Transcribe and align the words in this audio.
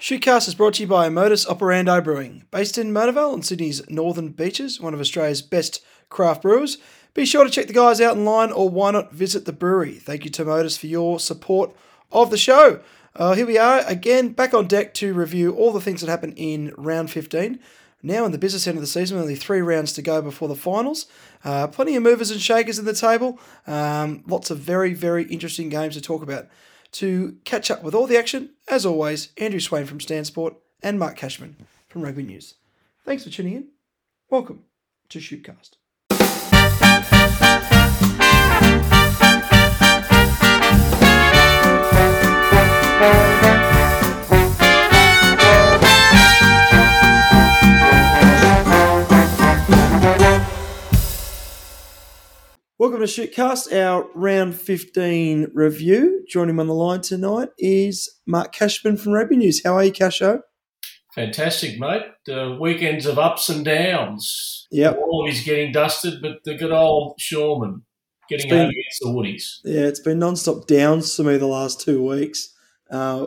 Shootcast 0.00 0.48
is 0.48 0.54
brought 0.54 0.74
to 0.74 0.82
you 0.84 0.86
by 0.86 1.10
Modus 1.10 1.46
Operandi 1.46 2.00
Brewing, 2.00 2.44
based 2.50 2.78
in 2.78 2.90
Mona 2.90 3.34
and 3.34 3.44
Sydney's 3.44 3.86
northern 3.90 4.30
beaches, 4.30 4.80
one 4.80 4.94
of 4.94 5.00
Australia's 5.00 5.42
best 5.42 5.84
craft 6.08 6.40
brewers. 6.40 6.78
Be 7.12 7.26
sure 7.26 7.44
to 7.44 7.50
check 7.50 7.66
the 7.66 7.74
guys 7.74 8.00
out 8.00 8.16
online 8.16 8.50
or 8.50 8.70
why 8.70 8.92
not 8.92 9.12
visit 9.12 9.44
the 9.44 9.52
brewery. 9.52 9.96
Thank 9.96 10.24
you 10.24 10.30
to 10.30 10.44
Modus 10.46 10.78
for 10.78 10.86
your 10.86 11.20
support 11.20 11.76
of 12.10 12.30
the 12.30 12.38
show. 12.38 12.80
Uh, 13.14 13.34
here 13.34 13.44
we 13.44 13.58
are 13.58 13.80
again, 13.86 14.30
back 14.30 14.54
on 14.54 14.66
deck 14.66 14.94
to 14.94 15.12
review 15.12 15.52
all 15.54 15.70
the 15.70 15.82
things 15.82 16.00
that 16.00 16.08
happened 16.08 16.32
in 16.38 16.72
round 16.78 17.10
15. 17.10 17.60
Now 18.02 18.24
in 18.24 18.32
the 18.32 18.38
business 18.38 18.66
end 18.66 18.78
of 18.78 18.82
the 18.82 18.86
season, 18.86 19.18
only 19.18 19.36
three 19.36 19.60
rounds 19.60 19.92
to 19.92 20.00
go 20.00 20.22
before 20.22 20.48
the 20.48 20.56
finals. 20.56 21.08
Uh, 21.44 21.66
plenty 21.66 21.94
of 21.94 22.02
movers 22.02 22.30
and 22.30 22.40
shakers 22.40 22.78
in 22.78 22.86
the 22.86 22.94
table. 22.94 23.38
Um, 23.66 24.24
lots 24.26 24.50
of 24.50 24.60
very, 24.60 24.94
very 24.94 25.24
interesting 25.24 25.68
games 25.68 25.92
to 25.92 26.00
talk 26.00 26.22
about. 26.22 26.46
To 26.92 27.36
catch 27.44 27.70
up 27.70 27.82
with 27.82 27.94
all 27.94 28.06
the 28.06 28.18
action, 28.18 28.50
as 28.68 28.84
always, 28.84 29.28
Andrew 29.38 29.60
Swain 29.60 29.86
from 29.86 30.00
Stan 30.00 30.24
Sport 30.24 30.54
and 30.82 30.98
Mark 30.98 31.16
Cashman 31.16 31.56
from 31.88 32.02
Rugby 32.02 32.24
News. 32.24 32.54
Thanks 33.04 33.24
for 33.24 33.30
tuning 33.30 33.54
in. 33.54 33.68
Welcome 34.28 34.64
to 35.10 35.18
Shootcast. 35.18 35.76
Welcome 52.80 53.00
to 53.00 53.04
Shootcast, 53.04 53.76
our 53.78 54.08
round 54.14 54.54
15 54.54 55.50
review. 55.52 56.24
Joining 56.26 56.56
me 56.56 56.62
on 56.62 56.66
the 56.66 56.72
line 56.72 57.02
tonight 57.02 57.50
is 57.58 58.08
Mark 58.26 58.54
Cashman 58.54 58.96
from 58.96 59.12
Rugby 59.12 59.36
News. 59.36 59.62
How 59.62 59.74
are 59.74 59.84
you, 59.84 59.92
Casho? 59.92 60.40
Fantastic, 61.14 61.78
mate. 61.78 62.04
Uh, 62.26 62.56
weekends 62.58 63.04
of 63.04 63.18
ups 63.18 63.50
and 63.50 63.66
downs. 63.66 64.66
Yep. 64.70 64.96
Always 64.96 65.44
getting 65.44 65.72
dusted, 65.72 66.22
but 66.22 66.42
the 66.46 66.54
good 66.54 66.72
old 66.72 67.18
Shoreman 67.20 67.82
getting 68.30 68.48
been- 68.48 68.60
over 68.60 68.70
against 68.70 69.00
the 69.02 69.08
Woodies. 69.08 69.58
Yeah, 69.62 69.86
it's 69.86 70.00
been 70.00 70.18
non-stop 70.18 70.66
downs 70.66 71.14
for 71.14 71.24
me 71.24 71.36
the 71.36 71.46
last 71.46 71.82
two 71.82 72.02
weeks. 72.02 72.48
Uh, 72.90 73.26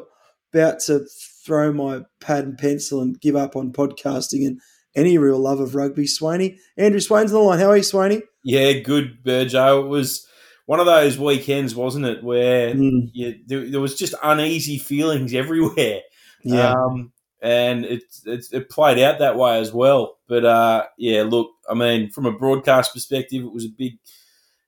about 0.52 0.80
to 0.88 1.06
throw 1.46 1.72
my 1.72 2.02
pad 2.20 2.46
and 2.46 2.58
pencil 2.58 3.02
and 3.02 3.22
give 3.22 3.36
up 3.36 3.56
on 3.56 3.72
podcasting 3.72 4.48
and 4.48 4.60
any 4.96 5.18
real 5.18 5.40
love 5.40 5.60
of 5.60 5.76
rugby. 5.76 6.06
Swaney, 6.06 6.58
Andrew 6.78 7.00
Swain's 7.00 7.32
on 7.34 7.40
the 7.42 7.48
line. 7.48 7.60
How 7.60 7.70
are 7.70 7.78
you, 7.78 7.84
Swaney? 7.84 8.22
Yeah, 8.44 8.74
good, 8.74 9.24
Burjo. 9.24 9.86
It 9.86 9.88
was 9.88 10.28
one 10.66 10.80
of 10.80 10.86
those 10.86 11.18
weekends, 11.18 11.76
wasn't 11.76 12.06
it, 12.06 12.24
where 12.24 12.74
Mm, 12.74 13.10
you, 13.14 13.40
there, 13.46 13.70
there 13.70 13.82
was 13.82 13.98
just 13.98 14.16
uneasy 14.24 14.78
feelings 14.78 15.34
everywhere. 15.44 16.02
yeah, 16.44 16.72
Um, 16.74 17.12
and 17.42 17.84
it, 17.86 18.04
it 18.26 18.46
it 18.54 18.70
played 18.70 19.00
out 19.00 19.20
that 19.20 19.38
way 19.38 19.60
as 19.60 19.74
well. 19.74 20.18
But 20.28 20.46
uh, 20.46 20.86
yeah, 20.98 21.24
look, 21.24 21.52
I 21.70 21.74
mean, 21.74 22.10
from 22.10 22.26
a 22.26 22.32
broadcast 22.32 22.94
perspective, 22.94 23.44
it 23.44 23.52
was 23.52 23.66
a 23.66 23.70
big, 23.78 23.94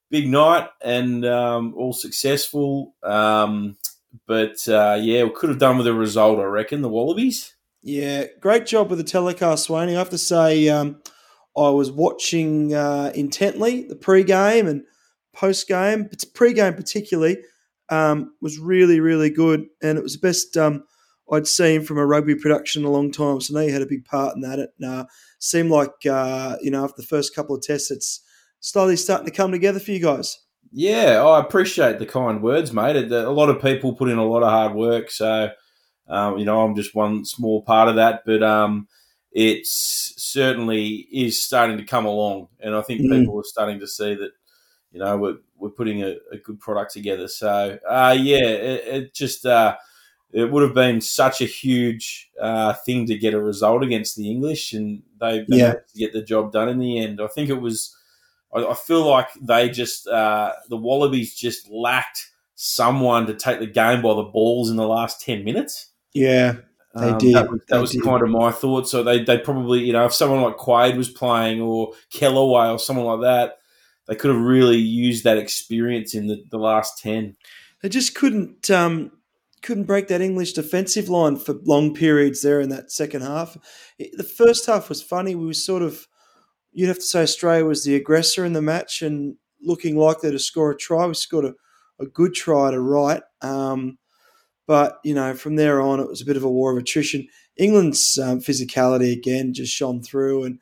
big 0.10 0.28
night 0.30 0.68
and 0.84 1.26
um, 1.26 1.74
all 1.78 1.94
successful. 1.94 2.94
Um, 3.04 3.78
but 4.28 4.68
uh, 4.68 4.98
yeah, 5.02 5.24
we 5.24 5.30
could 5.32 5.50
have 5.50 5.60
done 5.60 5.78
with 5.78 5.88
a 5.88 5.94
result, 5.94 6.40
I 6.40 6.44
reckon. 6.44 6.82
The 6.82 6.90
Wallabies. 6.90 7.55
Yeah. 7.86 8.26
Great 8.42 8.66
job 8.66 8.90
with 8.90 8.98
the 8.98 9.06
telecast, 9.06 9.70
Swaney. 9.70 9.96
I 9.96 10.00
have 10.00 10.10
to 10.10 10.18
say, 10.18 10.68
um, 10.70 11.02
I 11.56 11.70
was 11.70 11.92
watching 11.92 12.74
uh, 12.74 13.12
intently 13.14 13.84
the 13.84 13.96
pre-game 13.96 14.68
and 14.68 14.84
post-game. 15.34 16.08
But 16.10 16.26
pre-game 16.34 16.74
particularly 16.74 17.38
um, 17.90 18.34
was 18.42 18.58
really, 18.58 19.00
really 19.00 19.30
good, 19.30 19.68
and 19.84 20.00
it 20.00 20.04
was 20.04 20.14
the 20.14 20.28
best 20.28 20.58
um, 20.58 20.84
I'd 21.32 21.46
seen 21.46 21.84
from 21.84 22.00
a 22.00 22.06
rugby 22.06 22.34
production 22.34 22.82
in 22.82 22.88
a 22.88 22.92
long 22.92 23.12
time. 23.12 23.40
So 23.40 23.60
you 23.60 23.72
had 23.72 23.84
a 23.84 23.88
big 23.88 24.06
part 24.06 24.36
in 24.36 24.42
that. 24.42 24.58
It 24.58 24.72
uh, 24.84 25.06
seemed 25.38 25.70
like 25.70 26.06
uh, 26.10 26.58
you 26.62 26.72
know 26.72 26.84
after 26.84 27.02
the 27.04 27.08
first 27.08 27.36
couple 27.36 27.56
of 27.56 27.62
tests, 27.62 27.92
it's 27.92 28.22
slowly 28.62 28.98
starting 28.98 29.28
to 29.28 29.32
come 29.32 29.52
together 29.52 29.80
for 29.80 29.92
you 29.92 30.00
guys. 30.00 30.40
Yeah, 30.72 31.24
I 31.24 31.40
appreciate 31.40 32.00
the 32.00 32.08
kind 32.08 32.42
words, 32.42 32.74
mate. 32.74 32.96
A 33.12 33.30
lot 33.30 33.50
of 33.50 33.62
people 33.62 33.94
put 33.94 34.10
in 34.10 34.18
a 34.18 34.26
lot 34.26 34.42
of 34.42 34.50
hard 34.50 34.74
work, 34.74 35.12
so 35.12 35.52
um, 36.08 36.38
you 36.38 36.46
know 36.46 36.62
I'm 36.64 36.76
just 36.76 36.96
one 36.96 37.26
small 37.26 37.62
part 37.62 37.90
of 37.90 37.96
that. 37.96 38.24
But 38.26 38.44
um, 38.44 38.88
it's 39.32 40.14
certainly 40.18 41.08
is 41.12 41.44
starting 41.44 41.78
to 41.78 41.84
come 41.84 42.06
along, 42.06 42.48
and 42.60 42.76
I 42.76 42.82
think 42.82 43.02
Mm. 43.02 43.20
people 43.20 43.40
are 43.40 43.44
starting 43.44 43.80
to 43.80 43.88
see 43.88 44.16
that 44.16 44.32
you 44.92 45.00
know 45.00 45.18
we're 45.18 45.38
we're 45.58 45.70
putting 45.70 46.04
a, 46.04 46.16
a 46.32 46.38
good 46.38 46.60
product 46.60 46.94
together. 46.94 47.28
So 47.28 47.78
uh, 47.90 48.16
yeah, 48.20 48.46
it, 48.46 48.88
it 48.88 49.14
just 49.14 49.46
uh, 49.46 49.76
it 50.32 50.52
would 50.52 50.64
have 50.64 50.74
been 50.74 51.00
such 51.02 51.42
a 51.42 51.46
huge 51.46 52.30
uh, 52.42 52.74
thing 52.74 53.06
to 53.08 53.18
get 53.18 53.34
a 53.34 53.42
result 53.42 53.84
against 53.84 54.16
the 54.18 54.30
English, 54.30 54.74
and 54.74 55.02
they, 55.20 55.46
they 55.50 55.58
Yeah. 55.58 55.74
to 55.74 55.98
get 55.98 56.14
the 56.14 56.22
job 56.22 56.52
done 56.52 56.68
in 56.70 56.80
the 56.80 57.00
end. 57.00 57.22
I 57.22 57.28
think 57.28 57.50
it 57.50 57.62
was. 57.62 57.96
I, 58.54 58.66
I 58.66 58.74
feel 58.74 59.06
like 59.10 59.30
they 59.42 59.70
just 59.70 60.08
uh, 60.08 60.54
the 60.70 60.78
Wallabies 60.78 61.36
just 61.36 61.70
lacked 61.70 62.32
someone 62.56 63.28
to 63.28 63.34
take 63.34 63.60
the 63.60 63.68
game 63.68 64.02
by 64.02 64.14
the 64.14 64.24
balls 64.24 64.70
in 64.70 64.78
the 64.78 64.88
last 64.88 65.22
ten 65.22 65.44
minutes. 65.44 65.92
Yeah, 66.16 66.56
They 66.96 67.10
Um, 67.10 67.18
did. 67.20 67.36
That 67.36 67.52
was, 67.52 67.62
that 67.70 67.82
was 67.82 67.92
did. 67.92 68.04
kind 68.04 68.24
of 68.24 68.30
my 68.30 68.52
thought. 68.52 68.88
So 68.90 69.04
they 69.04 69.24
they 69.24 69.38
probably 69.38 69.82
you 69.84 69.94
know 69.94 70.06
if 70.06 70.14
someone 70.14 70.42
like 70.42 70.58
Quade 70.58 70.98
was 70.98 71.10
playing 71.10 71.62
or 71.62 71.94
Kellaway 72.12 72.72
or 72.72 72.80
someone 72.80 73.06
like 73.06 73.22
that, 73.22 73.58
they 74.08 74.16
could 74.16 74.32
have 74.34 74.42
really 74.42 74.78
used 74.78 75.24
that 75.26 75.38
experience 75.38 76.16
in 76.16 76.28
the, 76.28 76.44
the 76.50 76.58
last 76.58 76.98
ten. 77.00 77.36
they 77.84 77.90
just 77.90 78.16
couldn't 78.16 78.72
um, 78.72 79.12
couldn't 79.62 79.84
break 79.84 80.08
that 80.08 80.22
English 80.22 80.54
defensive 80.54 81.10
line 81.10 81.36
for 81.38 81.56
long 81.66 81.94
periods 81.94 82.42
there 82.42 82.62
in 82.62 82.70
that 82.70 82.92
second 82.92 83.22
half. 83.24 83.58
It- 84.00 84.16
the 84.18 84.24
first 84.24 84.66
half 84.66 84.88
was 84.90 85.02
funny. 85.04 85.36
We 85.36 85.46
were 85.48 85.54
sort 85.54 85.82
of 85.84 86.08
you'd 86.72 86.88
have 86.88 86.98
to 86.98 87.04
say 87.04 87.24
Australia 87.24 87.66
was 87.66 87.84
the 87.84 87.96
aggressor 87.96 88.46
in 88.46 88.54
the 88.54 88.62
match 88.62 89.02
and 89.02 89.36
looking 89.62 89.98
likely 89.98 90.32
to 90.32 90.40
score 90.40 90.72
a 90.72 90.78
try. 90.78 91.06
We 91.08 91.14
scored 91.14 91.46
a, 91.46 91.54
a 92.00 92.06
good 92.06 92.34
try 92.34 92.72
to 92.72 92.80
right. 92.80 93.22
Um, 93.42 93.98
but 94.68 95.00
you 95.04 95.14
know, 95.14 95.34
from 95.34 95.56
there 95.56 95.82
on, 95.82 96.00
it 96.00 96.08
was 96.08 96.22
a 96.22 96.26
bit 96.26 96.38
of 96.38 96.44
a 96.44 96.50
war 96.50 96.72
of 96.72 96.78
attrition. 96.78 97.28
England's 97.58 98.18
um, 98.18 98.40
physicality 98.40 99.14
again 99.14 99.54
just 99.54 99.74
shone 99.74 100.02
through, 100.02 100.44
and 100.44 100.60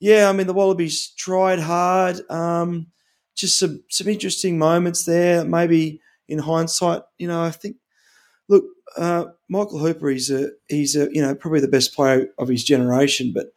yeah, 0.00 0.28
I 0.28 0.32
mean 0.32 0.46
the 0.46 0.54
Wallabies 0.54 1.08
tried 1.16 1.58
hard. 1.58 2.20
Um, 2.30 2.88
just 3.34 3.58
some 3.58 3.82
some 3.88 4.08
interesting 4.08 4.58
moments 4.58 5.04
there. 5.04 5.44
Maybe 5.44 6.00
in 6.28 6.38
hindsight, 6.38 7.02
you 7.18 7.28
know, 7.28 7.42
I 7.42 7.50
think 7.50 7.76
look, 8.48 8.64
uh, 8.96 9.26
Michael 9.48 9.78
Hooper, 9.78 10.10
he's 10.10 10.30
a 10.30 10.50
he's 10.68 10.96
a 10.96 11.08
you 11.12 11.22
know 11.22 11.34
probably 11.34 11.60
the 11.60 11.68
best 11.68 11.94
player 11.94 12.28
of 12.38 12.48
his 12.48 12.64
generation, 12.64 13.32
but 13.34 13.48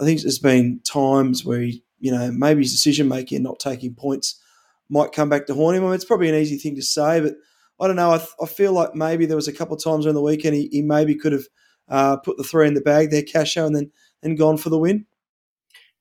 I 0.00 0.04
think 0.04 0.20
there's 0.20 0.38
been 0.38 0.80
times 0.84 1.44
where 1.44 1.60
he, 1.60 1.82
you 1.98 2.12
know 2.12 2.30
maybe 2.30 2.62
his 2.62 2.72
decision 2.72 3.08
making 3.08 3.36
and 3.36 3.44
not 3.44 3.58
taking 3.58 3.94
points 3.94 4.40
might 4.88 5.12
come 5.12 5.28
back 5.28 5.46
to 5.46 5.54
haunt 5.54 5.76
him. 5.76 5.84
I 5.84 5.86
mean, 5.86 5.94
it's 5.94 6.04
probably 6.04 6.28
an 6.28 6.34
easy 6.34 6.58
thing 6.58 6.74
to 6.76 6.82
say, 6.82 7.20
but 7.20 7.34
I 7.80 7.86
don't 7.86 7.96
know. 7.96 8.10
I, 8.12 8.24
I 8.42 8.46
feel 8.46 8.72
like 8.72 8.94
maybe 8.94 9.26
there 9.26 9.36
was 9.36 9.48
a 9.48 9.52
couple 9.52 9.76
of 9.76 9.82
times 9.82 10.04
during 10.04 10.14
the 10.14 10.22
weekend 10.22 10.54
he, 10.54 10.68
he 10.70 10.82
maybe 10.82 11.14
could 11.14 11.32
have 11.32 11.44
uh, 11.88 12.16
put 12.18 12.36
the 12.36 12.44
three 12.44 12.68
in 12.68 12.74
the 12.74 12.80
bag 12.80 13.10
there, 13.10 13.22
Casho, 13.22 13.66
and 13.66 13.74
then 13.74 13.90
and 14.22 14.36
gone 14.38 14.56
for 14.58 14.68
the 14.70 14.78
win. 14.78 15.06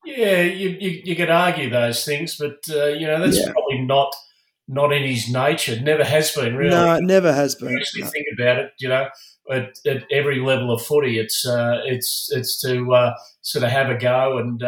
Yeah, 0.06 0.42
you, 0.42 0.70
you, 0.80 1.02
you 1.04 1.16
could 1.16 1.30
argue 1.30 1.70
those 1.70 2.06
things, 2.06 2.38
but 2.38 2.58
uh, 2.70 2.88
you 2.88 3.06
know 3.06 3.20
that's 3.20 3.38
Yeah. 3.40 3.52
probably 3.52 3.82
not 3.82 4.14
not 4.68 4.94
in 4.94 5.04
his 5.04 5.30
nature. 5.32 5.80
Never 5.82 6.04
has 6.04 6.32
been 6.32 6.56
really. 6.56 6.70
No, 6.70 6.96
it 6.96 7.04
never 7.04 7.34
has 7.34 7.56
you 7.60 7.68
been. 7.68 7.78
actually 7.78 8.04
No. 8.04 8.08
think 8.10 8.26
about 8.38 8.58
it, 8.60 8.72
you 8.80 8.88
know, 8.88 9.08
at, 9.52 9.74
at 9.86 10.04
every 10.12 10.40
level 10.40 10.72
of 10.72 10.82
footy, 10.82 11.20
it's 11.20 11.46
uh, 11.46 11.82
it's 11.86 12.30
it's 12.32 12.60
to 12.62 12.94
uh, 12.94 13.14
sort 13.42 13.64
of 13.64 13.72
have 13.72 13.90
a 13.90 13.98
go 13.98 14.38
and 14.38 14.62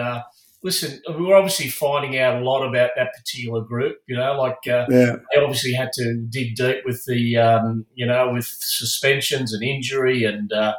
listen. 0.64 1.02
We're 1.08 1.36
obviously 1.36 1.70
finding 1.70 2.18
out 2.20 2.42
a 2.42 2.46
lot 2.46 2.68
about 2.68 2.92
that 2.96 3.14
particular 3.14 3.62
group. 3.62 3.98
You 4.08 4.18
know, 4.18 4.34
like 4.34 4.68
uh, 4.68 4.86
Yeah, 4.90 5.16
they 5.34 5.42
obviously 5.42 5.74
had 5.74 5.92
to 5.94 6.16
dig 6.30 6.56
deep 6.56 6.84
with 6.86 7.04
the 7.06 7.38
um, 7.38 7.86
you 7.96 8.06
know 8.06 8.32
with 8.32 8.46
suspensions 8.46 9.54
and 9.54 9.64
injury 9.64 10.24
and 10.24 10.52
uh, 10.52 10.76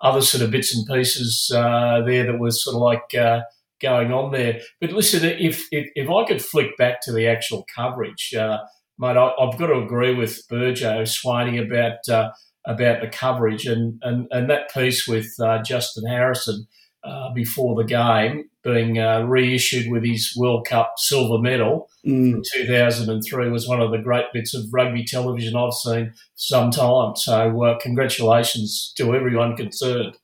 other 0.00 0.22
sort 0.22 0.42
of 0.42 0.50
bits 0.50 0.74
and 0.74 0.86
pieces 0.86 1.50
uh, 1.54 2.02
there 2.06 2.24
that 2.24 2.38
was 2.38 2.62
sort 2.62 2.76
of 2.76 2.82
like 2.82 3.14
uh, 3.14 3.42
going 3.80 4.12
on 4.12 4.32
there. 4.32 4.60
But 4.80 4.92
listen, 4.92 5.24
if, 5.24 5.66
if 5.70 5.88
if 5.94 6.10
I 6.10 6.24
could 6.26 6.42
flick 6.42 6.76
back 6.76 7.00
to 7.02 7.12
the 7.12 7.26
actual 7.26 7.64
coverage, 7.74 8.34
uh, 8.34 8.58
mate, 8.98 9.16
I, 9.16 9.30
I've 9.38 9.58
got 9.58 9.68
to 9.68 9.78
agree 9.78 10.14
with 10.14 10.46
Burjo 10.50 11.02
Swaney 11.02 11.64
about 11.64 12.08
uh, 12.08 12.32
about 12.66 13.00
the 13.00 13.08
coverage 13.08 13.66
and 13.66 14.00
and, 14.02 14.26
and 14.30 14.50
that 14.50 14.72
piece 14.72 15.06
with 15.06 15.28
uh, 15.40 15.62
Justin 15.62 16.06
Harrison. 16.06 16.66
Uh, 17.06 17.32
before 17.32 17.76
the 17.76 17.84
game, 17.88 18.50
being 18.64 18.98
uh, 18.98 19.20
reissued 19.22 19.88
with 19.92 20.04
his 20.04 20.34
World 20.36 20.66
Cup 20.66 20.94
silver 20.96 21.40
medal, 21.40 21.88
Mm. 22.04 22.42
2003 22.54 23.50
was 23.50 23.66
one 23.68 23.80
of 23.80 23.90
the 23.90 23.98
great 23.98 24.26
bits 24.32 24.54
of 24.54 24.62
rugby 24.72 25.04
television 25.04 25.56
I've 25.56 25.72
seen 25.74 26.14
some 26.36 26.70
time. 26.70 27.16
So, 27.16 27.64
uh, 27.64 27.78
congratulations 27.78 28.92
to 28.96 29.14
everyone 29.14 29.56
concerned. 29.56 30.16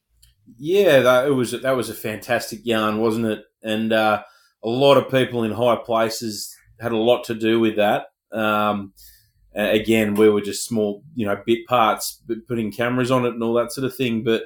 Yeah, 0.59 1.01
that, 1.01 1.27
it 1.27 1.33
was 1.33 1.51
that 1.53 1.77
was 1.77 1.89
a 1.91 1.95
fantastic 1.95 2.61
yarn, 2.65 2.99
wasn't 2.99 3.27
it? 3.27 3.45
And 3.63 3.93
uh, 3.93 4.23
a 4.63 4.69
lot 4.69 4.97
of 4.97 5.11
people 5.11 5.43
in 5.45 5.53
high 5.53 5.77
places 5.77 6.55
had 6.81 6.93
a 6.93 6.97
lot 6.97 7.25
to 7.25 7.35
do 7.35 7.59
with 7.61 7.77
that. 7.77 8.07
Um, 8.33 8.93
again, 9.55 10.15
we 10.15 10.29
were 10.31 10.41
just 10.41 10.65
small, 10.65 11.03
you 11.15 11.27
know, 11.27 11.37
bit 11.45 11.67
parts, 11.67 12.23
putting 12.49 12.73
cameras 12.73 13.11
on 13.11 13.25
it 13.25 13.35
and 13.35 13.43
all 13.43 13.55
that 13.55 13.73
sort 13.73 13.85
of 13.85 13.95
thing. 13.97 14.25
But 14.25 14.43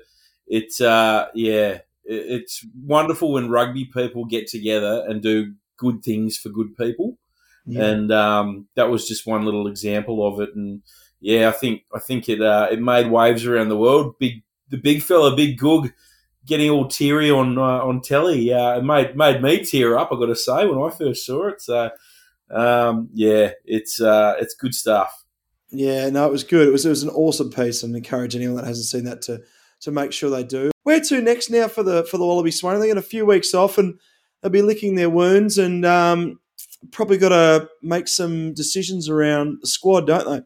it's, 0.46 0.80
uh, 0.80 1.26
yeah, 1.34 1.78
it's 2.06 2.64
wonderful 2.82 3.32
when 3.32 3.50
rugby 3.50 3.84
people 3.84 4.24
get 4.24 4.46
together 4.46 5.04
and 5.08 5.22
do 5.22 5.54
good 5.76 6.02
things 6.02 6.36
for 6.36 6.48
good 6.48 6.76
people. 6.76 7.18
Yeah. 7.66 7.84
And 7.84 8.12
um, 8.12 8.68
that 8.76 8.90
was 8.90 9.08
just 9.08 9.26
one 9.26 9.44
little 9.44 9.66
example 9.66 10.26
of 10.26 10.40
it. 10.40 10.54
And 10.54 10.82
yeah, 11.20 11.48
I 11.48 11.52
think 11.52 11.82
I 11.94 11.98
think 11.98 12.28
it 12.28 12.40
uh, 12.40 12.68
it 12.70 12.80
made 12.80 13.10
waves 13.10 13.44
around 13.44 13.68
the 13.68 13.76
world. 13.76 14.18
Big 14.18 14.42
the 14.70 14.76
big 14.76 15.02
fella, 15.02 15.34
big 15.34 15.58
Goog, 15.58 15.92
getting 16.46 16.70
all 16.70 16.86
teary 16.86 17.30
on 17.30 17.58
uh, 17.58 17.80
on 17.84 18.00
telly. 18.00 18.52
Uh, 18.52 18.78
it 18.78 18.84
made 18.84 19.16
made 19.16 19.42
me 19.42 19.64
tear 19.64 19.98
up. 19.98 20.12
I 20.12 20.16
got 20.16 20.26
to 20.26 20.36
say 20.36 20.66
when 20.66 20.78
I 20.78 20.94
first 20.94 21.26
saw 21.26 21.48
it. 21.48 21.60
So 21.60 21.90
um, 22.50 23.08
yeah, 23.12 23.52
it's 23.64 24.00
uh, 24.00 24.34
it's 24.38 24.54
good 24.54 24.74
stuff. 24.74 25.24
Yeah, 25.70 26.08
no, 26.10 26.26
it 26.26 26.32
was 26.32 26.44
good. 26.44 26.68
It 26.68 26.72
was 26.72 26.86
it 26.86 26.90
was 26.90 27.02
an 27.02 27.10
awesome 27.10 27.50
piece, 27.50 27.82
and 27.82 27.96
encourage 27.96 28.36
anyone 28.36 28.56
that 28.56 28.66
hasn't 28.66 28.86
seen 28.86 29.04
that 29.04 29.22
to 29.22 29.42
to 29.80 29.90
make 29.90 30.12
sure 30.12 30.30
they 30.30 30.44
do. 30.44 30.70
Where 30.82 31.00
to 31.00 31.20
next 31.20 31.50
now 31.50 31.68
for 31.68 31.82
the 31.82 32.04
for 32.04 32.18
the 32.18 32.24
Wallaby 32.24 32.50
Swan? 32.50 32.78
They 32.80 32.86
get 32.88 32.98
a 32.98 33.02
few 33.02 33.26
weeks 33.26 33.54
off, 33.54 33.78
and 33.78 33.98
they'll 34.40 34.50
be 34.50 34.62
licking 34.62 34.94
their 34.94 35.10
wounds, 35.10 35.58
and 35.58 35.84
um, 35.84 36.38
probably 36.90 37.18
got 37.18 37.30
to 37.30 37.68
make 37.82 38.08
some 38.08 38.54
decisions 38.54 39.08
around 39.08 39.58
the 39.60 39.66
squad, 39.66 40.06
don't 40.06 40.28
they? 40.28 40.42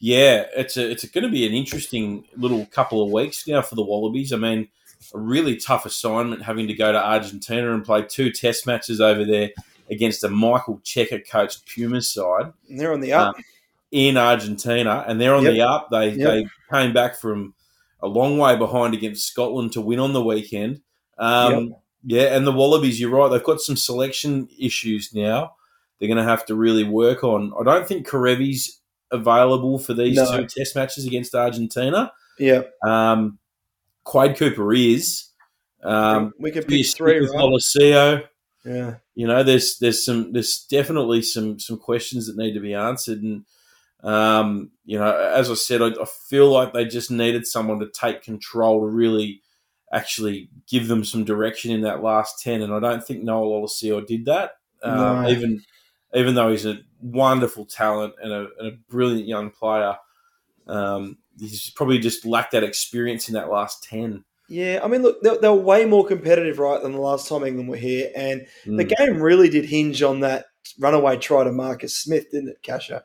Yeah, 0.00 0.46
it's 0.56 0.76
a, 0.76 0.90
it's 0.90 1.04
going 1.08 1.24
to 1.24 1.30
be 1.30 1.46
an 1.46 1.52
interesting 1.52 2.24
little 2.36 2.66
couple 2.66 3.02
of 3.02 3.10
weeks 3.10 3.46
now 3.48 3.62
for 3.62 3.74
the 3.74 3.84
Wallabies. 3.84 4.32
I 4.32 4.36
mean, 4.36 4.68
a 5.14 5.18
really 5.18 5.56
tough 5.56 5.86
assignment 5.86 6.42
having 6.42 6.68
to 6.68 6.74
go 6.74 6.92
to 6.92 7.04
Argentina 7.04 7.72
and 7.72 7.84
play 7.84 8.02
two 8.02 8.30
Test 8.30 8.66
matches 8.66 9.00
over 9.00 9.24
there 9.24 9.50
against 9.90 10.22
a 10.22 10.28
Michael 10.28 10.78
Cheika 10.84 11.28
coached 11.28 11.66
Pumas 11.66 12.12
side. 12.12 12.52
And 12.68 12.78
they're 12.78 12.92
on 12.92 13.00
the 13.00 13.12
up. 13.12 13.36
Um, 13.36 13.44
in 13.90 14.16
Argentina, 14.16 15.04
and 15.06 15.20
they're 15.20 15.34
on 15.34 15.44
yep. 15.44 15.52
the 15.52 15.62
up. 15.62 15.88
They 15.90 16.10
yep. 16.10 16.28
they 16.28 16.46
came 16.70 16.92
back 16.92 17.16
from 17.16 17.54
a 18.00 18.06
long 18.06 18.38
way 18.38 18.56
behind 18.56 18.94
against 18.94 19.26
Scotland 19.26 19.72
to 19.72 19.80
win 19.80 19.98
on 19.98 20.12
the 20.12 20.24
weekend. 20.24 20.80
Um, 21.18 21.52
yep. 21.52 21.82
Yeah, 22.04 22.36
and 22.36 22.46
the 22.46 22.52
Wallabies, 22.52 23.00
you're 23.00 23.10
right. 23.10 23.28
They've 23.28 23.42
got 23.42 23.60
some 23.60 23.76
selection 23.76 24.48
issues 24.58 25.12
now. 25.12 25.54
They're 25.98 26.06
going 26.08 26.18
to 26.18 26.30
have 26.30 26.46
to 26.46 26.54
really 26.54 26.84
work 26.84 27.24
on. 27.24 27.52
I 27.58 27.64
don't 27.64 27.88
think 27.88 28.06
Kerevi's 28.06 28.80
available 29.10 29.78
for 29.78 29.94
these 29.94 30.16
no. 30.16 30.38
two 30.38 30.46
Test 30.46 30.76
matches 30.76 31.06
against 31.06 31.34
Argentina. 31.34 32.12
Yeah. 32.38 32.62
Um, 32.86 33.38
Quade 34.04 34.36
Cooper 34.36 34.72
is. 34.72 35.24
Um, 35.82 36.32
we 36.38 36.50
can 36.50 36.62
pick 36.62 36.86
three, 36.86 37.18
right? 37.18 38.24
Yeah. 38.64 38.94
You 39.14 39.26
know, 39.26 39.42
there's 39.42 39.78
there's 39.78 40.04
some 40.04 40.32
there's 40.32 40.66
definitely 40.70 41.22
some 41.22 41.58
some 41.58 41.78
questions 41.78 42.26
that 42.26 42.36
need 42.36 42.54
to 42.54 42.60
be 42.60 42.74
answered, 42.74 43.22
and 43.22 43.44
um, 44.02 44.70
you 44.84 44.98
know, 44.98 45.16
as 45.16 45.50
I 45.50 45.54
said, 45.54 45.82
I, 45.82 45.88
I, 45.88 46.04
feel 46.28 46.50
like 46.50 46.72
they 46.72 46.84
just 46.84 47.10
needed 47.10 47.46
someone 47.46 47.80
to 47.80 47.88
take 47.88 48.22
control 48.22 48.80
to 48.80 48.86
really 48.86 49.42
actually 49.92 50.50
give 50.68 50.86
them 50.86 51.04
some 51.04 51.24
direction 51.24 51.72
in 51.72 51.80
that 51.80 52.02
last 52.02 52.40
ten, 52.40 52.62
and 52.62 52.72
I 52.72 52.78
don't 52.78 53.04
think 53.04 53.22
Noah 53.22 53.46
Lolesio 53.46 54.06
did 54.06 54.26
that. 54.26 54.52
Um, 54.82 55.22
no. 55.22 55.28
Even 55.28 55.62
even 56.14 56.34
though 56.34 56.50
he's 56.50 56.66
a 56.66 56.78
wonderful 57.00 57.64
talent 57.66 58.14
and 58.22 58.32
a, 58.32 58.48
and 58.58 58.68
a 58.68 58.76
brilliant 58.88 59.26
young 59.26 59.50
player, 59.50 59.96
um, 60.66 61.18
he's 61.38 61.70
probably 61.70 61.98
just 61.98 62.24
lacked 62.24 62.52
that 62.52 62.64
experience 62.64 63.28
in 63.28 63.34
that 63.34 63.50
last 63.50 63.84
10. 63.84 64.24
Yeah, 64.48 64.80
I 64.82 64.88
mean, 64.88 65.02
look, 65.02 65.20
they're, 65.22 65.38
they're, 65.38 65.52
way 65.52 65.84
more 65.84 66.06
competitive, 66.06 66.58
right, 66.58 66.82
than 66.82 66.92
the 66.92 67.00
last 67.00 67.28
time 67.28 67.44
England 67.44 67.68
were 67.68 67.76
here. 67.76 68.10
And 68.16 68.46
mm. 68.64 68.78
the 68.78 68.84
game 68.84 69.20
really 69.20 69.50
did 69.50 69.66
hinge 69.66 70.02
on 70.02 70.20
that 70.20 70.46
runaway 70.78 71.18
try 71.18 71.44
to 71.44 71.52
Marcus 71.52 71.98
Smith, 71.98 72.30
didn't 72.30 72.48
it, 72.48 72.62
Casho? 72.62 73.02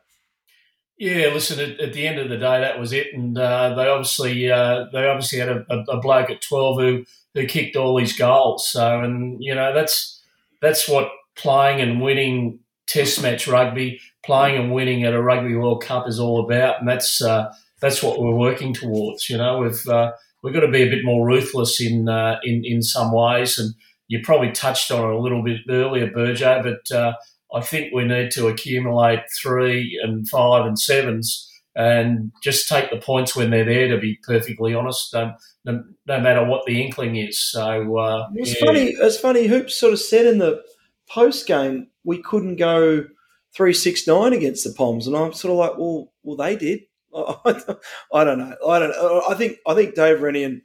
Yeah, 0.96 1.30
listen. 1.32 1.58
At, 1.58 1.80
at, 1.80 1.92
the 1.92 2.06
end 2.06 2.20
of 2.20 2.28
the 2.28 2.36
day, 2.36 2.60
that 2.60 2.78
was 2.78 2.92
it, 2.92 3.08
and 3.12 3.36
uh, 3.36 3.74
they 3.74 3.88
obviously 3.88 4.50
uh, 4.50 4.86
they 4.92 5.06
obviously 5.06 5.40
had 5.40 5.48
a, 5.48 5.64
a, 5.88 6.00
bloke 6.00 6.30
at 6.30 6.40
twelve 6.40 6.80
who 6.80 7.04
who 7.34 7.46
kicked 7.46 7.74
all 7.74 7.98
these 7.98 8.16
goals. 8.16 8.70
So, 8.70 9.00
and 9.00 9.42
you 9.42 9.54
know 9.54 9.74
that's 9.74 10.22
that's 10.62 10.88
what 10.88 11.10
playing 11.36 11.80
and 11.80 12.00
winning 12.00 12.60
Test 12.86 13.22
match 13.22 13.48
rugby, 13.48 13.98
playing 14.24 14.62
and 14.62 14.72
winning 14.72 15.04
at 15.04 15.14
a 15.14 15.22
Rugby 15.22 15.56
World 15.56 15.82
Cup 15.82 16.06
is 16.06 16.20
all 16.20 16.44
about, 16.44 16.80
and 16.80 16.88
that's 16.88 17.22
uh, 17.22 17.50
that's 17.80 18.02
what 18.02 18.20
we're 18.20 18.36
working 18.36 18.74
towards. 18.74 19.30
You 19.30 19.38
know, 19.38 19.58
we've 19.58 19.88
uh, 19.88 20.12
we've 20.42 20.52
got 20.52 20.60
to 20.60 20.70
be 20.70 20.82
a 20.82 20.90
bit 20.90 21.02
more 21.02 21.26
ruthless 21.26 21.80
in 21.80 22.10
uh, 22.10 22.38
in 22.44 22.62
in 22.62 22.82
some 22.82 23.10
ways, 23.10 23.58
and 23.58 23.74
you 24.08 24.20
probably 24.22 24.52
touched 24.52 24.90
on 24.90 25.00
it 25.00 25.16
a 25.16 25.18
little 25.18 25.42
bit 25.42 25.60
earlier, 25.68 26.10
Burjo, 26.10 26.62
but 26.62 26.94
uh, 26.94 27.14
I 27.54 27.60
think 27.60 27.94
we 27.94 28.04
need 28.04 28.30
to 28.32 28.48
accumulate 28.48 29.20
three 29.40 30.00
and 30.02 30.28
five 30.28 30.66
and 30.66 30.78
sevens. 30.78 31.50
And 31.76 32.30
just 32.40 32.68
take 32.68 32.90
the 32.90 32.98
points 32.98 33.34
when 33.34 33.50
they're 33.50 33.64
there. 33.64 33.88
To 33.88 33.98
be 33.98 34.18
perfectly 34.22 34.74
honest, 34.74 35.12
no, 35.12 35.34
no, 35.64 35.82
no 36.06 36.20
matter 36.20 36.44
what 36.44 36.66
the 36.66 36.80
inkling 36.80 37.16
is. 37.16 37.40
So 37.40 37.98
uh, 37.98 38.28
it's 38.34 38.54
yeah. 38.54 38.66
funny. 38.66 38.84
It's 38.90 39.18
funny. 39.18 39.46
Hoops 39.48 39.76
sort 39.76 39.92
of 39.92 39.98
said 39.98 40.26
in 40.26 40.38
the 40.38 40.62
post 41.08 41.48
game 41.48 41.88
we 42.04 42.22
couldn't 42.22 42.56
go 42.56 43.06
three 43.56 43.72
six 43.72 44.06
nine 44.06 44.32
against 44.32 44.64
the 44.64 44.72
Poms, 44.72 45.08
and 45.08 45.16
I'm 45.16 45.32
sort 45.32 45.50
of 45.50 45.58
like, 45.58 45.78
well, 45.78 46.12
well, 46.22 46.36
they 46.36 46.54
did. 46.54 46.82
I 47.14 48.24
don't 48.24 48.38
know. 48.38 48.56
I 48.68 48.78
don't. 48.78 49.24
I 49.28 49.34
think 49.34 49.58
I 49.66 49.74
think 49.74 49.94
Dave 49.94 50.20
Rennie 50.20 50.44
and 50.44 50.62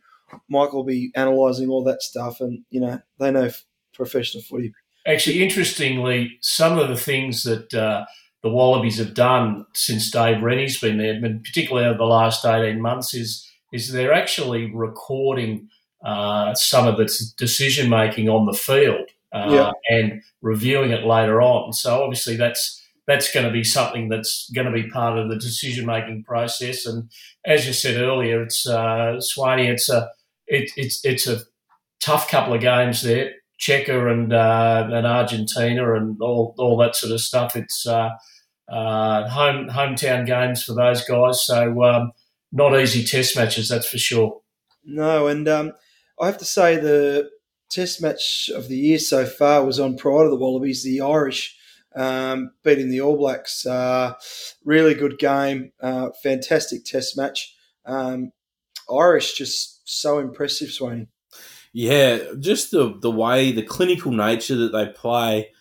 Mike 0.50 0.74
will 0.74 0.84
be 0.84 1.12
analysing 1.16 1.70
all 1.70 1.84
that 1.86 2.02
stuff, 2.02 2.40
and 2.40 2.64
you 2.70 2.82
know 2.82 3.00
they 3.20 3.32
know 3.32 3.50
professional 3.94 4.44
footy. 4.44 4.74
Actually, 5.10 5.42
interestingly, 5.42 6.38
some 6.42 6.78
of 6.78 6.88
the 6.88 6.96
things 6.96 7.44
that 7.44 7.74
uh, 7.74 8.06
the 8.44 8.50
Wallabies 8.50 9.00
have 9.00 9.16
done 9.16 9.66
since 9.74 10.12
Dave 10.12 10.44
Rennie's 10.44 10.80
been 10.80 11.00
there, 11.00 11.14
and 11.14 11.44
particularly 11.44 11.88
over 11.88 11.98
the 11.98 12.04
last 12.04 12.46
eighteen 12.46 12.80
months, 12.80 13.14
is 13.14 13.50
is 13.74 13.92
they're 13.92 14.14
actually 14.14 14.72
recording 14.74 15.68
uh, 16.06 16.54
some 16.54 16.88
of 16.88 16.98
the 16.98 17.10
decision 17.38 17.90
making 17.90 18.30
on 18.30 18.46
the 18.46 18.58
field 18.58 19.10
uh, 19.34 19.48
yeah. 19.50 19.72
and 19.90 20.22
reviewing 20.42 20.92
it 20.92 21.06
later 21.06 21.42
on. 21.42 21.74
So 21.74 22.04
obviously 22.04 22.36
that's 22.38 22.80
that's 23.08 23.34
going 23.34 23.46
to 23.46 23.52
be 23.52 23.64
something 23.64 24.10
that's 24.10 24.50
going 24.54 24.68
to 24.68 24.74
be 24.74 24.90
part 24.90 25.18
of 25.18 25.30
the 25.30 25.36
decision 25.36 25.86
making 25.86 26.24
process. 26.24 26.86
And 26.86 27.10
as 27.46 27.66
you 27.66 27.74
said 27.74 28.00
earlier, 28.00 28.44
it's 28.44 28.68
uh, 28.68 29.20
Swaney. 29.20 29.68
It's 29.68 29.90
a 29.90 30.10
it, 30.46 30.72
it's 30.78 31.04
it's 31.04 31.28
a 31.28 31.42
tough 32.00 32.30
couple 32.30 32.54
of 32.54 32.62
games 32.62 33.02
there. 33.02 33.34
Cheika 33.60 34.12
and 34.12 34.32
uh, 34.34 34.88
and 34.92 35.06
Argentina 35.06 35.96
and 35.96 36.18
all 36.22 36.56
all 36.58 36.78
that 36.78 36.96
sort 36.96 37.14
of 37.14 37.22
stuff. 37.22 37.56
It's 37.56 37.86
uh, 37.86 38.12
uh, 38.72 39.28
home 39.30 39.68
hometown 39.70 40.26
games 40.26 40.64
for 40.64 40.74
those 40.74 41.04
guys. 41.06 41.46
So 41.46 41.84
um, 41.84 42.12
not 42.52 42.80
easy 42.80 43.04
test 43.04 43.36
matches, 43.36 43.70
that's 43.70 43.90
for 43.90 43.98
sure. 43.98 44.42
No, 44.84 45.28
and 45.28 45.48
um, 45.48 45.74
I 46.20 46.28
have 46.28 46.38
to 46.40 46.46
say 46.46 46.78
the 46.78 47.30
test 47.70 48.02
match 48.02 48.50
of 48.54 48.68
the 48.68 48.78
year 48.78 49.00
so 49.00 49.26
far 49.26 49.64
was 49.64 49.80
on 49.80 49.98
prior 49.98 50.24
to 50.24 50.30
the 50.30 50.36
Wallabies, 50.36 50.84
the 50.84 51.02
Irish 51.02 51.56
um, 51.96 52.52
beating 52.64 52.90
the 52.90 53.02
All 53.02 53.18
Blacks. 53.18 53.66
Uh, 53.66 54.14
really 54.64 54.94
good 54.94 55.20
game, 55.20 55.72
uh, 55.82 56.10
fantastic 56.24 56.86
test 56.86 57.18
match. 57.18 57.56
Um, 57.86 58.32
Irish 58.92 59.34
just 59.34 59.82
so 59.86 60.20
impressive, 60.20 60.70
Swaney. 60.70 61.08
Yeah, 61.74 62.20
just 62.40 62.72
the 62.72 62.98
the 63.00 63.12
way 63.12 63.52
the 63.52 63.64
clinical 63.64 64.12
nature 64.12 64.56
that 64.56 64.72
they 64.72 64.88
play, 64.88 65.52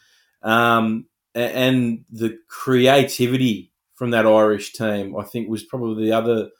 um, 0.42 1.06
and 1.34 2.04
the 2.10 2.38
creativity 2.48 3.72
from 3.94 4.12
that 4.12 4.26
Irish 4.26 4.72
team, 4.72 5.16
I 5.16 5.24
think 5.24 5.48
was 5.48 5.64
probably 5.64 6.04
the 6.04 6.12
other 6.12 6.50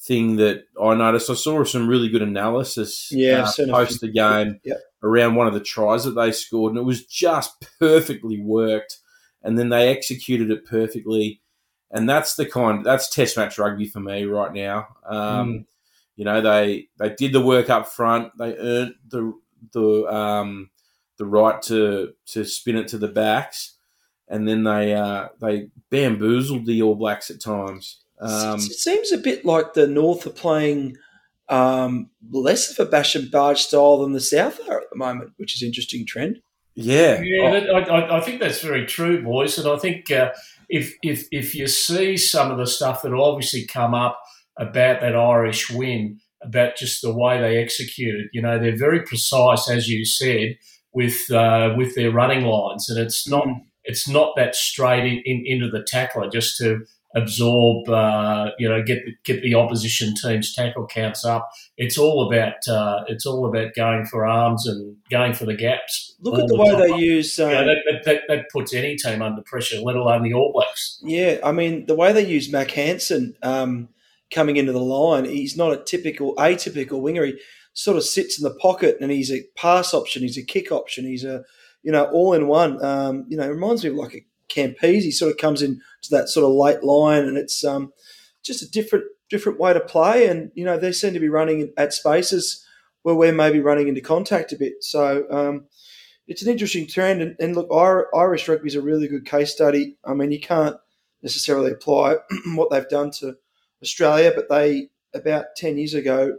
thing 0.00 0.36
that 0.36 0.64
I 0.80 0.94
noticed. 0.94 1.30
I 1.30 1.34
saw 1.34 1.64
some 1.64 1.88
really 1.88 2.08
good 2.08 2.22
analysis 2.22 3.10
yeah, 3.10 3.48
uh, 3.58 3.66
post 3.70 4.00
the 4.00 4.10
game 4.10 4.60
yep. 4.64 4.78
around 5.02 5.34
one 5.34 5.46
of 5.46 5.54
the 5.54 5.60
tries 5.60 6.04
that 6.04 6.12
they 6.12 6.32
scored, 6.32 6.72
and 6.72 6.78
it 6.78 6.84
was 6.84 7.04
just 7.04 7.66
perfectly 7.78 8.40
worked. 8.40 8.98
And 9.42 9.58
then 9.58 9.68
they 9.68 9.90
executed 9.90 10.50
it 10.50 10.64
perfectly, 10.64 11.42
and 11.90 12.08
that's 12.08 12.36
the 12.36 12.46
kind 12.46 12.84
that's 12.84 13.10
Test 13.10 13.36
match 13.36 13.58
rugby 13.58 13.86
for 13.86 14.00
me 14.00 14.24
right 14.24 14.52
now. 14.52 14.88
Um, 15.06 15.48
mm. 15.52 15.66
You 16.16 16.24
know, 16.24 16.40
they 16.40 16.88
they 16.98 17.10
did 17.10 17.32
the 17.32 17.40
work 17.40 17.70
up 17.70 17.88
front. 17.88 18.32
They 18.38 18.56
earned 18.56 18.94
the 19.08 19.32
the 19.72 20.14
um, 20.14 20.70
the 21.18 21.26
right 21.26 21.60
to 21.62 22.12
to 22.26 22.44
spin 22.44 22.76
it 22.76 22.88
to 22.88 22.98
the 22.98 23.08
backs, 23.08 23.76
and 24.28 24.48
then 24.48 24.64
they 24.64 24.94
uh, 24.94 25.28
they 25.40 25.68
bamboozled 25.90 26.66
the 26.66 26.82
All 26.82 26.94
Blacks 26.94 27.30
at 27.30 27.40
times. 27.40 28.00
Um, 28.20 28.56
it 28.56 28.72
seems 28.72 29.12
a 29.12 29.18
bit 29.18 29.44
like 29.44 29.74
the 29.74 29.88
North 29.88 30.26
are 30.26 30.30
playing 30.30 30.96
um, 31.48 32.10
less 32.30 32.70
of 32.70 32.86
a 32.86 32.88
bash 32.88 33.14
and 33.14 33.30
barge 33.30 33.62
style 33.62 33.98
than 33.98 34.12
the 34.12 34.20
South 34.20 34.60
are 34.68 34.80
at 34.80 34.90
the 34.90 34.96
moment, 34.96 35.32
which 35.36 35.54
is 35.54 35.62
an 35.62 35.68
interesting 35.68 36.06
trend. 36.06 36.40
Yeah, 36.76 37.20
yeah, 37.20 37.66
oh. 37.70 37.76
I, 37.76 38.18
I, 38.18 38.20
think 38.20 38.40
that's 38.40 38.60
very 38.60 38.84
true, 38.84 39.22
boys. 39.22 39.58
And 39.58 39.68
I 39.68 39.76
think 39.78 40.10
uh, 40.10 40.32
if 40.68 40.94
if 41.02 41.28
if 41.30 41.54
you 41.54 41.68
see 41.68 42.16
some 42.16 42.50
of 42.50 42.58
the 42.58 42.66
stuff 42.66 43.02
that 43.02 43.12
will 43.12 43.24
obviously 43.24 43.64
come 43.64 43.94
up 43.94 44.20
about 44.58 45.00
that 45.00 45.16
Irish 45.16 45.70
win, 45.70 46.20
about 46.42 46.76
just 46.76 47.02
the 47.02 47.14
way 47.14 47.40
they 47.40 47.58
executed, 47.58 48.28
you 48.32 48.42
know, 48.42 48.58
they're 48.58 48.76
very 48.76 49.02
precise, 49.02 49.68
as 49.68 49.88
you 49.88 50.04
said, 50.04 50.56
with 50.92 51.30
uh, 51.30 51.74
with 51.76 51.94
their 51.94 52.10
running 52.10 52.44
lines, 52.44 52.88
and 52.88 52.98
it's 52.98 53.28
not 53.28 53.46
it's 53.84 54.08
not 54.08 54.34
that 54.36 54.54
straight 54.54 55.04
in, 55.04 55.22
in, 55.24 55.44
into 55.46 55.70
the 55.70 55.82
tackler 55.82 56.30
just 56.30 56.56
to 56.58 56.84
absorb, 57.14 57.88
uh, 57.88 58.50
you 58.58 58.68
know, 58.68 58.82
get 58.82 59.04
the, 59.04 59.12
get 59.24 59.42
the 59.42 59.54
opposition 59.54 60.14
team's 60.20 60.52
tackle 60.52 60.86
counts 60.86 61.24
up. 61.24 61.48
It's 61.76 61.96
all 61.96 62.26
about 62.26 62.66
uh, 62.68 63.04
it's 63.08 63.24
all 63.24 63.46
about 63.46 63.74
going 63.74 64.06
for 64.06 64.26
arms 64.26 64.66
and 64.66 64.96
going 65.10 65.32
for 65.32 65.46
the 65.46 65.54
gaps. 65.54 66.14
Look 66.20 66.38
at 66.38 66.48
the, 66.48 66.54
the 66.54 66.60
way 66.60 66.70
time. 66.70 66.80
they 66.80 66.96
use. 66.98 67.38
Um, 67.38 67.50
you 67.50 67.54
know, 67.54 67.64
that, 67.64 68.02
that, 68.04 68.22
that, 68.28 68.50
puts 68.50 68.74
any 68.74 68.96
team 68.96 69.22
under 69.22 69.42
pressure, 69.42 69.80
let 69.80 69.96
alone 69.96 70.22
the 70.22 70.34
All 70.34 70.52
Blacks. 70.52 71.00
Yeah, 71.02 71.38
I 71.44 71.52
mean 71.52 71.86
the 71.86 71.94
way 71.94 72.12
they 72.12 72.26
use 72.26 72.50
Mac 72.50 72.70
Hansen 72.72 73.36
um, 73.42 73.88
coming 74.32 74.56
into 74.56 74.72
the 74.72 74.80
line, 74.80 75.24
he's 75.24 75.56
not 75.56 75.72
a 75.72 75.82
typical 75.84 76.34
atypical 76.36 77.00
winger. 77.00 77.24
He 77.24 77.38
sort 77.72 77.96
of 77.96 78.04
sits 78.04 78.38
in 78.38 78.44
the 78.44 78.54
pocket 78.54 78.96
and 79.00 79.10
he's 79.10 79.32
a 79.32 79.44
pass 79.56 79.92
option, 79.92 80.22
he's 80.22 80.38
a 80.38 80.44
kick 80.44 80.70
option, 80.70 81.04
he's 81.04 81.24
a 81.24 81.44
you 81.82 81.92
know 81.92 82.04
all 82.06 82.32
in 82.32 82.48
one. 82.48 82.82
Um, 82.84 83.26
you 83.28 83.36
know, 83.36 83.48
reminds 83.48 83.84
me 83.84 83.90
of 83.90 83.96
like 83.96 84.14
a 84.14 84.24
Campese. 84.48 85.02
He 85.02 85.10
sort 85.10 85.32
of 85.32 85.38
comes 85.38 85.62
in 85.62 85.80
to 86.02 86.10
that 86.10 86.28
sort 86.28 86.44
of 86.44 86.52
late 86.52 86.82
line, 86.82 87.24
and 87.24 87.36
it's 87.36 87.64
um, 87.64 87.92
just 88.42 88.62
a 88.62 88.70
different 88.70 89.04
different 89.30 89.58
way 89.58 89.72
to 89.72 89.80
play. 89.80 90.28
And 90.28 90.50
you 90.54 90.64
know, 90.64 90.78
they 90.78 90.92
seem 90.92 91.14
to 91.14 91.20
be 91.20 91.28
running 91.28 91.72
at 91.76 91.92
spaces 91.92 92.64
where 93.02 93.14
we're 93.14 93.32
maybe 93.32 93.60
running 93.60 93.88
into 93.88 94.00
contact 94.00 94.52
a 94.52 94.56
bit. 94.56 94.82
So 94.82 95.26
um, 95.30 95.66
it's 96.26 96.42
an 96.42 96.50
interesting 96.50 96.86
trend. 96.86 97.20
And, 97.20 97.36
and 97.38 97.54
look, 97.54 97.68
Irish 98.14 98.48
rugby 98.48 98.68
is 98.68 98.74
a 98.74 98.80
really 98.80 99.08
good 99.08 99.26
case 99.26 99.52
study. 99.52 99.96
I 100.04 100.14
mean, 100.14 100.32
you 100.32 100.40
can't 100.40 100.76
necessarily 101.22 101.72
apply 101.72 102.16
what 102.54 102.70
they've 102.70 102.88
done 102.88 103.10
to 103.18 103.36
Australia, 103.82 104.32
but 104.34 104.48
they 104.48 104.88
about 105.14 105.46
ten 105.56 105.78
years 105.78 105.94
ago 105.94 106.36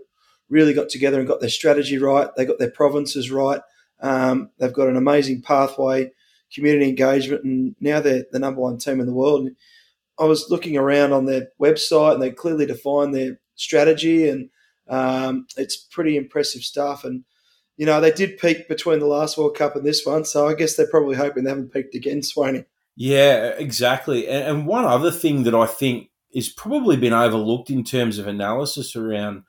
really 0.50 0.74
got 0.74 0.90
together 0.90 1.20
and 1.20 1.28
got 1.28 1.40
their 1.40 1.50
strategy 1.50 1.98
right. 1.98 2.30
They 2.36 2.46
got 2.46 2.60
their 2.60 2.70
provinces 2.70 3.32
right. 3.32 3.62
Um, 4.00 4.52
they've 4.60 4.74
got 4.74 4.88
an 4.88 4.98
amazing 4.98 5.42
pathway 5.42 6.12
community 6.54 6.88
engagement, 6.88 7.44
and 7.44 7.76
now 7.80 8.00
they're 8.00 8.26
the 8.32 8.40
number 8.40 8.62
one 8.62 8.78
team 8.78 9.00
in 9.00 9.06
the 9.06 9.14
world. 9.14 9.48
And 9.48 9.56
I 10.20 10.26
was 10.26 10.50
looking 10.50 10.78
around 10.78 11.14
on 11.14 11.26
their 11.26 11.50
website, 11.60 12.14
and 12.14 12.22
they 12.22 12.32
clearly 12.32 12.66
define 12.66 13.12
their 13.12 13.40
strategy, 13.56 14.30
and 14.30 14.50
um, 14.88 15.48
it's 15.58 15.76
pretty 15.76 16.18
impressive 16.18 16.62
stuff. 16.62 17.04
And 17.04 17.24
you 17.78 17.86
know, 17.86 18.00
they 18.00 18.12
did 18.12 18.38
peak 18.38 18.70
between 18.70 19.00
the 19.00 19.06
last 19.06 19.38
World 19.38 19.58
Cup 19.58 19.76
and 19.76 19.86
this 19.86 20.06
one, 20.06 20.24
so 20.26 20.48
I 20.48 20.54
guess 20.54 20.76
they're 20.76 20.88
probably 20.88 21.16
hoping 21.16 21.44
they 21.44 21.50
haven't 21.50 21.74
peaked 21.74 21.96
again, 21.96 22.22
Swaney. 22.22 22.66
Yeah, 22.96 23.48
exactly. 23.58 24.28
And, 24.30 24.44
and 24.44 24.68
one 24.68 24.86
other 24.86 25.12
thing 25.12 25.44
that 25.44 25.56
I 25.56 25.66
think 25.66 26.10
is 26.36 26.50
probably 26.50 26.98
been 26.98 27.14
overlooked 27.14 27.70
in 27.70 27.84
terms 27.84 28.20
of 28.20 28.28
analysis 28.28 28.96
around 28.96 29.44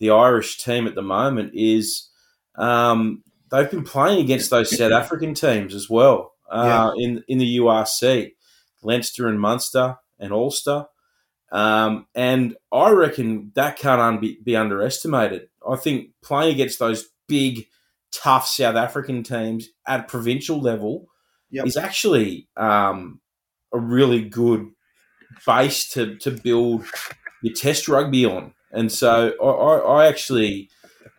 the 0.00 0.10
Irish 0.10 0.58
team 0.58 0.88
at 0.88 0.96
the 0.96 1.02
moment 1.02 1.52
is 1.54 2.10
um, 2.56 3.22
they've 3.50 3.70
been 3.70 3.84
playing 3.84 4.20
against 4.20 4.50
those 4.50 4.76
South 4.76 4.90
African 4.90 5.34
teams 5.34 5.74
as 5.74 5.88
well 5.88 6.32
uh, 6.50 6.92
yeah. 6.96 7.04
in 7.04 7.24
in 7.28 7.38
the 7.38 7.58
URC, 7.58 8.32
Leinster 8.82 9.28
and 9.28 9.40
Munster 9.40 9.96
and 10.18 10.32
Ulster. 10.32 10.86
Um, 11.52 12.08
and 12.16 12.56
I 12.72 12.90
reckon 12.90 13.52
that 13.54 13.78
can't 13.78 14.00
un- 14.00 14.36
be, 14.42 14.56
underestimated. 14.56 15.48
I 15.66 15.76
think 15.76 16.08
playing 16.20 16.54
against 16.54 16.80
those 16.80 17.06
big, 17.28 17.66
tough 18.10 18.48
South 18.48 18.74
African 18.74 19.22
teams 19.22 19.68
at 19.86 20.08
provincial 20.08 20.60
level 20.60 21.06
yep. 21.50 21.64
is 21.66 21.76
actually 21.76 22.48
um, 22.56 23.20
a 23.72 23.78
really 23.78 24.28
good 24.28 24.68
base 25.46 25.88
to, 25.90 26.16
to 26.16 26.30
build 26.30 26.84
your 27.42 27.54
test 27.54 27.88
rugby 27.88 28.24
on. 28.24 28.52
And 28.72 28.90
so 28.90 29.32
I, 29.42 30.02
I, 30.02 30.06
actually, 30.06 30.68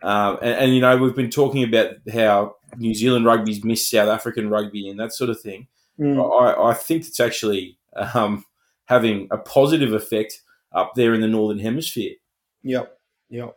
um, 0.02 0.38
and, 0.42 0.54
and, 0.58 0.74
you 0.74 0.80
know, 0.80 0.96
we've 0.96 1.14
been 1.14 1.30
talking 1.30 1.62
about 1.62 1.94
how 2.12 2.56
New 2.76 2.94
Zealand 2.94 3.24
rugby's 3.24 3.64
missed 3.64 3.90
South 3.90 4.08
African 4.08 4.50
rugby 4.50 4.88
and 4.88 5.00
that 5.00 5.12
sort 5.12 5.30
of 5.30 5.40
thing. 5.40 5.68
Mm. 5.98 6.20
I, 6.20 6.70
I, 6.70 6.74
think 6.74 7.06
it's 7.06 7.20
actually 7.20 7.78
um, 7.96 8.44
having 8.84 9.28
a 9.30 9.38
positive 9.38 9.94
effect 9.94 10.42
up 10.72 10.92
there 10.94 11.14
in 11.14 11.22
the 11.22 11.28
northern 11.28 11.58
hemisphere. 11.58 12.12
Yep, 12.62 12.98
yep. 13.30 13.56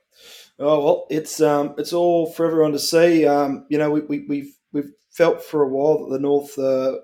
Oh 0.58 0.84
well, 0.84 1.08
it's 1.10 1.42
um, 1.42 1.76
it's 1.78 1.92
all 1.92 2.32
for 2.32 2.46
everyone 2.46 2.72
to 2.74 2.80
see. 2.80 3.26
Um, 3.26 3.66
you 3.70 3.78
know, 3.78 3.92
we, 3.92 4.02
we, 4.02 4.26
we've 4.28 4.56
we've 4.72 4.92
felt 5.12 5.44
for 5.44 5.64
a 5.64 5.68
while 5.68 6.06
that 6.06 6.14
the 6.14 6.20
north 6.20 6.58
uh, 6.58 6.98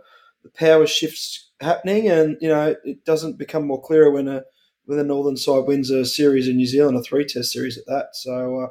the 0.46 0.52
power 0.52 0.86
shifts 0.86 1.50
happening, 1.60 2.08
and 2.08 2.38
you 2.40 2.48
know 2.48 2.76
it 2.86 3.04
doesn't 3.04 3.38
become 3.38 3.66
more 3.66 3.82
clearer 3.82 4.12
when 4.12 4.28
a 4.28 4.44
when 4.86 5.00
the 5.00 5.04
northern 5.04 5.36
side 5.36 5.66
wins 5.66 5.90
a 5.90 6.06
series 6.06 6.48
in 6.48 6.58
New 6.58 6.68
Zealand, 6.68 6.96
a 6.96 7.02
three 7.02 7.26
test 7.26 7.52
series 7.52 7.78
at 7.78 7.88
that. 7.88 8.10
So 8.14 8.60
uh, 8.62 8.68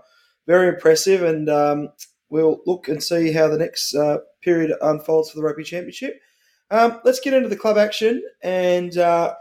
very 0.46 0.68
impressive, 0.68 1.22
and 1.22 1.50
um, 1.50 1.88
we'll 2.30 2.60
look 2.64 2.88
and 2.88 3.02
see 3.02 3.32
how 3.32 3.48
the 3.48 3.58
next 3.58 3.94
uh, 3.94 4.18
period 4.40 4.72
unfolds 4.80 5.30
for 5.30 5.36
the 5.36 5.42
Rugby 5.42 5.64
Championship. 5.64 6.20
Um, 6.70 7.00
let's 7.04 7.20
get 7.20 7.34
into 7.34 7.48
the 7.48 7.56
club 7.56 7.76
action 7.76 8.22
and 8.42 8.96
uh, 8.96 9.34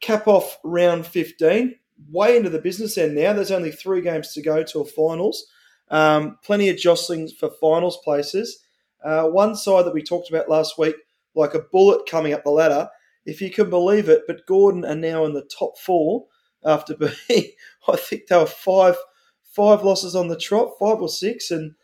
cap 0.00 0.26
off 0.26 0.58
round 0.64 1.06
15. 1.06 1.76
Way 2.10 2.36
into 2.36 2.50
the 2.50 2.58
business 2.58 2.98
end 2.98 3.14
now. 3.14 3.32
There's 3.32 3.52
only 3.52 3.70
three 3.70 4.00
games 4.00 4.32
to 4.32 4.42
go 4.42 4.64
to 4.64 4.84
finals. 4.84 5.46
Um, 5.90 6.38
plenty 6.42 6.68
of 6.68 6.76
jostling 6.76 7.28
for 7.28 7.50
finals 7.60 7.98
places. 8.02 8.64
Uh, 9.04 9.28
one 9.28 9.54
side 9.54 9.84
that 9.84 9.94
we 9.94 10.02
talked 10.02 10.30
about 10.30 10.48
last 10.48 10.78
week, 10.78 10.96
like 11.34 11.54
a 11.54 11.60
bullet 11.72 12.08
coming 12.08 12.32
up 12.32 12.44
the 12.44 12.50
ladder, 12.50 12.88
if 13.26 13.40
you 13.40 13.50
can 13.50 13.70
believe 13.70 14.08
it, 14.08 14.22
but 14.26 14.46
Gordon 14.46 14.84
are 14.84 14.94
now 14.94 15.24
in 15.24 15.32
the 15.32 15.48
top 15.58 15.78
four 15.78 16.26
after 16.64 16.94
being, 17.28 17.50
I 17.88 17.96
think 17.96 18.26
they 18.26 18.36
were 18.36 18.46
five 18.46 18.96
five 19.44 19.84
losses 19.84 20.16
on 20.16 20.28
the 20.28 20.38
trot, 20.38 20.72
five 20.80 21.00
or 21.00 21.08
six, 21.08 21.50
and 21.50 21.74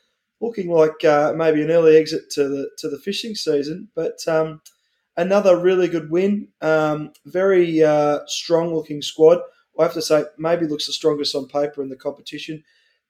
looking 0.40 0.70
like 0.70 1.04
uh, 1.04 1.32
maybe 1.36 1.62
an 1.62 1.70
early 1.70 1.96
exit 1.96 2.30
to 2.30 2.48
the 2.48 2.70
to 2.78 2.88
the 2.88 2.98
fishing 2.98 3.34
season. 3.34 3.88
But 3.94 4.26
um, 4.26 4.60
another 5.16 5.56
really 5.56 5.88
good 5.88 6.10
win. 6.10 6.48
Um, 6.60 7.12
very 7.26 7.82
uh, 7.82 8.20
strong 8.26 8.74
looking 8.74 9.02
squad. 9.02 9.38
I 9.78 9.84
have 9.84 9.94
to 9.94 10.02
say, 10.02 10.24
maybe 10.36 10.66
looks 10.66 10.86
the 10.86 10.92
strongest 10.92 11.34
on 11.34 11.48
paper 11.48 11.82
in 11.82 11.88
the 11.88 11.96
competition. 11.96 12.62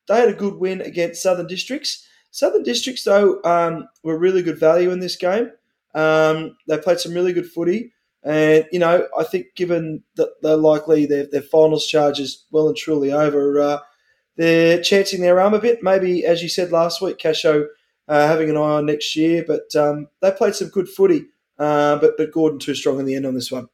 They 0.06 0.16
had 0.20 0.28
a 0.28 0.34
good 0.34 0.54
win 0.54 0.80
against 0.80 1.22
Southern 1.22 1.48
Districts. 1.48 2.06
Southern 2.30 2.62
Districts, 2.62 3.02
though, 3.02 3.42
um, 3.42 3.88
were 4.04 4.18
really 4.18 4.42
good 4.42 4.58
value 4.58 4.92
in 4.92 5.00
this 5.00 5.16
game. 5.16 5.50
Um, 5.94 6.56
they 6.68 6.78
played 6.78 7.00
some 7.00 7.14
really 7.14 7.32
good 7.32 7.50
footy. 7.50 7.92
And, 8.22 8.66
you 8.70 8.78
know, 8.78 9.08
I 9.18 9.24
think 9.24 9.46
given 9.56 10.02
that 10.16 10.28
they're 10.42 10.56
likely 10.56 11.06
their, 11.06 11.26
their 11.26 11.42
finals 11.42 11.86
charge 11.86 12.20
is 12.20 12.44
well 12.50 12.68
and 12.68 12.76
truly 12.76 13.12
over, 13.12 13.60
uh, 13.60 13.78
they're 14.36 14.82
chancing 14.82 15.20
their 15.20 15.40
arm 15.40 15.54
a 15.54 15.58
bit. 15.58 15.82
Maybe, 15.82 16.24
as 16.24 16.42
you 16.42 16.48
said 16.48 16.70
last 16.70 17.00
week, 17.00 17.18
Casho 17.18 17.66
uh, 18.08 18.26
having 18.26 18.50
an 18.50 18.56
eye 18.56 18.76
on 18.76 18.86
next 18.86 19.16
year. 19.16 19.44
But 19.46 19.74
um, 19.74 20.08
they 20.20 20.30
played 20.30 20.54
some 20.54 20.68
good 20.68 20.88
footy. 20.88 21.26
Uh, 21.58 21.96
but 21.96 22.16
but 22.16 22.32
Gordon 22.32 22.58
too 22.58 22.74
strong 22.74 22.98
in 22.98 23.04
the 23.04 23.14
end 23.14 23.26
on 23.26 23.34
this 23.34 23.52
one. 23.52 23.68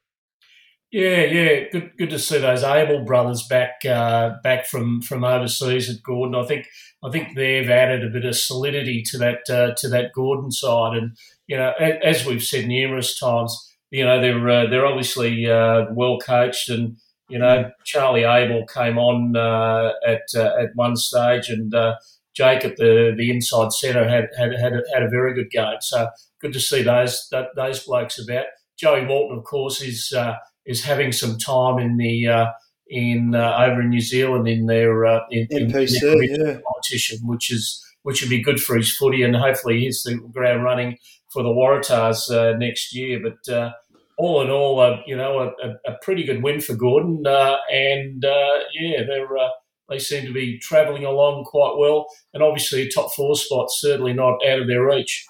Yeah, 0.90 1.24
yeah, 1.24 1.68
good, 1.70 1.92
good 1.98 2.10
to 2.10 2.18
see 2.18 2.38
those 2.38 2.62
Abel 2.62 3.04
brothers 3.04 3.46
back 3.48 3.84
uh, 3.84 4.34
back 4.42 4.66
from, 4.66 5.02
from 5.02 5.24
overseas 5.24 5.90
at 5.90 6.02
Gordon. 6.02 6.34
I 6.34 6.46
think 6.46 6.66
I 7.04 7.10
think 7.10 7.36
they've 7.36 7.68
added 7.68 8.04
a 8.04 8.08
bit 8.08 8.24
of 8.24 8.36
solidity 8.36 9.02
to 9.10 9.18
that 9.18 9.50
uh, 9.50 9.74
to 9.78 9.88
that 9.88 10.12
Gordon 10.14 10.50
side, 10.50 10.96
and 10.96 11.16
you 11.46 11.56
know, 11.56 11.72
as 11.78 12.26
we've 12.26 12.42
said 12.42 12.66
numerous 12.66 13.18
times, 13.18 13.56
you 13.90 14.04
know, 14.04 14.20
they're 14.20 14.48
uh, 14.48 14.66
they're 14.68 14.86
obviously 14.86 15.50
uh, 15.50 15.86
well 15.92 16.18
coached 16.18 16.68
and 16.68 16.96
you 17.28 17.38
know, 17.38 17.70
Charlie 17.84 18.24
Abel 18.24 18.66
came 18.66 18.98
on 18.98 19.36
uh, 19.36 19.92
at 20.06 20.22
uh, 20.34 20.52
at 20.60 20.70
one 20.74 20.96
stage, 20.96 21.48
and 21.48 21.74
uh, 21.74 21.96
Jacob, 22.34 22.76
the 22.76 23.14
the 23.16 23.30
inside 23.30 23.72
centre, 23.72 24.08
had 24.08 24.28
had 24.38 24.52
had 24.54 24.72
a, 24.74 24.82
had 24.92 25.02
a 25.02 25.08
very 25.08 25.34
good 25.34 25.50
game. 25.50 25.76
So 25.80 26.08
good 26.40 26.52
to 26.52 26.60
see 26.60 26.82
those 26.82 27.32
those 27.56 27.84
blokes 27.84 28.18
about. 28.18 28.46
Joey 28.78 29.06
Walton, 29.06 29.38
of 29.38 29.44
course, 29.44 29.80
is 29.80 30.12
uh, 30.16 30.36
is 30.66 30.84
having 30.84 31.10
some 31.10 31.38
time 31.38 31.78
in 31.78 31.96
the 31.96 32.28
uh, 32.28 32.46
in 32.88 33.34
uh, 33.34 33.56
over 33.58 33.80
in 33.80 33.90
New 33.90 34.00
Zealand 34.00 34.46
in 34.46 34.66
their 34.66 35.04
in, 35.30 35.48
NPC, 35.48 36.02
in 36.02 36.40
their 36.42 36.52
yeah. 36.52 36.60
competition, 36.60 37.18
which 37.26 37.50
is 37.50 37.82
which 38.02 38.20
would 38.20 38.30
be 38.30 38.42
good 38.42 38.60
for 38.60 38.76
his 38.76 38.96
footy, 38.96 39.22
and 39.22 39.34
hopefully 39.34 39.80
he's 39.80 40.04
the 40.04 40.14
ground 40.32 40.62
running 40.62 40.96
for 41.32 41.42
the 41.42 41.48
Waratahs 41.48 42.58
next 42.58 42.94
year. 42.94 43.20
But 43.22 43.72
all 44.18 44.42
in 44.42 44.50
all, 44.50 44.80
uh, 44.80 45.00
you 45.06 45.16
know, 45.16 45.52
a, 45.62 45.90
a, 45.90 45.96
pretty 46.02 46.24
good 46.24 46.42
win 46.42 46.60
for 46.60 46.74
Gordon, 46.74 47.26
uh, 47.26 47.56
and 47.70 48.24
uh, 48.24 48.60
yeah, 48.72 49.02
they're 49.06 49.36
uh, 49.36 49.48
they 49.88 49.98
seem 49.98 50.24
to 50.26 50.32
be 50.32 50.58
travelling 50.58 51.04
along 51.04 51.44
quite 51.44 51.76
well, 51.78 52.06
and 52.32 52.42
obviously 52.42 52.82
a 52.82 52.90
top 52.90 53.12
four 53.14 53.36
spot 53.36 53.68
certainly 53.70 54.12
not 54.12 54.38
out 54.46 54.60
of 54.60 54.66
their 54.66 54.86
reach. 54.86 55.26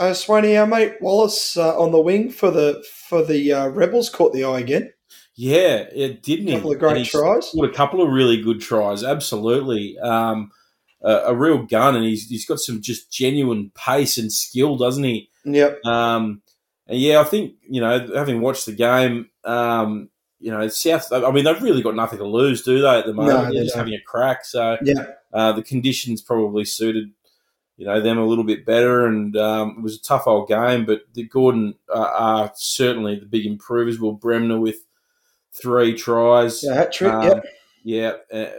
Uh, 0.00 0.12
Swaney, 0.12 0.58
our 0.58 0.66
mate 0.66 0.94
Wallace 1.00 1.56
uh, 1.56 1.78
on 1.78 1.92
the 1.92 2.00
wing 2.00 2.30
for 2.30 2.50
the 2.50 2.84
for 3.08 3.24
the 3.24 3.52
uh, 3.52 3.68
Rebels 3.68 4.08
caught 4.08 4.32
the 4.32 4.44
eye 4.44 4.60
again. 4.60 4.92
Yeah, 5.34 5.86
it 5.94 6.22
didn't. 6.22 6.48
A 6.48 6.56
couple 6.56 6.72
of 6.72 6.78
great 6.78 7.06
tries. 7.06 7.50
What 7.52 7.70
a 7.70 7.72
couple 7.72 8.02
of 8.02 8.10
really 8.10 8.40
good 8.40 8.60
tries. 8.60 9.02
Absolutely. 9.04 9.98
Um, 9.98 10.50
a, 11.02 11.14
a, 11.26 11.34
real 11.34 11.62
gun, 11.62 11.96
and 11.96 12.04
he's 12.04 12.28
he's 12.28 12.46
got 12.46 12.58
some 12.58 12.80
just 12.80 13.10
genuine 13.10 13.70
pace 13.74 14.18
and 14.18 14.32
skill, 14.32 14.76
doesn't 14.76 15.04
he? 15.04 15.30
Yep. 15.44 15.84
Um, 15.84 16.42
and 16.86 16.98
yeah, 16.98 17.20
I 17.20 17.24
think 17.24 17.54
you 17.68 17.80
know, 17.80 18.08
having 18.14 18.40
watched 18.40 18.66
the 18.66 18.72
game, 18.72 19.30
um, 19.44 20.10
you 20.38 20.50
know, 20.50 20.66
South. 20.68 21.12
I 21.12 21.30
mean, 21.30 21.44
they've 21.44 21.62
really 21.62 21.82
got 21.82 21.96
nothing 21.96 22.18
to 22.18 22.26
lose, 22.26 22.62
do 22.62 22.80
they? 22.80 22.98
At 22.98 23.06
the 23.06 23.14
moment, 23.14 23.48
no, 23.48 23.52
they're 23.52 23.64
just 23.64 23.76
having 23.76 23.94
a 23.94 24.00
crack. 24.00 24.44
So 24.44 24.78
yeah, 24.82 25.06
uh, 25.32 25.52
the 25.52 25.62
conditions 25.62 26.22
probably 26.22 26.64
suited 26.64 27.12
you 27.76 27.86
know 27.86 28.00
them 28.00 28.18
a 28.18 28.26
little 28.26 28.44
bit 28.44 28.64
better, 28.64 29.06
and 29.06 29.36
um, 29.36 29.76
it 29.78 29.82
was 29.82 29.96
a 29.96 30.02
tough 30.02 30.26
old 30.26 30.48
game. 30.48 30.84
But 30.84 31.02
the 31.14 31.24
Gordon 31.24 31.74
uh, 31.92 31.98
are 31.98 32.52
certainly 32.54 33.18
the 33.18 33.26
big 33.26 33.46
improvers. 33.46 33.98
Will 33.98 34.12
Bremner 34.12 34.60
with 34.60 34.76
three 35.60 35.94
tries. 35.94 36.62
Yeah, 36.62 36.74
hat 36.74 36.92
trick. 36.92 37.12
Um, 37.12 37.24
yep. 37.84 38.26
Yeah. 38.30 38.38
Uh, 38.38 38.50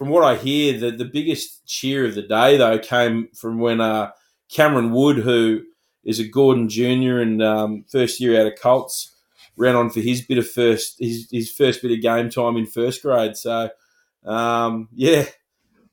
from 0.00 0.08
what 0.08 0.24
I 0.24 0.36
hear, 0.36 0.78
the, 0.78 0.92
the 0.92 1.04
biggest 1.04 1.66
cheer 1.66 2.06
of 2.06 2.14
the 2.14 2.22
day, 2.22 2.56
though, 2.56 2.78
came 2.78 3.28
from 3.34 3.58
when 3.58 3.82
uh, 3.82 4.12
Cameron 4.50 4.92
Wood, 4.92 5.18
who 5.18 5.60
is 6.04 6.18
a 6.18 6.26
Gordon 6.26 6.70
Junior 6.70 7.20
and 7.20 7.42
um, 7.42 7.84
first 7.86 8.18
year 8.18 8.40
out 8.40 8.50
of 8.50 8.58
Colts, 8.58 9.14
ran 9.58 9.76
on 9.76 9.90
for 9.90 10.00
his 10.00 10.22
bit 10.22 10.38
of 10.38 10.48
first 10.48 10.96
his, 10.98 11.28
his 11.30 11.52
first 11.52 11.82
bit 11.82 11.92
of 11.92 12.00
game 12.00 12.30
time 12.30 12.56
in 12.56 12.64
first 12.64 13.02
grade. 13.02 13.36
So, 13.36 13.68
um, 14.24 14.88
yeah, 14.94 15.26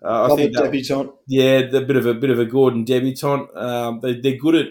uh, 0.01 0.31
I 0.31 0.35
think 0.37 0.53
that, 0.55 0.63
debutant. 0.63 1.11
yeah, 1.27 1.67
the 1.67 1.81
bit 1.81 1.97
of 1.97 2.05
a 2.05 2.13
bit 2.13 2.29
of 2.29 2.39
a 2.39 2.45
Gordon 2.45 2.85
debutant. 2.85 3.53
Um, 3.57 3.99
they, 3.99 4.21
they're 4.21 4.37
good 4.37 4.55
at 4.55 4.67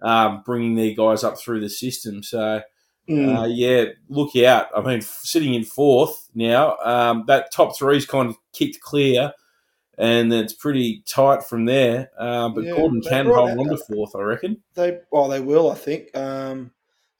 um, 0.00 0.44
bringing 0.46 0.76
their 0.76 0.94
guys 0.94 1.24
up 1.24 1.38
through 1.38 1.60
the 1.60 1.68
system. 1.68 2.22
So. 2.22 2.62
Mm. 3.08 3.36
Uh, 3.36 3.46
yeah, 3.46 3.84
look 4.08 4.36
out. 4.36 4.68
I 4.76 4.80
mean, 4.80 4.98
f- 4.98 5.20
sitting 5.22 5.54
in 5.54 5.64
fourth 5.64 6.28
now, 6.34 6.76
um, 6.84 7.24
that 7.26 7.52
top 7.52 7.76
three's 7.76 8.06
kind 8.06 8.28
of 8.28 8.36
kicked 8.52 8.80
clear, 8.80 9.32
and 9.98 10.32
it's 10.32 10.52
pretty 10.52 11.02
tight 11.06 11.42
from 11.42 11.64
there. 11.64 12.10
Uh, 12.18 12.48
but 12.50 12.64
Yeah, 12.64 12.76
Gordon 12.76 13.02
can 13.02 13.26
hold 13.26 13.58
on 13.58 13.68
to 13.68 13.76
fourth, 13.76 14.14
I 14.14 14.20
reckon. 14.20 14.62
They 14.74 14.98
well, 15.10 15.28
they 15.28 15.40
will. 15.40 15.70
I 15.70 15.74
think. 15.74 16.16
Um, 16.16 16.70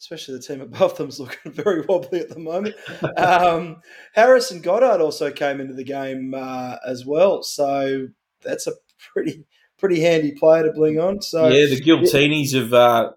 especially 0.03 0.35
the 0.35 0.43
team 0.43 0.61
above 0.61 0.97
them's 0.97 1.21
looking 1.21 1.53
very 1.53 1.83
wobbly 1.83 2.21
at 2.21 2.29
the 2.29 2.39
moment. 2.39 2.75
um, 3.17 3.81
Harrison 4.15 4.61
Goddard 4.61 5.01
also 5.01 5.31
came 5.31 5.61
into 5.61 5.75
the 5.75 5.85
game 5.85 6.35
uh, 6.35 6.77
as 6.87 7.07
well, 7.07 7.43
so 7.43 8.09
that's 8.43 8.67
a 8.67 8.73
pretty 9.13 9.45
pretty 9.79 10.01
handy 10.01 10.33
player 10.33 10.63
to 10.65 10.73
bling 10.73 11.01
on. 11.01 11.21
So 11.23 11.49
yeah, 11.49 11.67
the 11.67 11.81
Giltinis 11.81 12.55
have 12.55 12.73
uh, 12.73 13.13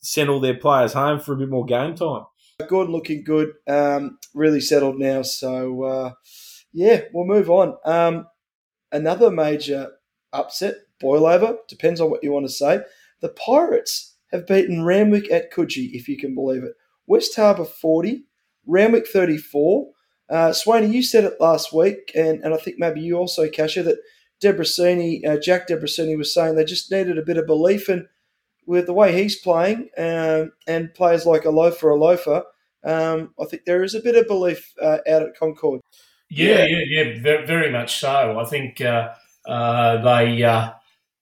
sent 0.00 0.28
all 0.28 0.40
their 0.40 0.54
players 0.54 0.92
home 0.92 1.20
for 1.20 1.32
a 1.32 1.36
bit 1.36 1.48
more 1.48 1.64
game 1.64 1.94
time. 1.94 2.24
Gordon 2.68 2.92
looking 2.92 3.24
good, 3.24 3.52
um, 3.68 4.18
really 4.34 4.60
settled 4.60 4.98
now. 4.98 5.22
So 5.22 5.82
uh, 5.84 6.12
yeah, 6.72 7.02
we'll 7.12 7.26
move 7.26 7.50
on. 7.50 7.76
Um, 7.84 8.26
another 8.92 9.30
major 9.30 9.92
upset, 10.32 10.74
boil 11.00 11.26
over, 11.26 11.56
depends 11.68 12.00
on 12.00 12.10
what 12.10 12.22
you 12.22 12.32
want 12.32 12.46
to 12.46 12.52
say. 12.52 12.80
The 13.20 13.30
Pirates 13.30 14.16
have 14.32 14.46
beaten 14.46 14.84
Randwick 14.84 15.30
at 15.30 15.52
Coogee, 15.52 15.90
if 15.92 16.08
you 16.08 16.16
can 16.16 16.34
believe 16.34 16.62
it. 16.62 16.72
West 17.06 17.34
Harbour 17.36 17.64
40, 17.64 18.24
Randwick 18.66 19.08
34. 19.08 19.90
Uh, 20.28 20.50
Swaney, 20.50 20.92
you 20.92 21.02
said 21.02 21.24
it 21.24 21.40
last 21.40 21.72
week, 21.72 22.12
and, 22.14 22.42
and 22.44 22.54
I 22.54 22.56
think 22.56 22.76
maybe 22.78 23.00
you 23.00 23.16
also, 23.16 23.48
Casho, 23.48 23.84
that 23.84 23.98
Debreczeni, 24.40 25.26
uh, 25.26 25.36
Jack 25.38 25.66
Debreczeni 25.66 26.16
was 26.16 26.32
saying 26.32 26.54
they 26.54 26.64
just 26.64 26.90
needed 26.90 27.18
a 27.18 27.24
bit 27.24 27.36
of 27.36 27.46
belief 27.46 27.88
in 27.88 28.06
with 28.70 28.86
the 28.86 28.92
way 28.92 29.12
he's 29.12 29.40
playing 29.40 29.88
um, 29.98 30.52
and 30.68 30.94
players 30.94 31.26
like 31.26 31.44
a 31.44 31.50
loafer, 31.50 31.90
a 31.90 31.96
loafer. 31.96 32.44
Um, 32.84 33.34
I 33.40 33.44
think 33.46 33.64
there 33.64 33.82
is 33.82 33.96
a 33.96 34.00
bit 34.00 34.14
of 34.14 34.28
belief 34.28 34.72
uh, 34.80 34.98
out 35.08 35.22
at 35.22 35.36
Concord. 35.36 35.80
Yeah, 36.30 36.64
yeah, 36.66 36.84
yeah, 36.86 37.20
very, 37.20 37.46
very 37.46 37.72
much 37.72 37.98
so. 37.98 38.38
I 38.38 38.44
think 38.44 38.80
uh, 38.80 39.08
uh, 39.44 40.00
they 40.02 40.44
uh, 40.44 40.70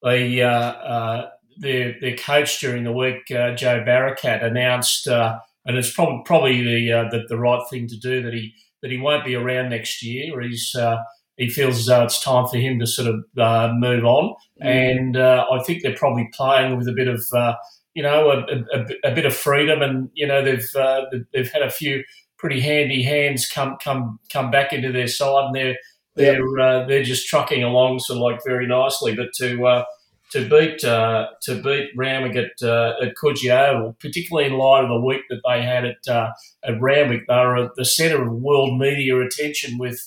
they 0.03 0.43
uh, 0.43 0.51
uh, 0.51 1.31
their 1.57 1.95
their 2.03 2.17
coach 2.17 2.61
during 2.61 2.85
the 2.85 2.93
week, 2.93 3.31
uh, 3.31 3.55
Joe 3.55 3.83
Barakat, 3.83 4.45
announced, 4.45 5.09
uh, 5.09 5.39
and 5.65 5.79
it's 5.79 5.95
probably 5.95 6.23
probably 6.27 6.63
the, 6.63 6.93
uh, 6.93 7.09
the 7.09 7.25
the 7.31 7.39
right 7.39 7.63
thing 7.71 7.89
to 7.89 7.97
do 7.97 8.23
that 8.25 8.35
he 8.35 8.53
that 8.83 8.91
he 8.91 8.99
won't 8.99 9.25
be 9.25 9.37
around 9.37 9.71
next 9.71 10.03
year. 10.03 10.39
He's 10.43 10.75
uh, 10.75 10.99
he 11.39 11.49
feels 11.49 11.79
as 11.79 11.87
though 11.87 12.05
it's 12.05 12.23
time 12.23 12.47
for 12.47 12.59
him 12.59 12.79
to 12.79 12.87
sort 12.87 13.09
of 13.09 13.25
uh, 13.39 13.73
move 13.75 14.05
on, 14.05 14.35
and 14.61 15.17
uh, 15.17 15.47
I 15.51 15.63
think 15.63 15.83
they're 15.83 15.97
probably 15.97 16.29
playing 16.33 16.77
with 16.77 16.89
a 16.89 16.93
bit 16.93 17.09
of. 17.09 17.25
Uh, 17.35 17.55
you 17.95 18.05
know, 18.05 18.31
a, 18.31 18.79
a, 18.79 19.11
a 19.11 19.15
bit 19.15 19.27
of 19.27 19.35
freedom, 19.35 19.83
and 19.83 20.09
you 20.15 20.25
know 20.25 20.45
they've 20.45 20.69
uh, 20.77 21.07
they've 21.33 21.51
had 21.51 21.63
a 21.63 21.71
few 21.71 22.05
pretty 22.39 22.61
handy 22.61 23.03
hands 23.03 23.49
come 23.49 23.77
come 23.83 24.21
come 24.33 24.53
back 24.53 24.73
into 24.73 24.93
their 24.93 25.09
side, 25.09 25.47
and 25.47 25.55
they're 25.55 25.77
they're 26.15 26.59
uh, 26.59 26.87
they're 26.87 27.03
just 27.03 27.27
trucking 27.27 27.63
along 27.63 28.01
sort 28.01 28.19
of 28.19 28.23
like 28.23 28.41
very 28.45 28.67
nicely. 28.67 29.15
But 29.15 29.33
to 29.39 29.67
uh, 29.67 29.85
to 30.33 30.49
beat 30.49 30.85
uh, 30.85 31.29
to 31.43 31.63
beat 31.63 31.91
Randwick 31.97 32.37
at 32.37 32.67
uh, 32.67 32.95
at 33.03 33.15
Coogee 33.15 33.51
Oval, 33.51 33.97
particularly 34.01 34.49
in 34.49 34.59
light 34.59 34.85
of 34.85 34.91
the 34.91 35.01
week 35.01 35.23
that 35.31 35.43
they 35.49 35.63
had 35.63 35.85
at 35.85 36.09
uh, 36.09 36.31
at 36.65 36.81
Randwick, 36.81 37.27
they 37.29 37.35
were 37.35 37.65
at 37.65 37.71
the 37.77 37.85
centre 37.85 38.23
of 38.23 38.33
world 38.33 38.79
media 38.79 39.21
attention 39.21 39.79
with. 39.79 40.01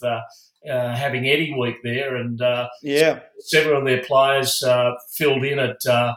Uh, 0.70 0.96
having 0.96 1.28
Eddie 1.28 1.56
Week 1.58 1.78
there, 1.84 2.16
and 2.16 2.42
uh, 2.42 2.68
Yeah, 2.84 3.20
several 3.40 3.80
of 3.80 3.86
their 3.86 4.04
players 4.04 4.62
uh, 4.62 4.92
filled 5.16 5.44
in 5.44 5.58
at 5.58 5.84
uh, 5.88 6.14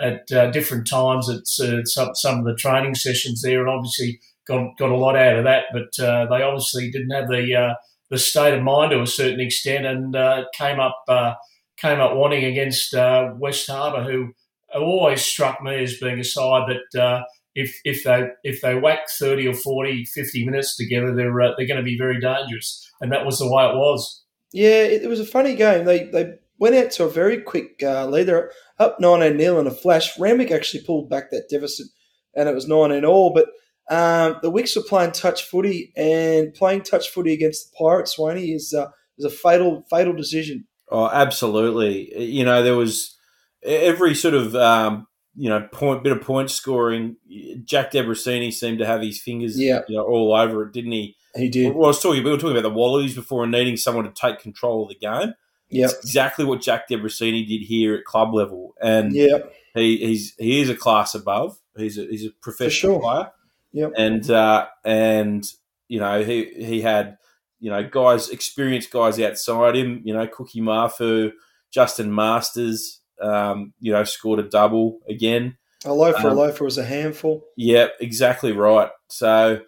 at 0.00 0.30
uh, 0.32 0.50
different 0.50 0.86
times 0.86 1.28
at 1.28 1.42
uh, 1.64 1.84
some, 1.84 2.14
some 2.14 2.38
of 2.38 2.44
the 2.44 2.54
training 2.54 2.94
sessions 2.94 3.42
there, 3.42 3.60
and 3.60 3.68
obviously 3.68 4.20
got 4.46 4.76
got 4.78 4.90
a 4.90 4.96
lot 4.96 5.16
out 5.16 5.36
of 5.36 5.44
that. 5.44 5.64
But 5.72 6.04
uh, 6.04 6.26
they 6.26 6.42
obviously 6.42 6.90
didn't 6.90 7.10
have 7.10 7.28
the 7.28 7.54
uh, 7.54 7.74
the 8.10 8.18
state 8.18 8.54
of 8.54 8.62
mind 8.62 8.92
to 8.92 9.02
a 9.02 9.06
certain 9.06 9.40
extent, 9.40 9.86
and 9.86 10.16
uh, 10.16 10.44
came 10.54 10.80
up 10.80 11.00
uh, 11.08 11.34
came 11.76 12.00
up 12.00 12.16
wanting 12.16 12.44
against 12.44 12.94
uh, 12.94 13.32
West 13.36 13.68
Harbour, 13.70 14.02
who 14.02 14.32
always 14.74 15.22
struck 15.22 15.62
me 15.62 15.82
as 15.82 15.98
being 15.98 16.18
a 16.18 16.24
side 16.24 16.68
that. 16.68 17.00
Uh, 17.00 17.22
if, 17.54 17.74
if 17.82 18.04
they 18.04 18.28
if 18.44 18.60
they 18.60 18.76
whack 18.76 19.08
30 19.18 19.48
or 19.48 19.54
40, 19.54 20.04
50 20.04 20.44
minutes 20.46 20.76
together, 20.76 21.12
they're 21.12 21.40
uh, 21.40 21.54
they're 21.56 21.66
going 21.66 21.78
to 21.78 21.82
be 21.82 21.98
very 21.98 22.20
dangerous, 22.20 22.87
and 23.00 23.12
that 23.12 23.26
was 23.26 23.38
the 23.38 23.52
way 23.52 23.64
it 23.64 23.76
was. 23.76 24.24
yeah. 24.52 24.82
It, 24.84 25.02
it 25.02 25.08
was 25.08 25.20
a 25.20 25.26
funny 25.26 25.54
game. 25.54 25.84
They 25.84 26.04
they 26.04 26.34
went 26.58 26.76
out 26.76 26.90
to 26.92 27.04
a 27.04 27.10
very 27.10 27.40
quick 27.40 27.82
uh, 27.82 28.06
lead. 28.06 28.26
They're 28.26 28.50
up 28.78 28.98
nine 29.00 29.38
0 29.38 29.58
in 29.60 29.66
a 29.66 29.70
flash. 29.70 30.18
Randwick 30.18 30.50
actually 30.50 30.84
pulled 30.84 31.10
back 31.10 31.30
that 31.30 31.48
deficit, 31.50 31.88
and 32.34 32.48
it 32.48 32.54
was 32.54 32.68
nine 32.68 32.92
in 32.92 33.04
all. 33.04 33.32
But 33.32 33.48
um, 33.90 34.38
the 34.42 34.50
Wicks 34.50 34.76
were 34.76 34.82
playing 34.82 35.12
touch 35.12 35.44
footy, 35.44 35.92
and 35.96 36.54
playing 36.54 36.82
touch 36.82 37.08
footy 37.08 37.32
against 37.32 37.70
the 37.70 37.76
Pirates, 37.78 38.16
Swaney, 38.16 38.54
is 38.54 38.74
uh, 38.74 38.88
is 39.18 39.24
a 39.24 39.30
fatal 39.30 39.84
fatal 39.90 40.12
decision. 40.12 40.66
Oh, 40.90 41.08
absolutely. 41.08 42.18
You 42.22 42.44
know, 42.44 42.62
there 42.62 42.76
was 42.76 43.16
every 43.62 44.14
sort 44.14 44.34
of 44.34 44.54
um, 44.54 45.07
you 45.38 45.48
know 45.48 45.60
point 45.72 46.02
bit 46.02 46.12
of 46.12 46.20
point 46.20 46.50
scoring. 46.50 47.16
Jack 47.64 47.92
Debreczeni 47.92 48.52
seemed 48.52 48.78
to 48.80 48.86
have 48.86 49.00
his 49.00 49.20
fingers 49.22 49.58
Yeah. 49.58 49.80
you 49.88 49.96
know, 49.96 50.04
all 50.04 50.34
over 50.34 50.64
it, 50.64 50.72
didn't 50.72 50.92
he? 50.92 51.16
He 51.36 51.48
did. 51.48 51.74
Well, 51.74 51.84
I 51.84 51.88
was 51.88 52.02
talking. 52.02 52.24
We 52.24 52.30
were 52.30 52.36
talking 52.36 52.52
about 52.56 52.62
the 52.68 52.70
Wallabies 52.74 53.14
before 53.14 53.44
and 53.44 53.52
needing 53.52 53.76
someone 53.76 54.04
to 54.04 54.10
take 54.10 54.40
control 54.40 54.82
of 54.82 54.88
the 54.88 54.94
game. 54.96 55.34
It's 55.70 55.92
exactly 55.98 56.44
what 56.46 56.62
Jack 56.62 56.88
Debreczeni 56.88 57.46
did 57.46 57.60
here 57.60 57.94
at 57.94 58.04
club 58.04 58.32
level, 58.34 58.74
and 58.80 59.12
Yep. 59.12 59.52
he, 59.74 59.98
he's 59.98 60.34
he 60.38 60.60
is 60.62 60.70
a 60.70 60.74
class 60.74 61.14
above. 61.14 61.58
He's 61.76 61.98
a, 61.98 62.06
he's 62.06 62.24
a 62.26 62.30
professional 62.40 62.94
sure. 62.94 63.00
player. 63.02 63.30
Yep. 63.72 63.92
And 63.96 64.30
uh, 64.30 64.66
and 64.84 65.44
you 65.88 66.00
know 66.00 66.24
he 66.24 66.44
he 66.56 66.80
had 66.80 67.18
you 67.60 67.70
know 67.70 67.82
guys 67.86 68.30
experienced 68.30 68.90
guys 68.90 69.20
outside 69.20 69.76
him. 69.76 70.00
You 70.04 70.14
know 70.14 70.26
Cookie 70.26 70.62
Marfu, 70.62 71.32
Justin 71.70 72.14
Masters. 72.14 73.00
Um, 73.20 73.72
you 73.80 73.92
know 73.92 74.04
scored 74.04 74.38
a 74.40 74.44
double 74.48 75.00
again. 75.08 75.56
A 75.84 75.92
loafer, 75.92 76.28
a 76.28 76.30
Um, 76.30 76.36
loafer 76.36 76.64
was 76.64 76.78
a 76.78 76.84
handful. 76.84 77.44
Yeah, 77.56 77.88
exactly 78.00 78.52
right. 78.52 78.90
So 79.08 79.60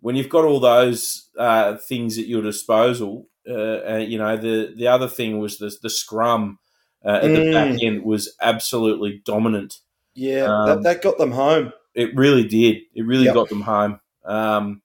when 0.00 0.16
you've 0.16 0.28
got 0.28 0.44
all 0.44 0.60
those 0.60 1.28
uh, 1.38 1.76
things 1.76 2.18
at 2.18 2.26
your 2.26 2.42
disposal, 2.42 3.26
uh, 3.48 3.96
you 3.96 4.18
know 4.18 4.36
the 4.36 4.72
the 4.76 4.86
other 4.88 5.08
thing 5.08 5.38
was 5.38 5.58
the 5.58 5.74
the 5.82 5.90
scrum 5.90 6.58
uh, 7.04 7.20
at 7.22 7.22
the 7.22 7.40
Mm. 7.40 7.52
back 7.52 7.82
end 7.82 8.04
was 8.04 8.34
absolutely 8.40 9.22
dominant. 9.24 9.80
Yeah, 10.14 10.46
Um, 10.48 10.66
that, 10.66 10.82
that 10.84 11.02
got 11.02 11.18
them 11.18 11.32
home. 11.32 11.72
It 11.94 12.14
really 12.16 12.44
did. 12.46 12.78
It 12.94 13.02
really 13.06 13.26
Yep. 13.26 13.34
got 13.34 13.48
them 13.48 13.62
home. 13.62 14.00
Um, 14.24 14.82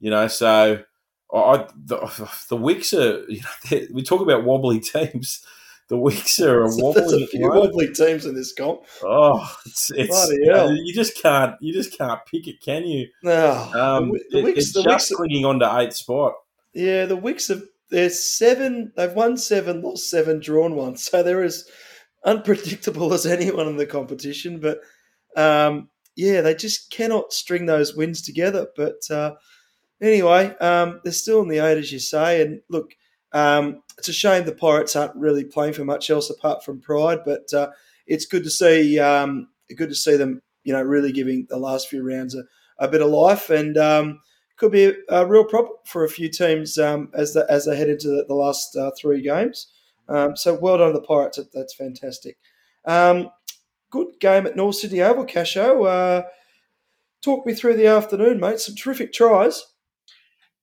you 0.00 0.10
know, 0.10 0.28
so 0.28 0.82
I 1.34 1.66
the, 1.76 2.30
the 2.48 2.56
Wicks 2.56 2.92
are. 2.92 3.24
You 3.28 3.40
know, 3.70 3.80
we 3.92 4.02
talk 4.02 4.20
about 4.20 4.44
wobbly 4.44 4.80
teams. 4.92 5.44
The 5.88 5.96
Wicks 5.96 6.40
are 6.40 6.62
a 6.62 6.64
There's 6.64 6.82
wobbly. 6.82 7.22
a 7.24 7.26
few 7.28 7.48
wobbly 7.48 7.92
teams 7.92 8.26
in 8.26 8.34
this 8.34 8.52
comp. 8.52 8.80
Oh, 9.04 9.48
it's, 9.66 9.90
it's 9.92 10.30
you, 10.32 10.46
know, 10.46 10.68
you 10.70 10.92
just 10.92 11.20
can't 11.22 11.54
you 11.60 11.72
just 11.72 11.96
can't 11.96 12.20
pick 12.26 12.48
it, 12.48 12.60
can 12.60 12.84
you? 12.84 13.06
No, 13.22 13.52
Um, 13.74 14.10
the, 14.10 14.20
the 14.30 14.38
it- 14.38 14.44
Wicks, 14.44 14.58
it's 14.58 14.72
the 14.72 14.82
just 14.82 15.10
Wicks, 15.10 15.16
clinging 15.16 15.44
on 15.44 15.60
to 15.60 15.78
eighth 15.78 15.94
spot. 15.94 16.32
yeah, 16.74 17.04
the 17.04 17.14
Wicks 17.16 17.48
have 17.48 17.62
they're 17.88 18.10
seven. 18.10 18.92
They've 18.96 19.12
won 19.12 19.36
seven, 19.36 19.80
lost 19.80 20.10
seven, 20.10 20.40
drawn 20.40 20.74
one. 20.74 20.96
So 20.96 21.22
they're 21.22 21.44
as 21.44 21.68
unpredictable 22.24 23.12
as 23.14 23.26
anyone 23.26 23.68
in 23.68 23.76
the 23.76 23.86
competition. 23.86 24.58
But 24.60 24.80
um, 25.36 25.88
yeah, 26.16 26.40
they 26.40 26.54
just 26.56 26.90
cannot 26.90 27.32
string 27.32 27.66
those 27.66 27.94
wins 27.94 28.22
together. 28.22 28.66
But 28.76 29.08
uh, 29.08 29.34
anyway, 30.00 30.56
um, 30.58 31.00
they're 31.04 31.12
still 31.12 31.42
in 31.42 31.48
the 31.48 31.58
eight, 31.58 31.78
as 31.78 31.92
you 31.92 32.00
say. 32.00 32.42
And 32.42 32.60
look, 32.68 32.90
um, 33.32 33.82
it's 33.98 34.08
a 34.08 34.12
shame 34.12 34.44
the 34.44 34.52
Pirates 34.52 34.96
aren't 34.96 35.16
really 35.16 35.44
playing 35.44 35.74
for 35.74 35.84
much 35.84 36.10
else 36.10 36.30
apart 36.30 36.64
from 36.64 36.80
pride. 36.80 37.20
But 37.24 37.52
uh, 37.52 37.70
it's 38.06 38.26
good 38.26 38.44
to 38.44 38.50
see. 38.50 38.98
Um, 38.98 39.48
good 39.76 39.88
to 39.88 39.94
see 39.94 40.16
them. 40.16 40.42
You 40.64 40.72
know, 40.72 40.82
really 40.82 41.12
giving 41.12 41.46
the 41.48 41.58
last 41.58 41.88
few 41.88 42.02
rounds 42.02 42.34
a, 42.34 42.42
a 42.78 42.88
bit 42.88 43.02
of 43.02 43.10
life 43.10 43.50
and. 43.50 43.76
Um, 43.76 44.20
could 44.56 44.72
be 44.72 44.86
a, 44.86 44.94
a 45.10 45.26
real 45.26 45.44
problem 45.44 45.74
for 45.84 46.04
a 46.04 46.08
few 46.08 46.28
teams 46.28 46.78
um, 46.78 47.10
as 47.14 47.34
the, 47.34 47.46
as 47.48 47.66
they 47.66 47.76
head 47.76 47.88
into 47.88 48.08
the, 48.08 48.24
the 48.26 48.34
last 48.34 48.74
uh, 48.74 48.90
three 48.98 49.20
games. 49.20 49.68
Um, 50.08 50.36
so 50.36 50.54
well 50.54 50.78
done 50.78 50.92
to 50.92 50.98
the 50.98 51.06
Pirates. 51.06 51.38
That's 51.52 51.74
fantastic. 51.74 52.38
Um, 52.84 53.30
good 53.90 54.18
game 54.20 54.46
at 54.46 54.56
North 54.56 54.76
Sydney 54.76 55.02
Oval, 55.02 55.26
Casho. 55.26 55.86
Uh, 55.86 56.26
talk 57.22 57.46
me 57.46 57.54
through 57.54 57.76
the 57.76 57.86
afternoon, 57.86 58.40
mate. 58.40 58.60
Some 58.60 58.76
terrific 58.76 59.12
tries. 59.12 59.64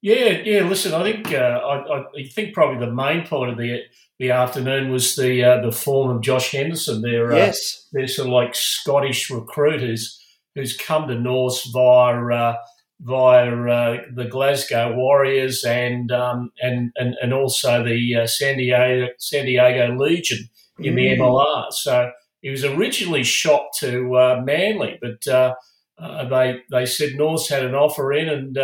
Yeah, 0.04 0.42
yeah. 0.44 0.68
Listen, 0.68 0.94
I 0.94 1.02
think 1.02 1.34
uh, 1.34 1.62
I, 1.64 2.00
I, 2.00 2.28
think 2.28 2.54
probably 2.54 2.86
the 2.86 2.92
main 2.92 3.26
point 3.26 3.52
of 3.52 3.58
the 3.58 3.84
the 4.20 4.32
afternoon 4.32 4.92
was 4.92 5.16
the 5.16 5.42
uh, 5.42 5.62
the 5.62 5.72
form 5.72 6.14
of 6.14 6.22
Josh 6.22 6.52
Henderson. 6.52 7.02
Their 7.02 7.32
uh, 7.32 7.38
yes, 7.38 7.88
their 7.94 8.06
sort 8.08 8.28
of 8.28 8.34
like 8.34 8.54
Scottish 8.54 9.30
recruiters 9.30 10.22
who's 10.56 10.76
come 10.76 11.08
to 11.08 11.16
North 11.16 11.64
via 11.72 12.22
uh, 12.22 12.56
via 13.00 13.50
uh, 13.50 14.02
the 14.14 14.26
Glasgow 14.26 14.94
Warriors 14.94 15.64
and 15.64 16.12
um, 16.12 16.52
and, 16.62 16.92
and 16.98 17.16
and 17.22 17.34
also 17.34 17.82
the 17.82 18.24
uh, 18.24 18.28
San 18.28 18.58
Diego 18.58 19.08
San 19.20 19.46
Diego 19.46 19.96
Legion 19.96 20.50
in 20.80 20.96
mm. 20.96 20.98
the 20.98 21.24
MLR. 21.24 21.72
So 21.72 22.12
he 22.42 22.50
was 22.50 22.66
originally 22.66 23.24
shot 23.24 23.68
to 23.80 24.42
Manly, 24.44 25.00
but 25.02 25.56
they 26.30 26.60
they 26.70 26.86
said 26.86 27.14
North 27.14 27.48
had 27.48 27.64
an 27.64 27.74
offer 27.74 28.12
in 28.12 28.28
and 28.28 28.58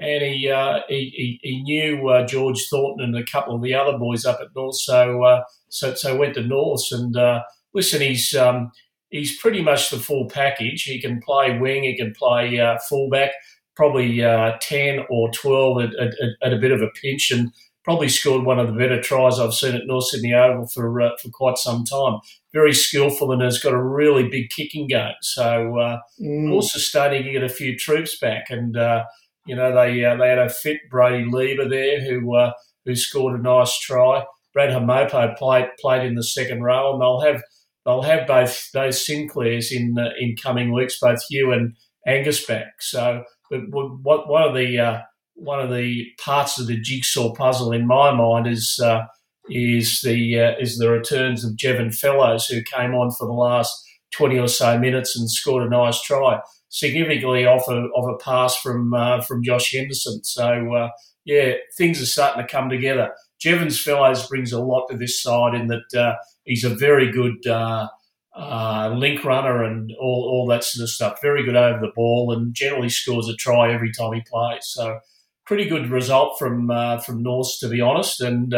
and 0.00 0.22
he 0.22 0.50
uh, 0.50 0.80
he, 0.88 1.38
he, 1.42 1.62
knew 1.62 2.08
uh, 2.08 2.26
George 2.26 2.66
Thornton 2.70 3.04
and 3.04 3.16
a 3.16 3.30
couple 3.30 3.54
of 3.54 3.62
the 3.62 3.74
other 3.74 3.98
boys 3.98 4.24
up 4.24 4.40
at 4.40 4.48
North, 4.56 4.76
so 4.76 5.22
uh, 5.22 5.42
so 5.68 5.94
so 5.94 6.16
went 6.16 6.34
to 6.34 6.42
North 6.42 6.86
and 6.90 7.16
uh, 7.16 7.42
listen, 7.74 8.00
he's 8.00 8.34
um, 8.34 8.72
he's 9.10 9.38
pretty 9.38 9.62
much 9.62 9.90
the 9.90 9.98
full 9.98 10.28
package. 10.28 10.82
He 10.82 11.00
can 11.00 11.20
play 11.20 11.58
wing, 11.58 11.84
he 11.84 11.96
can 11.96 12.14
play 12.14 12.58
uh, 12.58 12.78
fullback, 12.88 13.32
probably 13.76 14.24
uh, 14.24 14.52
ten 14.62 15.00
or 15.10 15.30
twelve 15.32 15.82
at, 15.82 15.94
at, 15.96 16.14
at, 16.42 16.52
a 16.52 16.58
bit 16.58 16.72
of 16.72 16.80
a 16.80 16.88
pinch, 17.02 17.30
and 17.30 17.52
probably 17.84 18.08
scored 18.08 18.44
one 18.44 18.58
of 18.58 18.68
the 18.68 18.78
better 18.78 19.02
tries 19.02 19.38
I've 19.38 19.54
seen 19.54 19.74
at 19.74 19.86
North 19.86 20.04
Sydney 20.06 20.32
Oval 20.32 20.66
for 20.68 21.12
for 21.20 21.30
quite 21.30 21.58
some 21.58 21.84
time. 21.84 22.20
Very 22.54 22.72
skillful 22.72 23.32
and 23.32 23.42
has 23.42 23.60
got 23.60 23.74
a 23.74 23.82
really 23.82 24.28
big 24.28 24.48
kicking 24.48 24.86
game. 24.88 25.12
So 25.20 25.98
mm. 26.20 26.52
also 26.52 26.78
starting 26.78 27.22
to 27.22 27.32
get 27.32 27.44
a 27.44 27.50
few 27.50 27.76
troops 27.76 28.18
back 28.18 28.46
and 28.48 28.76
you 29.50 29.56
know, 29.56 29.74
they 29.74 30.04
uh, 30.04 30.14
they 30.14 30.28
had 30.28 30.38
a 30.38 30.48
fit 30.48 30.78
Brady 30.88 31.28
Lever 31.28 31.68
there 31.68 32.00
who 32.00 32.36
uh, 32.36 32.52
who 32.84 32.94
scored 32.94 33.38
a 33.38 33.42
nice 33.42 33.76
try. 33.80 34.24
Brad 34.54 34.70
Hamopo 34.70 35.36
played 35.36 35.66
played 35.80 36.06
in 36.06 36.14
the 36.14 36.22
second 36.22 36.62
row, 36.62 36.92
and 36.92 37.02
they'll 37.02 37.20
have 37.20 37.42
they'll 37.84 38.02
have 38.02 38.28
both 38.28 38.70
those 38.72 39.04
Sinclairs 39.04 39.72
in 39.72 39.96
uh, 39.98 40.10
in 40.20 40.36
coming 40.40 40.72
weeks, 40.72 41.00
both 41.00 41.24
Hugh 41.28 41.50
and 41.50 41.74
Angus 42.06 42.46
back. 42.46 42.66
So, 42.78 43.24
but 43.50 43.62
what 43.72 44.28
one 44.28 44.44
of 44.44 44.54
the 44.54 44.78
uh, 44.78 45.00
one 45.34 45.58
of 45.58 45.74
the 45.74 46.06
parts 46.24 46.60
of 46.60 46.68
the 46.68 46.80
jigsaw 46.80 47.34
puzzle 47.34 47.72
in 47.72 47.88
my 47.88 48.14
mind 48.14 48.46
is 48.46 48.78
uh, 48.80 49.00
is 49.48 50.00
the 50.02 50.38
uh, 50.38 50.52
is 50.60 50.78
the 50.78 50.90
returns 50.90 51.44
of 51.44 51.56
Jevon 51.56 51.92
Fellows, 51.92 52.46
who 52.46 52.62
came 52.62 52.94
on 52.94 53.10
for 53.18 53.26
the 53.26 53.32
last 53.32 53.76
twenty 54.12 54.38
or 54.38 54.46
so 54.46 54.78
minutes 54.78 55.18
and 55.18 55.28
scored 55.28 55.66
a 55.66 55.68
nice 55.68 56.00
try 56.02 56.38
significantly 56.70 57.44
off 57.44 57.68
a, 57.68 57.88
of 57.94 58.08
a 58.08 58.16
pass 58.16 58.56
from 58.56 58.94
uh, 58.94 59.20
from 59.20 59.42
Josh 59.42 59.72
Henderson. 59.72 60.24
So 60.24 60.74
uh, 60.74 60.88
yeah, 61.24 61.54
things 61.76 62.00
are 62.00 62.06
starting 62.06 62.42
to 62.42 62.50
come 62.50 62.70
together. 62.70 63.12
Jevons 63.38 63.80
Fellows 63.80 64.26
brings 64.26 64.52
a 64.52 64.60
lot 64.60 64.86
to 64.88 64.96
this 64.96 65.22
side 65.22 65.54
in 65.54 65.68
that 65.68 65.94
uh, 65.94 66.14
he's 66.44 66.64
a 66.64 66.70
very 66.70 67.10
good 67.10 67.46
uh, 67.46 67.88
uh, 68.36 68.94
link 68.96 69.24
runner 69.24 69.64
and 69.64 69.92
all, 70.00 70.28
all 70.30 70.46
that 70.48 70.64
sort 70.64 70.84
of 70.84 70.90
stuff. 70.90 71.20
Very 71.20 71.44
good 71.44 71.56
over 71.56 71.80
the 71.80 71.92
ball 71.94 72.32
and 72.32 72.54
generally 72.54 72.88
scores 72.88 73.28
a 73.28 73.34
try 73.34 73.72
every 73.72 73.92
time 73.92 74.14
he 74.14 74.22
plays. 74.30 74.66
So 74.66 75.00
pretty 75.46 75.68
good 75.68 75.90
result 75.90 76.38
from 76.38 76.70
uh, 76.70 76.98
from 76.98 77.22
North 77.22 77.58
to 77.60 77.68
be 77.68 77.80
honest. 77.80 78.20
And 78.20 78.52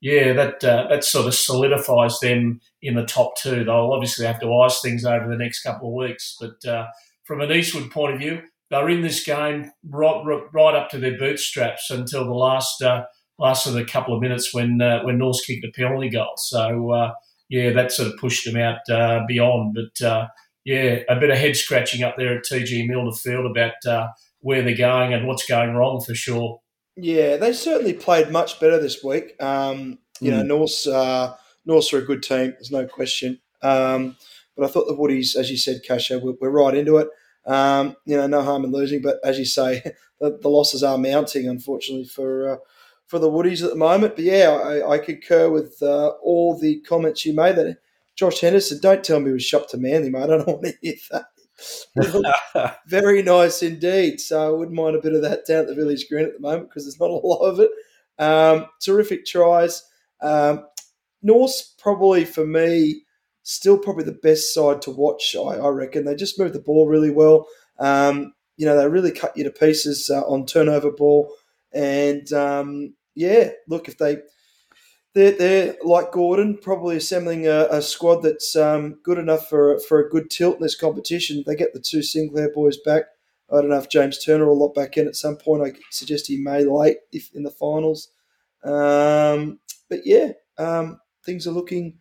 yeah, 0.00 0.32
that 0.32 0.60
that 0.60 1.04
sort 1.04 1.28
of 1.28 1.34
solidifies 1.34 2.18
them 2.18 2.60
in 2.80 2.96
the 2.96 3.06
top 3.06 3.36
two. 3.36 3.62
They'll 3.62 3.92
obviously 3.92 4.26
have 4.26 4.40
to 4.40 4.52
ice 4.52 4.80
things 4.80 5.04
over 5.04 5.28
the 5.28 5.36
next 5.36 5.62
couple 5.62 5.88
of 5.88 6.08
weeks, 6.08 6.36
but 6.40 6.88
from 7.32 7.40
an 7.40 7.50
Eastwood 7.50 7.90
point 7.90 8.12
of 8.12 8.20
view, 8.20 8.42
they're 8.68 8.90
in 8.90 9.00
this 9.00 9.24
game 9.24 9.72
right, 9.88 10.22
right 10.52 10.74
up 10.74 10.90
to 10.90 10.98
their 10.98 11.16
bootstraps 11.16 11.88
until 11.88 12.26
the 12.26 12.34
last 12.34 12.82
uh, 12.82 13.04
last 13.38 13.66
of 13.66 13.72
the 13.72 13.86
couple 13.86 14.14
of 14.14 14.20
minutes 14.20 14.52
when 14.52 14.82
uh, 14.82 15.02
when 15.02 15.16
North 15.16 15.40
kicked 15.46 15.64
a 15.64 15.70
penalty 15.70 16.10
goal. 16.10 16.34
So 16.36 16.90
uh, 16.90 17.12
yeah, 17.48 17.70
that 17.70 17.90
sort 17.90 18.12
of 18.12 18.18
pushed 18.18 18.44
them 18.44 18.60
out 18.60 18.80
uh, 18.90 19.20
beyond. 19.26 19.74
But 19.74 20.06
uh, 20.06 20.28
yeah, 20.66 20.98
a 21.08 21.18
bit 21.18 21.30
of 21.30 21.38
head 21.38 21.56
scratching 21.56 22.02
up 22.02 22.16
there 22.18 22.36
at 22.36 22.44
TG 22.44 22.86
Milner 22.86 23.12
Field 23.12 23.50
about 23.50 23.82
uh, 23.86 24.08
where 24.40 24.60
they're 24.60 24.76
going 24.76 25.14
and 25.14 25.26
what's 25.26 25.46
going 25.46 25.72
wrong 25.72 26.02
for 26.02 26.14
sure. 26.14 26.60
Yeah, 26.96 27.38
they 27.38 27.54
certainly 27.54 27.94
played 27.94 28.30
much 28.30 28.60
better 28.60 28.78
this 28.78 29.02
week. 29.02 29.42
Um, 29.42 30.00
you 30.20 30.32
mm. 30.32 30.36
know, 30.36 30.42
North's 30.42 30.86
North's 31.64 31.94
are 31.94 31.98
a 31.98 32.04
good 32.04 32.22
team. 32.22 32.50
There's 32.50 32.70
no 32.70 32.86
question. 32.86 33.40
Um, 33.62 34.16
but 34.54 34.66
I 34.66 34.68
thought 34.68 34.86
the 34.86 34.94
Woodies, 34.94 35.34
as 35.34 35.50
you 35.50 35.56
said, 35.56 35.80
Casho, 35.88 36.20
we're, 36.20 36.34
we're 36.38 36.50
right 36.50 36.74
into 36.74 36.98
it. 36.98 37.08
Um, 37.44 37.96
you 38.04 38.16
know, 38.16 38.26
no 38.26 38.42
harm 38.42 38.64
in 38.64 38.72
losing, 38.72 39.02
but 39.02 39.18
as 39.24 39.38
you 39.38 39.44
say, 39.44 39.82
the, 40.20 40.38
the 40.40 40.48
losses 40.48 40.82
are 40.82 40.98
mounting, 40.98 41.48
unfortunately, 41.48 42.06
for 42.06 42.52
uh, 42.54 42.56
for 43.06 43.18
the 43.18 43.30
Woodies 43.30 43.62
at 43.62 43.70
the 43.70 43.76
moment. 43.76 44.16
But 44.16 44.24
yeah, 44.24 44.50
I, 44.50 44.92
I 44.92 44.98
concur 44.98 45.50
with 45.50 45.82
uh, 45.82 46.10
all 46.22 46.58
the 46.58 46.80
comments 46.80 47.26
you 47.26 47.34
made. 47.34 47.56
That 47.56 47.78
Josh 48.14 48.40
Henderson, 48.40 48.78
don't 48.80 49.02
tell 49.04 49.20
me 49.20 49.26
he 49.26 49.32
was 49.32 49.44
shopped 49.44 49.70
to 49.70 49.78
Manly, 49.78 50.10
mate. 50.10 50.24
I 50.24 50.26
don't 50.28 50.46
want 50.46 50.64
to 50.64 50.74
hear 50.80 50.94
that. 51.10 51.26
very 52.86 53.22
nice 53.22 53.62
indeed. 53.62 54.20
So 54.20 54.46
I 54.46 54.50
wouldn't 54.50 54.76
mind 54.76 54.96
a 54.96 55.00
bit 55.00 55.14
of 55.14 55.22
that 55.22 55.46
down 55.46 55.60
at 55.60 55.66
the 55.68 55.74
Village 55.74 56.08
Green 56.08 56.24
at 56.24 56.34
the 56.34 56.40
moment 56.40 56.68
because 56.68 56.84
there's 56.84 57.00
not 57.00 57.10
a 57.10 57.26
lot 57.26 57.40
of 57.40 57.60
it. 57.60 57.70
Um, 58.18 58.66
terrific 58.80 59.26
tries. 59.26 59.82
Um, 60.20 60.66
North's 61.22 61.74
probably 61.78 62.24
for 62.24 62.46
me 62.46 63.04
still 63.42 63.78
probably 63.78 64.04
the 64.04 64.12
best 64.12 64.54
side 64.54 64.82
to 64.82 64.90
watch. 64.90 65.34
I, 65.36 65.56
I 65.56 65.68
reckon 65.68 66.04
they 66.04 66.14
just 66.14 66.38
move 66.38 66.52
the 66.52 66.60
ball 66.60 66.88
really 66.88 67.10
well. 67.10 67.46
Um, 67.78 68.34
you 68.56 68.66
know, 68.66 68.76
they 68.76 68.88
really 68.88 69.10
cut 69.10 69.36
you 69.36 69.44
to 69.44 69.50
pieces 69.50 70.10
uh, 70.10 70.22
on 70.22 70.46
turnover 70.46 70.90
ball, 70.90 71.34
and 71.72 72.30
um, 72.32 72.94
yeah, 73.14 73.50
look 73.68 73.88
if 73.88 73.98
they. 73.98 74.18
They're, 75.14 75.32
they're 75.32 75.76
like 75.84 76.10
Gordon, 76.10 76.56
probably 76.56 76.96
assembling 76.96 77.46
a, 77.46 77.66
a 77.70 77.82
squad 77.82 78.22
that's 78.22 78.56
um, 78.56 78.98
good 79.02 79.18
enough 79.18 79.46
for 79.46 79.78
for 79.80 80.00
a 80.00 80.08
good 80.08 80.30
tilt 80.30 80.56
in 80.56 80.62
this 80.62 80.74
competition. 80.74 81.44
They 81.46 81.54
get 81.54 81.74
the 81.74 81.80
two 81.80 82.02
Sinclair 82.02 82.50
boys 82.50 82.78
back. 82.78 83.04
I 83.52 83.56
don't 83.56 83.68
know 83.68 83.78
if 83.78 83.90
James 83.90 84.24
Turner 84.24 84.46
will 84.46 84.58
lock 84.58 84.74
back 84.74 84.96
in 84.96 85.06
at 85.06 85.16
some 85.16 85.36
point. 85.36 85.62
I 85.62 85.78
suggest 85.90 86.28
he 86.28 86.38
may 86.38 86.64
late 86.64 86.96
if 87.12 87.30
in 87.34 87.42
the 87.42 87.50
finals. 87.50 88.08
Um, 88.64 89.58
but 89.90 90.06
yeah, 90.06 90.32
um, 90.56 90.98
things 91.24 91.46
are 91.46 91.52
looking 91.52 91.98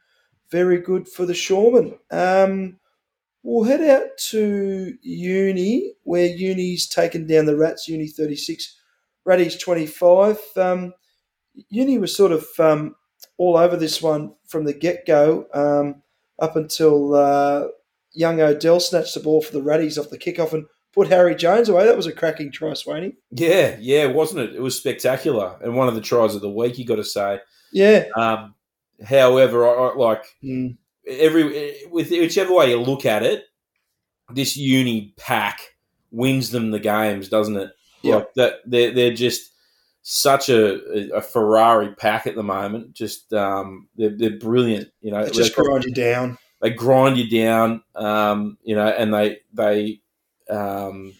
very 0.51 0.79
good 0.79 1.07
for 1.07 1.25
the 1.25 1.33
Shoreman. 1.33 1.97
Um, 2.11 2.77
we'll 3.43 3.63
head 3.63 3.81
out 3.81 4.17
to 4.29 4.93
Uni, 5.01 5.93
where 6.03 6.27
Uni's 6.27 6.87
taken 6.87 7.25
down 7.25 7.45
the 7.45 7.57
Rats, 7.57 7.87
Uni 7.87 8.07
36, 8.07 8.77
Ratties 9.27 9.59
25. 9.59 10.39
Um, 10.57 10.93
Uni 11.69 11.97
was 11.97 12.15
sort 12.15 12.31
of 12.31 12.45
um, 12.59 12.95
all 13.37 13.57
over 13.57 13.75
this 13.77 14.01
one 14.01 14.33
from 14.47 14.65
the 14.65 14.73
get 14.73 15.05
go 15.05 15.47
um, 15.53 16.01
up 16.39 16.55
until 16.55 17.15
uh, 17.15 17.67
young 18.13 18.41
Odell 18.41 18.79
snatched 18.79 19.13
the 19.13 19.19
ball 19.19 19.41
for 19.41 19.53
the 19.53 19.61
Ratties 19.61 19.97
off 19.97 20.09
the 20.09 20.17
kickoff 20.17 20.53
and 20.53 20.65
put 20.93 21.07
Harry 21.07 21.35
Jones 21.35 21.69
away. 21.69 21.85
That 21.85 21.97
was 21.97 22.07
a 22.07 22.11
cracking 22.11 22.51
try, 22.51 22.71
Swaney. 22.71 23.15
Yeah, 23.31 23.77
yeah, 23.79 24.07
wasn't 24.07 24.49
it? 24.49 24.55
It 24.55 24.61
was 24.61 24.77
spectacular. 24.77 25.57
And 25.61 25.75
one 25.75 25.87
of 25.87 25.95
the 25.95 26.01
tries 26.01 26.35
of 26.35 26.41
the 26.41 26.49
week, 26.49 26.77
you 26.77 26.85
got 26.85 26.95
to 26.95 27.03
say. 27.03 27.39
Yeah. 27.71 28.05
Um, 28.15 28.55
However, 29.05 29.67
I, 29.67 29.89
I 29.89 29.95
like 29.95 30.23
mm. 30.43 30.77
every 31.07 31.75
with 31.89 32.11
whichever 32.11 32.53
way 32.53 32.69
you 32.69 32.79
look 32.79 33.05
at 33.05 33.23
it, 33.23 33.45
this 34.33 34.57
uni 34.57 35.13
pack 35.17 35.75
wins 36.11 36.51
them 36.51 36.71
the 36.71 36.79
games, 36.79 37.29
doesn't 37.29 37.57
it? 37.57 37.71
Yeah. 38.01 38.15
Like 38.15 38.33
that 38.35 38.53
they're 38.65 38.91
they're 38.91 39.13
just 39.13 39.51
such 40.03 40.49
a, 40.49 41.15
a 41.15 41.21
Ferrari 41.21 41.93
pack 41.95 42.27
at 42.27 42.35
the 42.35 42.43
moment. 42.43 42.93
Just 42.93 43.33
um, 43.33 43.87
they're, 43.95 44.15
they're 44.15 44.37
brilliant. 44.37 44.89
You 45.01 45.11
know, 45.11 45.23
they 45.23 45.31
just 45.31 45.55
grind 45.55 45.83
you 45.83 45.93
down. 45.93 46.37
They 46.61 46.71
grind 46.71 47.17
you 47.17 47.29
down. 47.29 47.83
Um, 47.95 48.57
you 48.63 48.75
know, 48.75 48.87
and 48.87 49.13
they 49.13 49.39
they 49.53 50.01
um, 50.49 51.13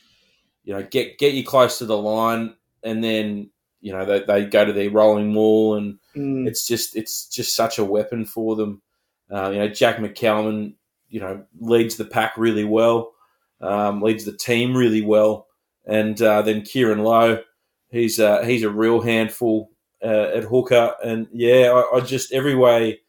you 0.64 0.74
know 0.74 0.84
get 0.84 1.18
get 1.18 1.34
you 1.34 1.44
close 1.44 1.78
to 1.80 1.86
the 1.86 1.98
line, 1.98 2.56
and 2.84 3.04
then 3.04 3.50
you 3.82 3.92
know 3.92 4.06
they, 4.06 4.20
they 4.22 4.46
go 4.46 4.64
to 4.64 4.74
their 4.74 4.90
rolling 4.90 5.34
wall 5.34 5.76
and 5.76 5.98
mm. 6.16 6.48
it's 6.48 6.66
just 6.66 6.96
it's 6.96 7.28
just 7.28 7.56
such 7.56 7.78
a 7.78 7.86
weapon 7.86 8.26
for 8.26 8.56
them. 8.56 8.82
Uh, 9.30 9.50
you 9.50 9.60
know, 9.60 9.68
Jack 9.68 9.98
McCalman, 9.98 10.74
you 11.10 11.20
know, 11.20 11.44
leads 11.60 11.96
the 11.96 12.06
pack 12.06 12.34
really 12.38 12.66
well, 12.66 13.14
um, 13.62 14.02
leads 14.02 14.26
the 14.26 14.36
team 14.36 14.76
really 14.76 15.02
well, 15.02 15.48
and 15.86 16.22
uh, 16.22 16.42
then 16.42 16.62
Kieran 16.62 17.00
Lowe, 17.00 17.42
he's 17.90 18.20
uh, 18.20 18.44
he's 18.44 18.64
a 18.64 18.70
real 18.70 19.02
handful 19.02 19.72
uh, 20.04 20.32
at 20.36 20.44
hooker, 20.44 20.96
and 21.04 21.28
yeah, 21.32 21.72
I, 21.72 21.98
I, 21.98 22.02
just 22.02 22.34
every 22.34 22.56
way 22.56 23.00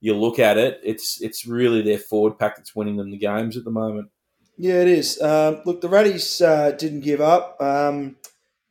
you 0.00 0.14
look 0.14 0.38
at 0.38 0.58
it, 0.58 0.80
it's 0.82 1.20
it's 1.20 1.46
really 1.46 1.82
their 1.82 1.98
forward 1.98 2.38
pack 2.38 2.56
that's 2.56 2.74
winning 2.74 2.96
them 2.96 3.10
the 3.10 3.18
games 3.18 3.56
at 3.56 3.64
the 3.64 3.70
moment. 3.70 4.10
Yeah, 4.58 4.80
it 4.80 4.88
is. 4.88 5.20
Um, 5.20 5.60
look, 5.66 5.82
the 5.82 5.88
Ratties 5.88 6.44
uh, 6.44 6.70
didn't 6.72 7.00
give 7.00 7.20
up. 7.20 7.60
Um, 7.60 8.16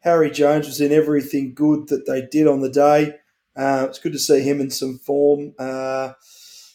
Harry 0.05 0.29
Jones 0.29 0.67
was 0.67 0.79
in 0.79 0.91
everything 0.91 1.53
good 1.53 1.87
that 1.89 2.05
they 2.05 2.21
did 2.21 2.47
on 2.47 2.61
the 2.61 2.69
day. 2.69 3.15
Uh, 3.57 3.87
it's 3.89 3.99
good 3.99 4.13
to 4.13 4.19
see 4.19 4.41
him 4.41 4.61
in 4.61 4.69
some 4.69 4.99
form. 4.99 5.53
Uh, 5.57 6.13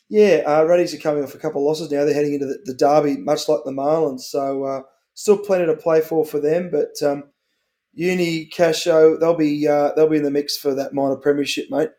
yeah, 0.09 0.43
uh, 0.45 0.64
are 0.64 0.87
coming 1.01 1.23
off 1.23 1.37
a 1.37 1.38
couple 1.38 1.61
of 1.62 1.66
losses 1.66 1.93
now. 1.93 2.05
They're 2.05 2.12
heading 2.12 2.35
into 2.35 2.47
the, 2.47 2.59
the 2.64 2.75
derby, 2.75 3.16
much 3.19 3.49
like 3.49 3.61
the 3.64 3.71
Marlins. 3.71 4.23
So 4.23 4.64
uh, 4.64 4.81
still 5.14 5.38
plenty 5.38 5.66
to 5.66 5.77
play 5.77 6.01
for 6.01 6.25
for 6.25 6.40
them. 6.40 6.71
But 6.73 7.01
um, 7.09 7.31
Uni 7.93 8.51
Casho, 8.53 9.21
they'll 9.21 9.37
be 9.37 9.69
uh, 9.69 9.93
they'll 9.95 10.09
be 10.09 10.16
in 10.16 10.25
the 10.25 10.31
mix 10.33 10.57
for 10.57 10.75
that 10.75 10.93
minor 10.93 11.16
premiership, 11.16 11.66
mate. 11.71 11.90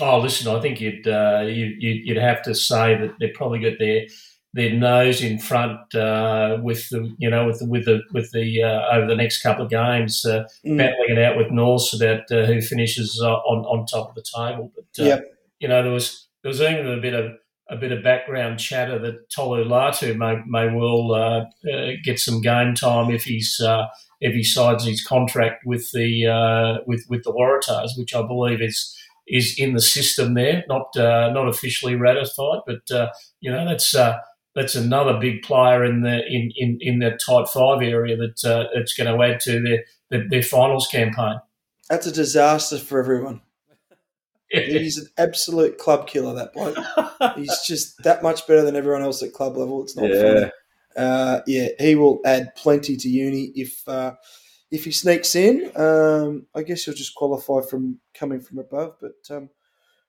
Oh, 0.00 0.18
listen, 0.20 0.54
I 0.54 0.60
think 0.60 0.80
you'd 0.80 1.06
uh, 1.06 1.42
you, 1.46 1.74
you'd 1.78 2.16
have 2.16 2.42
to 2.44 2.54
say 2.54 2.96
that 2.96 3.14
they've 3.20 3.34
probably 3.34 3.60
got 3.60 3.78
their 3.78 4.06
their 4.54 4.72
nose 4.72 5.20
in 5.20 5.38
front 5.40 5.94
uh, 5.96 6.58
with 6.62 6.88
the 6.88 7.12
you 7.18 7.28
know 7.28 7.46
with 7.46 7.58
the 7.58 7.66
with 7.66 7.84
the 7.84 8.00
with 8.12 8.30
the 8.30 8.62
uh, 8.62 8.96
over 8.96 9.06
the 9.06 9.16
next 9.16 9.42
couple 9.42 9.64
of 9.64 9.70
games, 9.70 10.24
uh, 10.24 10.44
mm. 10.64 10.78
battling 10.78 11.10
it 11.10 11.18
out 11.18 11.36
with 11.36 11.50
Norse 11.50 11.92
about 11.92 12.30
uh, 12.30 12.46
who 12.46 12.60
finishes 12.60 13.20
uh, 13.22 13.32
on 13.32 13.64
on 13.64 13.84
top 13.84 14.10
of 14.10 14.14
the 14.14 14.22
table. 14.22 14.72
But 14.74 15.04
uh, 15.04 15.08
yep. 15.08 15.24
you 15.58 15.66
know 15.66 15.82
there 15.82 15.92
was 15.92 16.28
there 16.42 16.50
was 16.50 16.60
even 16.60 16.86
a 16.86 17.00
bit 17.00 17.14
of 17.14 17.32
a 17.68 17.76
bit 17.76 17.90
of 17.90 18.04
background 18.04 18.60
chatter 18.60 18.96
that 19.00 19.28
Tolu 19.28 19.64
Latu 19.64 20.16
may 20.16 20.36
may 20.46 20.72
well 20.72 21.50
get 22.04 22.20
some 22.20 22.40
game 22.40 22.74
time 22.74 23.10
if 23.10 23.24
he's 23.24 23.60
if 24.20 24.34
he 24.34 24.44
signs 24.44 24.84
his 24.84 25.04
contract 25.04 25.66
with 25.66 25.90
the 25.90 26.80
with 26.86 27.04
with 27.08 27.24
the 27.24 27.32
Waratahs, 27.32 27.98
which 27.98 28.14
I 28.14 28.22
believe 28.22 28.62
is 28.62 28.96
is 29.26 29.58
in 29.58 29.72
the 29.74 29.80
system 29.80 30.34
there, 30.34 30.64
not 30.68 30.96
uh, 30.96 31.30
not 31.32 31.48
officially 31.48 31.94
ratified, 31.94 32.60
but 32.66 32.90
uh, 32.90 33.08
you 33.40 33.50
know 33.50 33.66
that's 33.66 33.94
uh, 33.94 34.18
that's 34.54 34.74
another 34.74 35.18
big 35.18 35.42
player 35.42 35.84
in 35.84 36.02
the 36.02 36.24
in 36.26 36.52
in, 36.56 36.78
in 36.80 36.98
that 37.00 37.20
tight 37.24 37.48
five 37.48 37.82
area 37.82 38.16
that 38.16 38.44
uh, 38.44 38.68
it's 38.74 38.94
going 38.94 39.12
to 39.12 39.24
add 39.24 39.40
to 39.40 39.60
their, 39.60 39.84
their, 40.10 40.28
their 40.28 40.42
finals 40.42 40.86
campaign. 40.86 41.40
That's 41.88 42.06
a 42.06 42.12
disaster 42.12 42.78
for 42.78 42.98
everyone. 42.98 43.42
He's 44.50 44.98
an 44.98 45.08
absolute 45.18 45.78
club 45.78 46.06
killer. 46.06 46.34
That 46.34 46.52
bloke. 46.52 46.76
He's 47.36 47.60
just 47.66 48.02
that 48.04 48.22
much 48.22 48.46
better 48.46 48.62
than 48.62 48.76
everyone 48.76 49.02
else 49.02 49.22
at 49.22 49.32
club 49.32 49.56
level. 49.56 49.82
It's 49.82 49.96
not 49.96 50.08
yeah. 50.08 50.22
funny. 50.22 50.50
Uh, 50.96 51.40
yeah, 51.46 51.68
he 51.80 51.96
will 51.96 52.20
add 52.24 52.54
plenty 52.54 52.96
to 52.96 53.08
uni 53.08 53.50
if 53.56 53.86
uh, 53.88 54.14
if 54.70 54.84
he 54.84 54.92
sneaks 54.92 55.34
in, 55.34 55.70
um, 55.76 56.46
I 56.54 56.62
guess 56.62 56.84
he'll 56.84 56.94
just 56.94 57.14
qualify 57.16 57.60
from 57.68 57.98
coming 58.14 58.40
from 58.40 58.58
above. 58.58 58.96
But 59.00 59.34
um, 59.34 59.50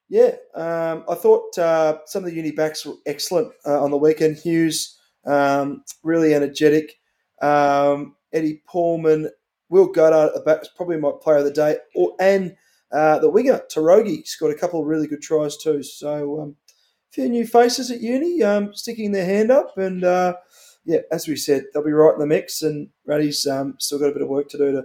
yeah, 0.10 0.36
um, 0.54 1.04
I 1.10 1.16
thought 1.16 1.58
uh, 1.58 2.00
some 2.06 2.24
of 2.24 2.30
the 2.30 2.36
uni 2.36 2.52
backs 2.52 2.86
were 2.86 2.96
excellent 3.06 3.52
uh, 3.66 3.84
on 3.84 3.92
the 3.92 3.98
weekend. 3.98 4.38
Hughes, 4.38 4.98
um, 5.26 5.84
really 6.04 6.34
energetic. 6.34 6.96
Um, 7.42 8.16
Eddie 8.34 8.62
Paulman, 8.68 9.30
Will 9.70 9.88
Goddard 9.88 10.28
at 10.28 10.34
the 10.36 10.42
back 10.42 10.60
was 10.60 10.70
probably 10.76 10.98
my 10.98 11.12
player 11.22 11.38
of 11.38 11.46
the 11.46 11.52
day. 11.52 11.78
Or, 11.96 12.14
and 12.20 12.56
uh, 12.92 13.20
the 13.20 13.30
winger, 13.30 13.62
Tarogi, 13.74 14.26
scored 14.28 14.56
a 14.56 14.60
couple 14.60 14.82
of 14.82 14.88
really 14.88 15.08
good 15.08 15.22
tries 15.22 15.58
too. 15.58 15.82
So 15.82 16.42
um, 16.42 16.56
a 16.70 17.12
few 17.12 17.30
new 17.30 17.48
faces 17.48 17.90
at 17.90 18.02
uni 18.02 18.42
sticking 18.74 19.12
their 19.12 19.26
hand 19.26 19.52
up 19.52 19.78
and 19.78 20.04
uh, 20.04 20.36
yeah, 20.86 21.00
as 21.12 21.28
we 21.28 21.36
said, 21.36 21.66
they'll 21.74 21.84
be 21.84 21.92
right 21.92 22.14
in 22.14 22.20
the 22.20 22.28
mix, 22.28 22.62
and 22.62 22.90
Ruddy's 23.06 23.46
um, 23.48 23.76
still 23.80 24.00
got 24.00 24.10
a 24.10 24.14
bit 24.14 24.22
of 24.22 24.30
work 24.30 24.50
to 24.50 24.58
do 24.58 24.72
to 24.72 24.84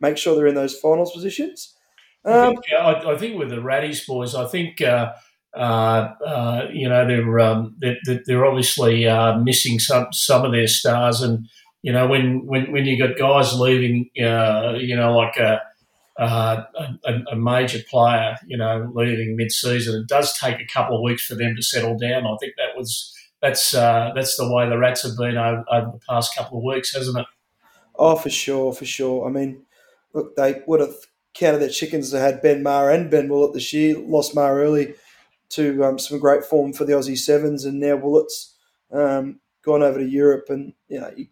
make 0.00 0.16
sure 0.16 0.34
they're 0.34 0.46
in 0.46 0.54
those 0.54 0.78
finals 0.78 1.12
positions. 1.12 1.76
Um, 2.24 2.34
I, 2.34 2.46
think, 2.46 2.64
I, 2.78 3.12
I, 3.12 3.18
think, 3.18 3.38
with 3.38 3.50
the 3.50 3.56
Ratties 3.56 4.06
boys, 4.06 4.34
I 4.34 4.46
think 4.46 4.82
uh, 4.82 5.12
uh, 5.54 6.14
uh, 6.24 6.68
you 6.72 6.88
know 6.88 7.06
they're, 7.06 7.40
um, 7.40 7.76
they're, 7.78 8.20
they're 8.26 8.46
obviously 8.46 9.06
uh, 9.06 9.38
missing 9.38 9.78
some 9.78 10.12
some 10.12 10.44
of 10.44 10.52
their 10.52 10.66
stars, 10.66 11.22
and 11.22 11.48
you 11.82 11.92
know 11.92 12.06
when 12.06 12.46
when, 12.46 12.72
when 12.72 12.84
you 12.84 12.98
got 12.98 13.18
guys 13.18 13.58
leaving, 13.58 14.10
uh, 14.22 14.74
you 14.76 14.94
know 14.94 15.16
like 15.16 15.36
a, 15.38 15.60
uh, 16.18 16.64
a, 17.04 17.12
a 17.32 17.36
major 17.36 17.80
player, 17.90 18.36
you 18.46 18.56
know 18.56 18.92
leaving 18.94 19.36
mid 19.36 19.50
season, 19.50 20.02
it 20.02 20.08
does 20.08 20.38
take 20.38 20.60
a 20.60 20.66
couple 20.66 20.96
of 20.96 21.02
weeks 21.02 21.26
for 21.26 21.34
them 21.34 21.56
to 21.56 21.62
settle 21.62 21.98
down. 21.98 22.26
I 22.26 22.36
think 22.40 22.54
that 22.56 22.76
was 22.76 23.16
that's 23.42 23.74
uh, 23.74 24.12
that's 24.14 24.36
the 24.36 24.52
way 24.52 24.68
the 24.68 24.78
Rats 24.78 25.02
have 25.02 25.16
been 25.16 25.36
over, 25.36 25.64
over, 25.70 25.92
the 25.92 26.00
past 26.08 26.36
couple 26.36 26.58
of 26.58 26.64
weeks, 26.64 26.94
hasn't 26.94 27.18
it? 27.18 27.26
Oh, 27.96 28.16
for 28.16 28.30
sure, 28.30 28.72
for 28.72 28.84
sure. 28.84 29.26
I 29.26 29.32
mean, 29.32 29.62
look, 30.12 30.36
they 30.36 30.62
would 30.66 30.80
have 30.80 30.94
their 31.40 31.68
chickens. 31.68 32.10
They 32.10 32.20
had 32.20 32.42
Ben 32.42 32.62
Maher 32.62 32.90
and 32.90 33.10
Ben 33.10 33.28
Willett 33.28 33.54
this 33.54 33.72
year. 33.72 33.98
Lost 33.98 34.34
Maher 34.34 34.60
early 34.60 34.94
to 35.50 35.84
um, 35.84 35.98
some 35.98 36.18
great 36.18 36.44
form 36.44 36.72
for 36.72 36.84
the 36.84 36.92
Aussie 36.92 37.18
Sevens, 37.18 37.64
and 37.64 37.80
now 37.80 37.96
Willett's 37.96 38.56
um, 38.92 39.40
gone 39.62 39.82
over 39.82 39.98
to 39.98 40.08
Europe. 40.08 40.46
And 40.48 40.72
you 40.88 41.00
know, 41.00 41.12
you, 41.16 41.26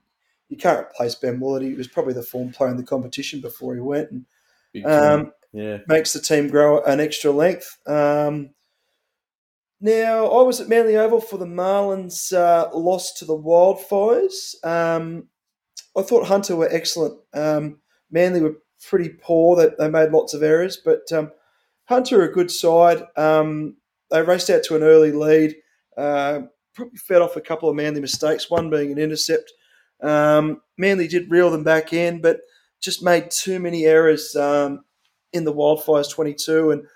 you, 0.48 0.56
can't 0.56 0.86
replace 0.86 1.14
Ben 1.14 1.40
Willett. 1.40 1.62
He 1.62 1.74
was 1.74 1.88
probably 1.88 2.14
the 2.14 2.22
form 2.22 2.52
player 2.52 2.70
in 2.70 2.76
the 2.76 2.82
competition 2.82 3.40
before 3.40 3.74
he 3.74 3.80
went, 3.80 4.10
and 4.10 4.84
um, 4.84 5.32
yeah, 5.52 5.78
makes 5.86 6.12
the 6.12 6.20
team 6.20 6.48
grow 6.48 6.82
an 6.82 7.00
extra 7.00 7.30
length. 7.30 7.78
Um, 7.86 8.50
now, 9.80 10.26
I 10.26 10.42
was 10.42 10.60
at 10.60 10.68
Manly 10.68 10.96
Oval 10.96 11.20
for 11.20 11.38
the 11.38 11.46
Marlins' 11.46 12.32
uh, 12.32 12.76
loss 12.76 13.12
to 13.14 13.24
the 13.24 13.38
Wildfires. 13.38 14.54
Um, 14.64 15.28
I 15.96 16.02
thought 16.02 16.26
Hunter 16.26 16.56
were 16.56 16.68
excellent. 16.70 17.20
Um, 17.32 17.78
Manly 18.10 18.42
were 18.42 18.56
pretty 18.88 19.10
poor. 19.10 19.56
They, 19.56 19.74
they 19.78 19.90
made 19.90 20.10
lots 20.10 20.34
of 20.34 20.42
errors, 20.42 20.76
but 20.76 21.10
um, 21.12 21.32
Hunter 21.86 22.22
a 22.22 22.32
good 22.32 22.50
side. 22.50 23.04
Um, 23.16 23.76
they 24.10 24.22
raced 24.22 24.50
out 24.50 24.62
to 24.64 24.76
an 24.76 24.82
early 24.82 25.12
lead. 25.12 25.56
Uh, 25.96 26.42
probably 26.74 26.98
fed 26.98 27.22
off 27.22 27.36
a 27.36 27.40
couple 27.40 27.68
of 27.68 27.76
Manly 27.76 28.00
mistakes, 28.00 28.50
one 28.50 28.70
being 28.70 28.92
an 28.92 28.98
intercept. 28.98 29.52
Um, 30.00 30.62
Manly 30.76 31.08
did 31.08 31.30
reel 31.30 31.50
them 31.50 31.64
back 31.64 31.92
in, 31.92 32.20
but 32.20 32.40
just 32.80 33.02
made 33.02 33.30
too 33.30 33.58
many 33.58 33.84
errors 33.84 34.36
um, 34.36 34.84
in 35.32 35.44
the 35.44 35.52
Wildfires 35.52 36.10
22 36.10 36.70
and– 36.70 36.82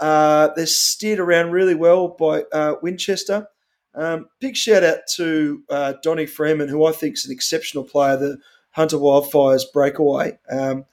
uh, 0.00 0.48
they're 0.54 0.66
steered 0.66 1.18
around 1.18 1.52
really 1.52 1.74
well 1.74 2.08
by 2.08 2.42
uh, 2.52 2.74
Winchester. 2.82 3.48
Um, 3.94 4.28
big 4.40 4.56
shout 4.56 4.84
out 4.84 5.00
to 5.14 5.62
uh, 5.70 5.94
Donny 6.02 6.26
Freeman, 6.26 6.68
who 6.68 6.84
I 6.84 6.92
think 6.92 7.14
is 7.14 7.24
an 7.24 7.32
exceptional 7.32 7.84
player, 7.84 8.16
the 8.16 8.38
Hunter 8.72 8.98
Wildfires 8.98 9.62
breakaway. 9.72 10.38
Um, 10.50 10.84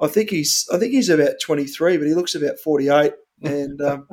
I 0.00 0.08
think 0.08 0.30
he's 0.30 0.66
I 0.72 0.78
think 0.78 0.92
he's 0.92 1.08
about 1.08 1.40
23, 1.42 1.96
but 1.96 2.06
he 2.06 2.14
looks 2.14 2.34
about 2.34 2.58
48. 2.58 3.12
And 3.42 3.80
um, 3.80 4.06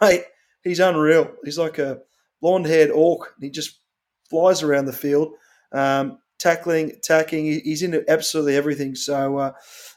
mate, 0.00 0.24
he's 0.62 0.80
unreal. 0.80 1.30
He's 1.44 1.58
like 1.58 1.78
a 1.78 1.98
blonde 2.40 2.64
haired 2.64 2.90
orc. 2.90 3.34
He 3.38 3.50
just 3.50 3.78
flies 4.30 4.62
around 4.62 4.86
the 4.86 4.92
field, 4.94 5.34
um, 5.72 6.16
tackling, 6.38 6.92
attacking. 6.92 7.44
He's 7.44 7.82
into 7.82 8.02
absolutely 8.08 8.56
everything. 8.56 8.94
So 8.94 9.36
uh, 9.36 9.52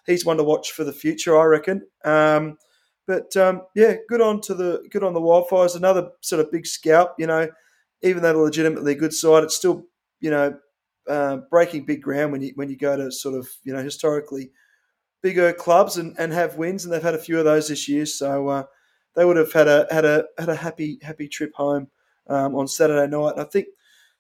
he's 0.05 0.25
one 0.25 0.35
to 0.35 0.43
watch 0.43 0.73
for 0.73 0.83
the 0.83 0.91
future, 0.91 1.39
I 1.39 1.45
reckon. 1.45 1.87
Um, 2.03 2.57
but 3.07 3.37
um, 3.37 3.61
yeah, 3.73 3.95
good 4.09 4.19
on 4.19 4.41
to 4.41 4.53
the 4.53 4.85
good 4.91 5.03
on 5.03 5.13
the 5.13 5.21
wildfires. 5.21 5.77
Another 5.77 6.09
sort 6.19 6.41
of 6.41 6.51
big 6.51 6.67
scalp. 6.67 7.11
You 7.17 7.27
know, 7.27 7.47
even 8.01 8.21
though 8.21 8.33
they're 8.33 8.43
legitimately 8.43 8.91
a 8.91 8.95
good 8.95 9.13
side, 9.13 9.43
it's 9.43 9.55
still 9.55 9.85
you 10.19 10.29
know 10.29 10.57
uh, 11.07 11.37
breaking 11.49 11.85
big 11.85 12.01
ground 12.01 12.33
when 12.33 12.41
you 12.41 12.51
when 12.55 12.69
you 12.69 12.77
go 12.77 12.97
to 12.97 13.11
sort 13.11 13.35
of 13.35 13.47
you 13.63 13.73
know 13.73 13.81
historically 13.81 14.51
bigger 15.27 15.51
clubs 15.51 15.97
and, 15.97 16.15
and 16.17 16.31
have 16.31 16.55
wins, 16.55 16.85
and 16.85 16.93
they've 16.93 17.03
had 17.03 17.13
a 17.13 17.19
few 17.19 17.37
of 17.37 17.43
those 17.43 17.67
this 17.67 17.89
year. 17.89 18.05
So 18.05 18.47
uh, 18.47 18.63
they 19.13 19.25
would 19.25 19.35
have 19.35 19.51
had 19.51 19.67
a 19.67 19.85
had 19.91 20.05
a 20.05 20.23
had 20.37 20.47
a 20.47 20.55
happy 20.55 20.99
happy 21.01 21.27
trip 21.27 21.53
home 21.53 21.89
um, 22.27 22.55
on 22.55 22.65
Saturday 22.65 23.11
night. 23.11 23.33
And 23.33 23.41
I 23.41 23.43
think 23.43 23.67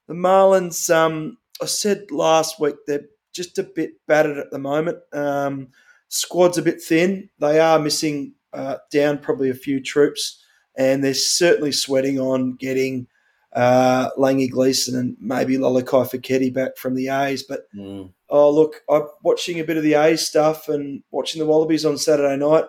the 0.07 0.13
Marlins. 0.13 0.93
Um, 0.93 1.37
I 1.61 1.65
said 1.65 2.11
last 2.11 2.59
week 2.59 2.75
they're 2.85 3.05
just 3.33 3.57
a 3.57 3.63
bit 3.63 3.93
battered 4.05 4.37
at 4.37 4.51
the 4.51 4.59
moment. 4.59 4.97
Um, 5.13 5.69
squad's 6.09 6.57
a 6.57 6.61
bit 6.61 6.83
thin. 6.83 7.29
They 7.39 7.59
are 7.61 7.79
missing 7.79 8.33
uh, 8.51 8.77
down 8.91 9.19
probably 9.19 9.49
a 9.49 9.55
few 9.55 9.81
troops, 9.81 10.43
and 10.75 11.01
they're 11.01 11.13
certainly 11.13 11.71
sweating 11.71 12.19
on 12.19 12.55
getting 12.55 13.07
uh, 13.53 14.09
Langi 14.17 14.51
Gleeson 14.51 14.99
and 14.99 15.15
maybe 15.21 15.55
Lalakai 15.55 16.11
Foketi 16.11 16.53
back 16.53 16.75
from 16.75 16.95
the 16.95 17.07
A's. 17.07 17.43
But 17.43 17.61
mm. 17.73 18.11
Oh, 18.29 18.49
look, 18.51 18.81
I'm 18.89 19.03
watching 19.23 19.59
a 19.59 19.63
bit 19.63 19.77
of 19.77 19.83
the 19.83 19.95
A's 19.95 20.27
stuff 20.27 20.69
and 20.69 21.03
watching 21.11 21.39
the 21.39 21.45
Wallabies 21.45 21.85
on 21.85 21.97
Saturday 21.97 22.37
night. 22.37 22.65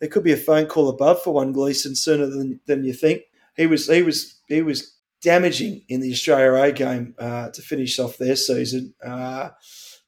There 0.00 0.08
could 0.08 0.24
be 0.24 0.32
a 0.32 0.36
phone 0.36 0.66
call 0.66 0.88
above 0.88 1.22
for 1.22 1.34
one 1.34 1.52
Gleeson 1.52 1.96
sooner 1.96 2.26
than, 2.26 2.60
than 2.66 2.84
you 2.84 2.92
think. 2.92 3.22
He 3.56 3.66
was 3.66 3.88
he 3.88 4.02
was 4.02 4.40
he 4.46 4.62
was 4.62 4.96
damaging 5.22 5.82
in 5.88 6.00
the 6.00 6.12
Australia 6.12 6.54
A 6.54 6.72
game 6.72 7.14
uh, 7.18 7.50
to 7.50 7.62
finish 7.62 7.98
off 7.98 8.18
their 8.18 8.36
season. 8.36 8.94
Uh, 9.04 9.50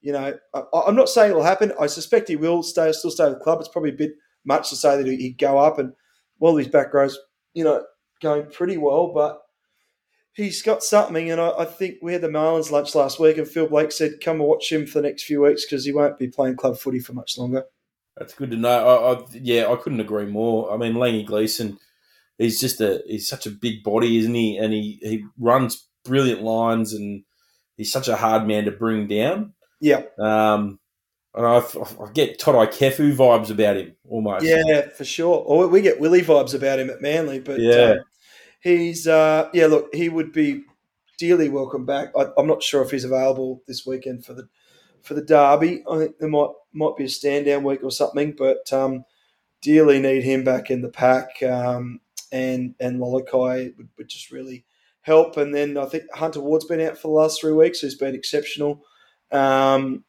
you 0.01 0.13
know, 0.13 0.35
I, 0.55 0.83
am 0.87 0.95
not 0.95 1.09
saying 1.09 1.31
it'll 1.31 1.43
happen. 1.43 1.73
I 1.81 1.87
suspect 1.87 2.29
he 2.29 2.37
will 2.37 2.63
stay, 2.63 2.93
still 2.93 3.11
stay 3.11 3.25
with 3.25 3.35
the 3.35 3.45
club. 3.45 3.59
It's 3.61 3.69
probably 3.69 3.91
a 3.91 3.95
bit 3.95 4.13
much 4.45 4.71
to 4.71 4.77
say 4.77 4.97
that 4.97 5.07
he'd 5.07 5.39
go 5.39 5.59
up 5.59 5.79
and 5.79 5.93
well, 6.39 6.57
his 6.57 6.69
back 6.69 6.95
rows, 6.95 7.19
you 7.53 7.65
know, 7.65 7.85
going 8.23 8.47
pretty 8.51 8.79
well, 8.79 9.13
but 9.13 9.41
he's 10.41 10.63
got 10.63 10.83
something. 10.83 11.31
And 11.31 11.41
I, 11.41 11.51
I, 11.59 11.65
think 11.65 11.97
we 12.03 12.13
had 12.13 12.23
the 12.23 12.29
Marlins 12.29 12.71
lunch 12.71 12.95
last 12.95 13.21
week, 13.21 13.39
and 13.39 13.49
Phil 13.49 13.69
Blake 13.69 13.93
said, 13.93 14.21
"Come 14.23 14.37
and 14.37 14.49
watch 14.49 14.71
him 14.71 14.87
for 14.87 15.01
the 15.01 15.09
next 15.09 15.25
few 15.25 15.43
weeks 15.43 15.65
because 15.65 15.85
he 15.85 15.93
won't 15.93 16.19
be 16.19 16.29
playing 16.29 16.57
club 16.57 16.79
footy 16.79 17.01
for 17.01 17.13
much 17.13 17.39
longer." 17.39 17.65
That's 18.17 18.35
good 18.35 18.51
to 18.51 18.57
know. 18.57 18.71
I, 18.71 19.15
I, 19.15 19.25
yeah, 19.33 19.71
I 19.71 19.77
couldn't 19.77 20.01
agree 20.01 20.27
more. 20.27 20.73
I 20.73 20.77
mean, 20.77 20.95
Langi 20.95 21.25
Gleeson, 21.25 21.79
he's 22.39 22.61
just 22.61 22.81
a 22.81 23.03
he's 23.07 23.29
such 23.29 23.47
a 23.47 23.51
big 23.51 23.83
body, 23.83 24.19
isn't 24.19 24.35
he? 24.35 24.57
And 24.57 24.73
he 24.73 24.99
he 25.03 25.25
runs 25.39 25.89
brilliant 26.05 26.43
lines, 26.43 26.93
and 26.93 27.25
he's 27.77 27.93
such 27.93 28.09
a 28.09 28.17
hard 28.17 28.47
man 28.47 28.65
to 28.65 28.73
bring 28.73 29.07
down. 29.07 29.55
Yeah. 29.81 30.03
Um, 30.19 30.79
and 31.35 31.47
I, 31.47 31.59
I 31.59 32.13
get 32.13 32.41
Toutai 32.41 32.67
Kefu 32.73 33.15
vibes 33.15 33.51
about 33.51 33.77
him 33.77 33.95
almost. 34.09 34.45
Yeah, 34.45 34.89
for 34.89 35.05
sure. 35.05 35.45
Or 35.47 35.69
we 35.69 35.81
get 35.81 36.01
Willie 36.01 36.23
vibes 36.23 36.55
about 36.55 36.81
him 36.81 36.91
at 36.91 37.01
Manly, 37.01 37.39
but 37.39 37.61
yeah, 37.61 37.93
um, 37.93 37.99
he's 38.61 39.07
uh, 39.07 39.49
yeah. 39.53 39.67
Look, 39.67 39.95
he 39.95 40.09
would 40.09 40.33
be 40.33 40.63
dearly 41.19 41.49
welcome 41.49 41.85
back. 41.85 42.13
I, 42.17 42.29
am 42.39 42.47
not 42.47 42.63
sure 42.63 42.83
if 42.83 42.91
he's 42.91 43.05
available 43.05 43.63
this 43.67 43.85
weekend 43.87 44.25
for 44.25 44.35
the 44.35 44.49
for 45.03 45.15
the 45.15 45.25
derby. 45.25 45.83
I 45.91 45.99
think 45.99 46.19
there 46.19 46.29
might 46.29 46.51
might 46.73 46.97
be 46.97 47.05
a 47.05 47.09
stand 47.09 47.47
down 47.47 47.65
week 47.65 47.83
or 47.83 47.91
something, 47.91 48.33
but 48.37 48.73
um, 48.73 49.05
dearly 49.61 50.01
need 50.01 50.23
him 50.23 50.45
back 50.45 50.71
in 50.71 50.83
the 50.83 50.89
pack. 50.89 51.43
Um, 51.43 52.01
and 52.33 52.75
and 52.81 53.01
Lalakai 53.01 53.77
would, 53.77 53.89
would 53.99 54.09
just 54.09 54.31
really 54.31 54.65
help. 55.03 55.37
And 55.37 55.55
then 55.55 55.77
I 55.77 55.87
think 55.87 56.05
Hunter 56.15 56.41
Ward's 56.41 56.65
been 56.65 56.81
out 56.81 56.97
for 56.97 57.09
the 57.09 57.15
last 57.15 57.41
three 57.41 57.53
weeks, 57.53 57.81
who's 57.81 57.97
been 57.97 58.15
exceptional. 58.15 58.85
Um, 59.31 60.05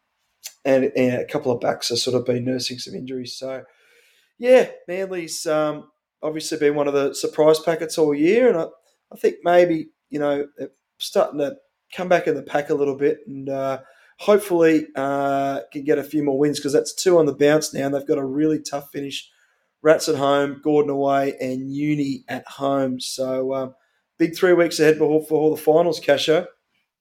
and, 0.66 0.92
and, 0.96 1.22
a 1.22 1.26
couple 1.26 1.52
of 1.52 1.60
backs 1.60 1.90
have 1.90 2.00
sort 2.00 2.16
of 2.16 2.26
been 2.26 2.46
nursing 2.46 2.80
some 2.80 2.96
injuries. 2.96 3.36
So, 3.36 3.64
yeah, 4.38 4.70
Manly's 4.88 5.46
um, 5.46 5.92
obviously 6.24 6.58
been 6.58 6.76
one 6.76 6.88
of 6.88 6.94
the 6.94 7.14
surprise 7.14 7.60
packets 7.60 7.98
all 7.98 8.14
year. 8.14 8.50
And 8.50 8.58
I, 8.58 8.66
I 9.12 9.18
think 9.18 9.38
maybe, 9.44 9.90
you 10.10 10.20
know, 10.20 10.48
starting 10.98 11.40
to 11.40 11.56
come 11.96 12.10
back 12.10 12.28
in 12.28 12.36
the 12.36 12.44
pack 12.44 12.70
a 12.70 12.76
little 12.76 12.96
bit 12.96 13.20
and 13.28 13.50
uh, 13.50 13.80
hopefully 14.20 14.88
uh, 14.96 15.62
can 15.72 15.84
get 15.84 15.98
a 15.98 16.04
few 16.04 16.24
more 16.24 16.38
wins 16.38 16.60
because 16.60 16.74
that's 16.74 16.94
two 16.94 17.18
on 17.18 17.26
the 17.26 17.34
bounce 17.36 17.74
now. 17.74 17.86
And 17.86 17.96
they've 17.96 18.08
got 18.08 18.18
a 18.18 18.26
really 18.26 18.60
tough 18.60 18.90
finish. 18.92 19.30
Rats 19.84 20.08
at 20.08 20.16
home, 20.16 20.62
Gordon 20.64 20.92
away, 20.92 21.36
and 21.42 21.74
Uni 21.74 22.24
at 22.28 22.48
home. 22.48 23.00
So, 23.00 23.54
um, 23.56 23.74
big 24.20 24.38
three 24.38 24.54
weeks 24.54 24.80
ahead 24.80 25.00
for, 25.00 25.26
for 25.26 25.42
all 25.42 25.56
the 25.56 25.62
finals, 25.62 26.00
Casho. 26.00 26.46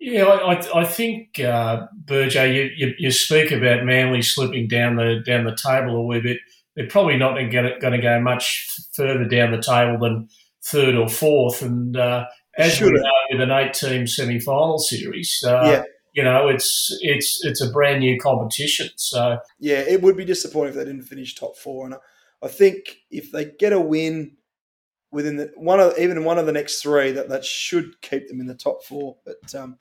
Yeah, 0.00 0.24
I, 0.24 0.80
I 0.80 0.84
think 0.86 1.38
uh, 1.38 1.86
Burjo, 2.06 2.54
you, 2.54 2.70
you, 2.74 2.94
you, 2.98 3.10
speak 3.10 3.52
about 3.52 3.84
Manly 3.84 4.22
slipping 4.22 4.66
down 4.66 4.96
the 4.96 5.22
down 5.26 5.44
the 5.44 5.54
table 5.54 5.96
a 5.96 6.02
wee 6.02 6.22
bit. 6.22 6.38
They're 6.76 6.88
probably 6.88 7.16
not 7.16 7.34
going 7.34 7.92
to 7.92 7.98
go 8.00 8.20
much 8.20 8.68
further 8.94 9.24
down 9.24 9.50
the 9.50 9.60
table 9.60 9.98
than 9.98 10.28
third 10.64 10.94
or 10.94 11.08
fourth. 11.08 11.62
And 11.62 11.96
uh, 11.96 12.26
as 12.56 12.74
Should 12.74 12.92
we 12.92 13.00
know, 13.00 13.10
with 13.30 13.40
an 13.40 13.50
eight-team 13.50 14.06
semi-final 14.06 14.78
series, 14.78 15.42
uh, 15.46 15.62
yeah. 15.64 15.82
you 16.14 16.22
know, 16.22 16.48
it's 16.48 16.96
it's 17.00 17.40
it's 17.44 17.60
a 17.60 17.70
brand 17.70 18.00
new 18.00 18.18
competition. 18.18 18.90
So 18.96 19.38
yeah, 19.58 19.80
it 19.80 20.02
would 20.02 20.16
be 20.16 20.24
disappointing 20.24 20.70
if 20.70 20.76
they 20.76 20.84
didn't 20.84 21.02
finish 21.02 21.34
top 21.34 21.56
four. 21.56 21.86
And 21.86 21.94
I, 21.94 21.98
I 22.42 22.48
think 22.48 22.98
if 23.10 23.32
they 23.32 23.46
get 23.46 23.72
a 23.72 23.80
win 23.80 24.36
within 25.10 25.36
the 25.36 25.52
one 25.56 25.80
of 25.80 25.98
even 25.98 26.24
one 26.24 26.38
of 26.38 26.46
the 26.46 26.52
next 26.52 26.82
three, 26.82 27.10
that 27.12 27.28
that 27.28 27.44
should 27.44 28.00
keep 28.00 28.28
them 28.28 28.40
in 28.40 28.46
the 28.46 28.54
top 28.54 28.84
four. 28.84 29.16
But 29.24 29.54
um, 29.54 29.78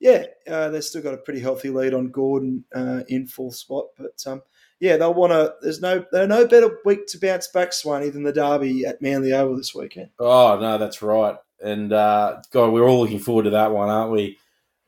yeah, 0.00 0.24
uh, 0.48 0.70
they've 0.70 0.84
still 0.84 1.02
got 1.02 1.14
a 1.14 1.18
pretty 1.18 1.40
healthy 1.40 1.70
lead 1.70 1.94
on 1.94 2.10
Gordon 2.10 2.64
uh, 2.74 3.02
in 3.08 3.26
fourth 3.26 3.56
spot. 3.56 3.86
But 3.96 4.22
um, 4.26 4.42
yeah, 4.80 4.96
they'll 4.96 5.14
want 5.14 5.32
to. 5.32 5.54
There's 5.62 5.80
no 5.80 6.04
they're 6.12 6.26
no 6.26 6.46
better 6.46 6.78
week 6.84 7.06
to 7.08 7.18
bounce 7.18 7.48
back, 7.48 7.72
Swanee, 7.72 8.10
than 8.10 8.22
the 8.22 8.32
derby 8.32 8.84
at 8.84 9.00
Manly 9.00 9.32
Oval 9.32 9.56
this 9.56 9.74
weekend. 9.74 10.10
Oh 10.18 10.58
no, 10.60 10.78
that's 10.78 11.02
right. 11.02 11.36
And 11.62 11.92
uh, 11.92 12.42
God, 12.50 12.72
we're 12.72 12.86
all 12.86 13.00
looking 13.00 13.18
forward 13.18 13.44
to 13.44 13.50
that 13.50 13.72
one, 13.72 13.88
aren't 13.88 14.12
we? 14.12 14.38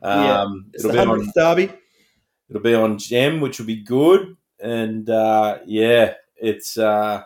Um, 0.02 0.24
yeah, 0.24 0.46
it's 0.74 0.84
it'll 0.84 0.96
the 0.96 1.02
be 1.04 1.10
on 1.10 1.32
derby. 1.34 1.72
It'll 2.50 2.62
be 2.62 2.74
on 2.74 2.98
Gem, 2.98 3.40
which 3.40 3.58
will 3.58 3.66
be 3.66 3.82
good. 3.82 4.36
And 4.60 5.08
uh, 5.08 5.58
yeah, 5.66 6.14
it's 6.36 6.76
uh, 6.76 7.22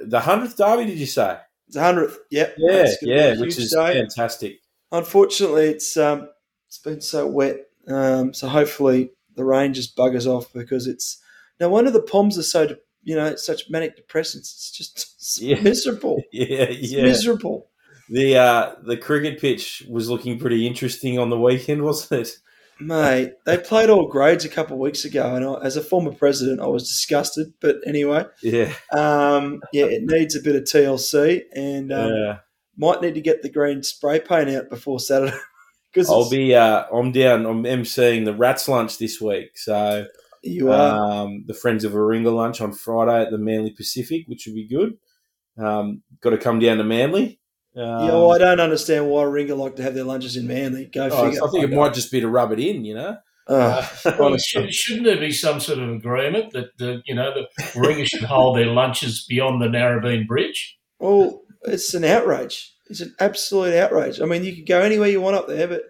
the 0.00 0.20
hundredth 0.20 0.56
derby. 0.56 0.86
Did 0.86 0.98
you 0.98 1.06
say? 1.06 1.38
It's 1.68 1.76
hundredth. 1.76 2.18
Yep. 2.30 2.54
Yeah, 2.58 2.86
yeah, 3.02 3.34
which 3.38 3.58
is 3.58 3.72
day. 3.72 3.94
fantastic. 3.94 4.60
Unfortunately, 4.92 5.66
it's 5.66 5.96
um, 5.96 6.28
it's 6.68 6.78
been 6.78 7.00
so 7.00 7.26
wet. 7.26 7.58
Um, 7.88 8.32
so 8.34 8.48
hopefully 8.48 9.10
the 9.34 9.44
rain 9.44 9.74
just 9.74 9.96
buggers 9.96 10.26
off 10.26 10.52
because 10.52 10.86
it's 10.86 11.22
no 11.60 11.68
wonder 11.68 11.90
the 11.90 12.02
Poms 12.02 12.38
are 12.38 12.42
so 12.42 12.76
you 13.06 13.14
know 13.14 13.36
such 13.36 13.70
manic 13.70 13.96
depressants. 13.96 14.52
It's 14.52 14.70
just 14.70 15.14
it's 15.16 15.40
yeah. 15.40 15.60
miserable. 15.60 16.22
yeah, 16.32 16.64
it's 16.64 16.92
yeah, 16.92 17.02
miserable. 17.02 17.70
The 18.10 18.36
uh, 18.36 18.74
the 18.82 18.96
cricket 18.96 19.40
pitch 19.40 19.84
was 19.88 20.10
looking 20.10 20.38
pretty 20.38 20.66
interesting 20.66 21.18
on 21.18 21.30
the 21.30 21.40
weekend, 21.40 21.82
wasn't 21.84 22.26
it? 22.26 22.36
Mate, 22.78 23.32
they 23.46 23.56
played 23.56 23.88
all 23.88 24.06
grades 24.06 24.44
a 24.44 24.50
couple 24.50 24.74
of 24.74 24.80
weeks 24.80 25.06
ago, 25.06 25.34
and 25.34 25.46
I, 25.46 25.54
as 25.64 25.78
a 25.78 25.82
former 25.82 26.12
president, 26.12 26.60
I 26.60 26.66
was 26.66 26.86
disgusted. 26.86 27.54
But 27.58 27.76
anyway, 27.86 28.26
yeah, 28.42 28.74
um, 28.92 29.62
yeah, 29.72 29.86
it 29.86 30.02
needs 30.02 30.36
a 30.36 30.42
bit 30.42 30.56
of 30.56 30.64
TLC, 30.64 31.44
and 31.54 31.90
um, 31.90 32.12
yeah. 32.12 32.38
might 32.76 33.00
need 33.00 33.14
to 33.14 33.22
get 33.22 33.40
the 33.40 33.48
green 33.48 33.82
spray 33.82 34.20
paint 34.20 34.50
out 34.50 34.68
before 34.68 35.00
Saturday. 35.00 35.36
Because 35.90 36.10
I'll 36.10 36.28
be 36.28 36.54
uh, 36.54 36.84
I'm 36.92 37.12
down. 37.12 37.46
I'm 37.46 37.62
emceeing 37.62 38.26
the 38.26 38.34
Rats 38.34 38.68
lunch 38.68 38.98
this 38.98 39.18
week, 39.22 39.56
so 39.56 40.06
you 40.42 40.70
are 40.70 41.24
um, 41.24 41.44
the 41.46 41.54
Friends 41.54 41.84
of 41.84 41.92
Warringah 41.92 42.34
lunch 42.34 42.60
on 42.60 42.72
Friday 42.72 43.22
at 43.22 43.30
the 43.30 43.38
Manly 43.38 43.70
Pacific, 43.70 44.24
which 44.26 44.46
will 44.46 44.54
be 44.54 44.68
good. 44.68 44.98
Um, 45.58 46.02
got 46.20 46.30
to 46.30 46.38
come 46.38 46.58
down 46.58 46.78
to 46.78 46.84
Manly. 46.84 47.40
Um, 47.76 47.84
yeah, 47.84 48.12
well, 48.12 48.32
I 48.32 48.38
don't 48.38 48.60
understand 48.60 49.08
why 49.08 49.22
Warringah 49.22 49.56
like 49.56 49.76
to 49.76 49.82
have 49.82 49.94
their 49.94 50.04
lunches 50.04 50.36
in 50.36 50.46
Manly. 50.46 50.86
Go 50.86 51.08
oh, 51.10 51.24
figure. 51.24 51.44
I 51.44 51.50
think 51.50 51.64
it 51.64 51.74
might 51.74 51.94
just 51.94 52.10
be 52.10 52.20
to 52.20 52.28
rub 52.28 52.52
it 52.52 52.60
in, 52.60 52.84
you 52.84 52.94
know. 52.94 53.18
Uh, 53.48 53.86
well, 54.18 54.36
should, 54.38 54.68
not 54.96 55.04
there 55.04 55.20
be 55.20 55.30
some 55.30 55.60
sort 55.60 55.78
of 55.78 55.88
agreement 55.90 56.52
that 56.52 56.76
the 56.78 57.00
you 57.06 57.14
know 57.14 57.32
the 57.32 57.46
Warringah 57.78 58.06
should 58.06 58.24
hold 58.24 58.56
their 58.56 58.66
lunches 58.66 59.24
beyond 59.28 59.62
the 59.62 59.66
Narrabeen 59.66 60.26
Bridge? 60.26 60.78
Well, 60.98 61.42
it's 61.62 61.94
an 61.94 62.04
outrage. 62.04 62.72
It's 62.88 63.00
an 63.00 63.14
absolute 63.20 63.74
outrage. 63.74 64.20
I 64.20 64.24
mean, 64.24 64.44
you 64.44 64.54
could 64.54 64.66
go 64.66 64.80
anywhere 64.80 65.08
you 65.08 65.20
want 65.20 65.36
up 65.36 65.48
there, 65.48 65.68
but 65.68 65.82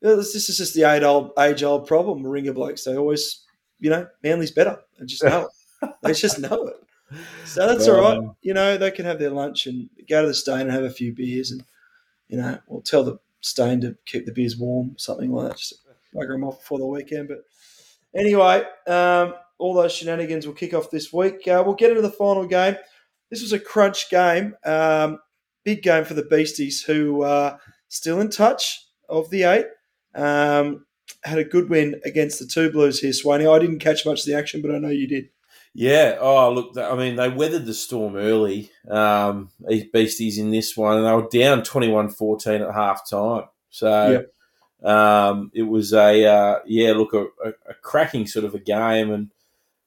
this, 0.00 0.32
this 0.32 0.48
is 0.48 0.58
just 0.58 0.74
the 0.74 0.84
age 0.84 1.02
old 1.02 1.32
age 1.38 1.62
old 1.62 1.86
problem. 1.86 2.22
Warringah 2.22 2.54
blokes 2.54 2.84
they 2.84 2.96
always, 2.96 3.44
you 3.78 3.90
know, 3.90 4.06
Manly's 4.22 4.50
better. 4.50 4.78
They 4.98 5.06
just 5.06 5.24
know 5.24 5.48
it. 5.82 5.90
They 6.02 6.12
just 6.12 6.38
know 6.40 6.66
it. 6.66 6.76
So 7.44 7.66
that's 7.66 7.86
all 7.88 8.00
right. 8.00 8.28
You 8.42 8.54
know, 8.54 8.76
they 8.76 8.90
can 8.90 9.04
have 9.04 9.18
their 9.18 9.30
lunch 9.30 9.66
and 9.66 9.88
go 10.08 10.22
to 10.22 10.28
the 10.28 10.34
Steyne 10.34 10.62
and 10.62 10.70
have 10.72 10.84
a 10.84 10.90
few 10.90 11.12
beers, 11.12 11.50
and 11.50 11.62
you 12.28 12.38
know, 12.38 12.58
we'll 12.66 12.82
tell 12.82 13.04
the 13.04 13.18
Steyne 13.40 13.80
to 13.82 13.96
keep 14.06 14.26
the 14.26 14.32
beers 14.32 14.56
warm, 14.56 14.94
something 14.98 15.30
like 15.32 15.50
that. 15.50 15.58
Just 15.58 15.74
bugger 16.14 16.32
them 16.32 16.44
off 16.44 16.58
before 16.58 16.78
the 16.78 16.86
weekend. 16.86 17.28
But 17.28 17.44
anyway, 18.14 18.64
um, 18.86 19.34
all 19.58 19.74
those 19.74 19.92
shenanigans 19.92 20.46
will 20.46 20.54
kick 20.54 20.74
off 20.74 20.90
this 20.90 21.12
week. 21.12 21.46
Uh, 21.46 21.62
we'll 21.64 21.74
get 21.74 21.90
into 21.90 22.02
the 22.02 22.10
final 22.10 22.46
game. 22.46 22.76
This 23.30 23.42
was 23.42 23.52
a 23.52 23.58
crunch 23.58 24.10
game. 24.10 24.54
Um, 24.64 25.18
big 25.64 25.82
game 25.82 26.04
for 26.04 26.14
the 26.14 26.22
Beasties, 26.22 26.82
who 26.82 27.22
are 27.22 27.58
still 27.88 28.20
in 28.20 28.30
touch 28.30 28.86
of 29.08 29.30
the 29.30 29.44
eight. 29.44 29.66
Um, 30.14 30.85
had 31.24 31.38
a 31.38 31.44
good 31.44 31.68
win 31.68 32.00
against 32.04 32.38
the 32.38 32.46
two 32.46 32.70
Blues 32.70 33.00
here, 33.00 33.10
Swaney. 33.10 33.52
I 33.52 33.58
didn't 33.58 33.80
catch 33.80 34.06
much 34.06 34.20
of 34.20 34.26
the 34.26 34.34
action, 34.34 34.62
but 34.62 34.74
I 34.74 34.78
know 34.78 34.88
you 34.88 35.06
did. 35.06 35.28
Yeah. 35.74 36.16
Oh, 36.20 36.52
look. 36.52 36.76
I 36.78 36.96
mean, 36.96 37.16
they 37.16 37.28
weathered 37.28 37.66
the 37.66 37.74
storm 37.74 38.16
early. 38.16 38.70
Um, 38.88 39.50
Beasties 39.92 40.38
in 40.38 40.50
this 40.50 40.76
one, 40.76 40.98
and 40.98 41.06
they 41.06 41.12
were 41.12 41.28
down 41.28 41.62
21-14 41.62 42.66
at 42.66 42.74
half 42.74 43.08
time. 43.08 43.44
So 43.70 44.24
yep. 44.82 44.90
um, 44.90 45.50
it 45.54 45.64
was 45.64 45.92
a 45.92 46.24
uh, 46.24 46.58
yeah. 46.64 46.92
Look, 46.92 47.12
a, 47.12 47.26
a, 47.44 47.74
cracking 47.82 48.26
sort 48.26 48.46
of 48.46 48.54
a 48.54 48.58
game, 48.58 49.10
and 49.12 49.30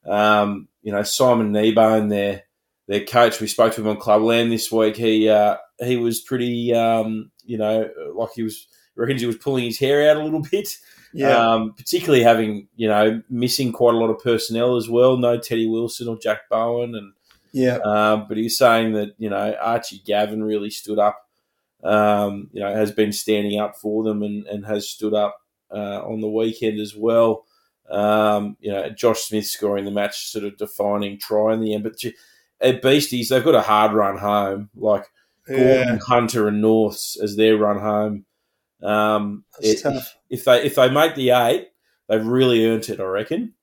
um, 0.06 0.68
you 0.82 0.92
know 0.92 1.02
Simon 1.02 1.52
Kneebone, 1.52 2.08
their 2.08 2.44
their 2.86 3.04
coach, 3.04 3.40
we 3.40 3.48
spoke 3.48 3.74
to 3.74 3.80
him 3.80 3.88
on 3.88 3.96
Clubland 3.96 4.52
this 4.52 4.70
week. 4.70 4.96
He 4.96 5.28
uh, 5.28 5.56
he 5.80 5.96
was 5.96 6.20
pretty, 6.20 6.72
um, 6.72 7.32
you 7.44 7.58
know, 7.58 7.90
like 8.14 8.30
he 8.36 8.44
was 8.44 8.68
reckons 8.94 9.20
he 9.20 9.26
was 9.26 9.36
pulling 9.36 9.64
his 9.64 9.78
hair 9.78 10.08
out 10.08 10.18
a 10.18 10.24
little 10.24 10.42
bit. 10.50 10.76
Yeah. 11.12 11.36
Um, 11.36 11.72
particularly 11.74 12.22
having, 12.22 12.68
you 12.76 12.88
know, 12.88 13.22
missing 13.28 13.72
quite 13.72 13.94
a 13.94 13.98
lot 13.98 14.10
of 14.10 14.22
personnel 14.22 14.76
as 14.76 14.88
well. 14.88 15.16
No 15.16 15.38
Teddy 15.38 15.66
Wilson 15.66 16.08
or 16.08 16.18
Jack 16.18 16.48
Bowen. 16.48 16.94
And 16.94 17.12
yeah. 17.52 17.78
Um, 17.78 18.26
but 18.28 18.36
he's 18.36 18.56
saying 18.56 18.92
that, 18.92 19.14
you 19.18 19.28
know, 19.28 19.54
Archie 19.60 20.02
Gavin 20.04 20.44
really 20.44 20.70
stood 20.70 20.98
up, 20.98 21.28
um, 21.82 22.48
you 22.52 22.60
know, 22.60 22.72
has 22.72 22.92
been 22.92 23.12
standing 23.12 23.58
up 23.58 23.76
for 23.76 24.04
them 24.04 24.22
and, 24.22 24.46
and 24.46 24.64
has 24.66 24.88
stood 24.88 25.14
up 25.14 25.40
uh, 25.72 26.02
on 26.04 26.20
the 26.20 26.28
weekend 26.28 26.78
as 26.80 26.94
well. 26.94 27.44
Um, 27.90 28.56
you 28.60 28.70
know, 28.70 28.88
Josh 28.90 29.20
Smith 29.22 29.46
scoring 29.46 29.84
the 29.84 29.90
match 29.90 30.30
sort 30.30 30.44
of 30.44 30.56
defining 30.56 31.18
try 31.18 31.54
in 31.54 31.60
the 31.60 31.74
end. 31.74 31.82
But 31.82 31.96
at 32.60 32.82
Beasties, 32.82 33.30
they've 33.30 33.42
got 33.42 33.56
a 33.56 33.62
hard 33.62 33.92
run 33.92 34.16
home. 34.16 34.70
Like 34.76 35.06
Gordon, 35.48 35.66
yeah. 35.66 35.98
Hunter, 36.06 36.46
and 36.46 36.62
Norths 36.62 37.20
as 37.20 37.34
their 37.34 37.56
run 37.56 37.80
home. 37.80 38.26
Um, 38.82 39.44
it, 39.60 39.84
if, 39.84 40.16
if, 40.30 40.44
they 40.44 40.64
if 40.64 40.74
they 40.74 40.90
make 40.90 41.14
the 41.14 41.30
eight, 41.30 41.68
they've 42.08 42.24
really 42.24 42.66
earned 42.66 42.88
it. 42.88 43.00
I 43.00 43.04
reckon. 43.04 43.54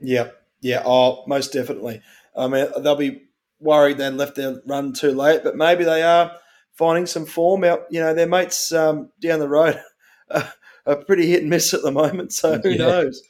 Yeah, 0.00 0.30
yeah. 0.60 0.82
Oh, 0.84 1.24
most 1.26 1.52
definitely. 1.52 2.02
I 2.36 2.48
mean, 2.48 2.66
they'll 2.82 2.96
be 2.96 3.22
worried 3.60 3.98
they 3.98 4.10
left 4.10 4.36
their 4.36 4.60
run 4.66 4.92
too 4.92 5.12
late, 5.12 5.42
but 5.42 5.56
maybe 5.56 5.84
they 5.84 6.02
are 6.02 6.32
finding 6.72 7.06
some 7.06 7.26
form 7.26 7.64
out. 7.64 7.86
You 7.90 8.00
know, 8.00 8.14
their 8.14 8.28
mates 8.28 8.72
um, 8.72 9.10
down 9.20 9.40
the 9.40 9.48
road 9.48 9.80
are, 10.30 10.52
are, 10.86 11.04
pretty 11.04 11.26
hit 11.26 11.42
and 11.42 11.50
miss 11.50 11.74
at 11.74 11.82
the 11.82 11.92
moment. 11.92 12.32
So 12.32 12.58
who 12.58 12.70
yeah. 12.70 12.76
knows? 12.76 13.22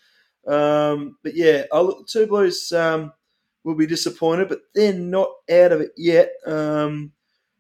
Um, 0.47 1.17
but 1.23 1.35
yeah, 1.35 1.65
oh, 1.73 2.05
two 2.07 2.27
Blues 2.27 2.73
um, 2.73 3.13
will 3.63 3.77
be 3.77 3.87
disappointed, 3.87 4.49
but 4.49 4.61
they're 4.75 4.93
not 4.93 5.31
out 5.51 5.73
of 5.73 5.81
it 5.81 5.93
yet. 5.97 6.33
Um, 6.47 7.13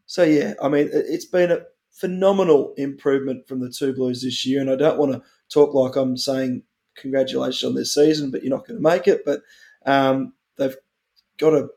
so 0.06 0.22
yeah, 0.22 0.54
I 0.62 0.68
mean, 0.68 0.90
it, 0.92 1.06
has 1.10 1.24
been 1.24 1.50
a 1.50 1.60
phenomenal 1.94 2.74
improvement 2.76 3.46
from 3.46 3.60
the 3.60 3.70
two 3.70 3.94
Blues 3.94 4.22
this 4.22 4.44
year. 4.44 4.60
And 4.60 4.70
I 4.70 4.76
don't 4.76 4.98
want 4.98 5.12
to 5.12 5.22
talk 5.48 5.74
like 5.74 5.96
I'm 5.96 6.16
saying 6.16 6.62
congratulations 6.96 7.64
on 7.64 7.74
this 7.74 7.94
season, 7.94 8.30
but 8.30 8.42
you're 8.42 8.54
not 8.54 8.66
going 8.66 8.76
to 8.76 8.82
make 8.82 9.08
it. 9.08 9.24
But 9.24 9.42
um, 9.86 10.34
they've 10.56 10.76
got 11.38 11.50
to 11.50 11.68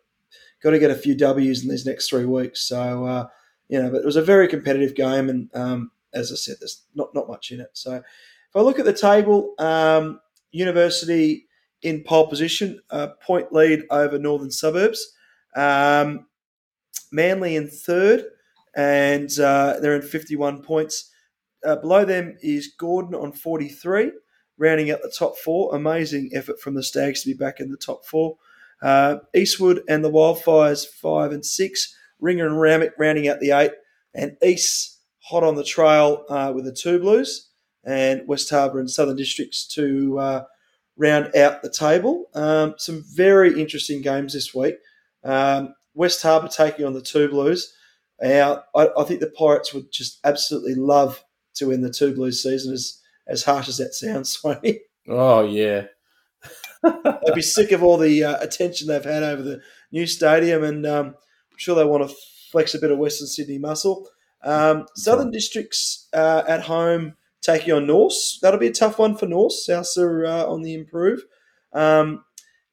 got 0.61 0.71
to 0.71 0.79
get 0.79 0.91
a 0.91 0.95
few 0.95 1.15
W's 1.15 1.63
in 1.63 1.69
these 1.69 1.85
next 1.85 2.09
three 2.09 2.25
weeks. 2.25 2.61
So 2.61 3.05
uh, 3.05 3.27
you 3.69 3.81
know, 3.81 3.91
but 3.91 4.01
it 4.01 4.05
was 4.05 4.15
a 4.15 4.21
very 4.21 4.47
competitive 4.47 4.95
game, 4.95 5.29
and 5.29 5.49
um, 5.53 5.91
as 6.13 6.31
I 6.31 6.35
said, 6.35 6.55
there's 6.59 6.83
not 6.95 7.13
not 7.13 7.27
much 7.27 7.51
in 7.51 7.61
it. 7.61 7.69
So 7.73 7.93
if 7.95 8.55
I 8.55 8.61
look 8.61 8.79
at 8.79 8.85
the 8.85 8.93
table, 8.93 9.53
um, 9.59 10.19
University 10.51 11.47
in 11.83 12.03
pole 12.03 12.27
position, 12.27 12.81
point 13.21 13.53
lead 13.53 13.83
over 13.91 14.17
Northern 14.17 14.51
Suburbs. 14.51 15.13
Um, 15.55 16.25
Manly 17.11 17.55
in 17.55 17.67
third, 17.69 18.25
and 18.77 19.37
uh, 19.39 19.79
they're 19.81 19.95
in 19.95 20.03
51 20.03 20.61
points. 20.61 21.11
Uh, 21.65 21.75
below 21.77 22.05
them 22.05 22.37
is 22.41 22.73
Gordon 22.79 23.15
on 23.15 23.31
43, 23.33 24.11
rounding 24.59 24.91
out 24.91 25.01
the 25.01 25.11
top 25.17 25.35
four. 25.37 25.75
Amazing 25.75 26.29
effort 26.33 26.61
from 26.61 26.75
the 26.75 26.83
Stags 26.83 27.23
to 27.23 27.29
be 27.29 27.33
back 27.33 27.59
in 27.59 27.71
the 27.71 27.77
top 27.77 28.05
four. 28.05 28.37
Uh, 28.81 29.17
Eastwood 29.35 29.81
and 29.89 30.05
the 30.05 30.11
Wildfires, 30.11 30.85
five 30.85 31.31
and 31.31 31.43
six. 31.43 31.93
Ringer 32.19 32.45
and 32.45 32.61
Randwick 32.61 32.93
rounding 32.99 33.27
out 33.27 33.39
the 33.39 33.51
eight. 33.51 33.71
And 34.13 34.37
East 34.43 34.99
hot 35.23 35.43
on 35.43 35.55
the 35.55 35.63
trail 35.63 36.23
uh, 36.29 36.51
with 36.55 36.65
the 36.65 36.71
two 36.71 36.99
Blues. 36.99 37.49
And 37.83 38.27
West 38.27 38.49
Harbour 38.51 38.79
and 38.79 38.89
Southern 38.89 39.15
Districts 39.15 39.65
to 39.69 40.19
uh, 40.19 40.43
round 40.97 41.35
out 41.35 41.63
the 41.63 41.71
table. 41.71 42.25
Um, 42.35 42.75
some 42.77 43.03
very 43.15 43.59
interesting 43.59 44.01
games 44.03 44.33
this 44.33 44.53
week. 44.53 44.75
Um, 45.23 45.73
West 45.95 46.21
Harbour 46.21 46.47
taking 46.47 46.85
on 46.85 46.93
the 46.93 47.01
two 47.01 47.27
Blues. 47.27 47.73
Now, 48.21 48.63
I, 48.75 48.89
I, 48.97 49.03
think 49.03 49.19
the 49.19 49.29
Pirates 49.29 49.73
would 49.73 49.91
just 49.91 50.19
absolutely 50.23 50.75
love 50.75 51.23
to 51.55 51.67
win 51.67 51.81
the 51.81 51.91
two 51.91 52.15
Blues 52.15 52.41
season, 52.41 52.73
as, 52.73 52.99
as 53.27 53.43
harsh 53.43 53.67
as 53.67 53.77
that 53.77 53.93
sounds, 53.93 54.31
Swanee. 54.41 54.79
Oh, 55.07 55.45
yeah. 55.45 55.85
They'd 56.83 57.35
be 57.35 57.41
sick 57.41 57.71
of 57.71 57.83
all 57.83 57.97
the 57.97 58.23
uh, 58.23 58.37
attention 58.39 58.87
they've 58.87 59.03
had 59.03 59.23
over 59.23 59.41
the 59.41 59.61
new 59.91 60.05
stadium, 60.05 60.63
and 60.63 60.85
um, 60.85 61.07
I'm 61.07 61.57
sure 61.57 61.75
they 61.75 61.85
want 61.85 62.07
to 62.07 62.15
flex 62.51 62.73
a 62.73 62.79
bit 62.79 62.91
of 62.91 62.97
Western 62.97 63.27
Sydney 63.27 63.57
muscle. 63.57 64.07
Um, 64.43 64.85
Southern 64.95 65.31
Districts 65.31 66.07
uh, 66.13 66.43
at 66.47 66.61
home 66.61 67.15
taking 67.41 67.73
on 67.73 67.87
Norths. 67.87 68.39
That'll 68.41 68.59
be 68.59 68.67
a 68.67 68.73
tough 68.73 68.99
one 68.99 69.15
for 69.15 69.25
Norths. 69.25 69.67
Souths 69.67 69.97
are 69.97 70.25
uh, 70.25 70.45
on 70.45 70.61
the 70.61 70.73
improve. 70.73 71.23
Um, 71.73 72.23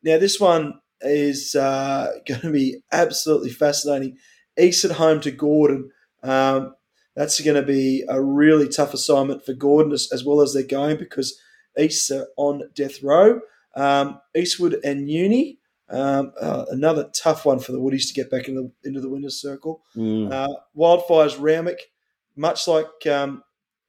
now, 0.03 0.19
this 0.19 0.39
one 0.39 0.81
is 1.01 1.55
uh, 1.55 2.13
going 2.27 2.41
to 2.41 2.53
be 2.53 2.79
absolutely 2.93 3.51
fascinating. 3.51 4.19
East 4.59 4.85
at 4.85 4.93
home 4.93 5.21
to 5.21 5.31
Gordon. 5.31 5.91
Um, 6.23 6.75
that's 7.15 7.41
going 7.41 7.57
to 7.57 7.67
be 7.67 8.05
a 8.09 8.21
really 8.21 8.69
tough 8.69 8.95
assignment 8.95 9.45
for 9.45 9.53
Gordon 9.53 9.93
as, 9.93 10.09
as 10.13 10.25
well 10.25 10.41
as 10.41 10.53
they're 10.53 10.63
going 10.63 10.97
because 10.97 11.41
East 11.79 12.11
are 12.11 12.29
on 12.37 12.71
death 12.75 13.03
row. 13.03 13.41
Um, 13.77 14.21
Eastwood 14.37 14.79
and 14.85 15.11
Uni, 15.11 15.59
um, 15.89 16.33
uh, 16.41 16.65
another 16.71 17.11
tough 17.15 17.45
one 17.45 17.59
for 17.59 17.73
the 17.73 17.81
Woodies 17.81 18.09
to 18.09 18.15
get 18.15 18.31
back 18.31 18.49
in 18.49 18.55
the, 18.55 18.71
into 18.85 19.01
the 19.01 19.09
winners' 19.09 19.41
circle. 19.41 19.83
Mm. 19.97 20.33
Uh, 20.33 20.57
Wildfires 20.77 21.41
Randwick, 21.41 21.91
much 22.37 22.67
like 22.67 23.07
um, 23.09 23.43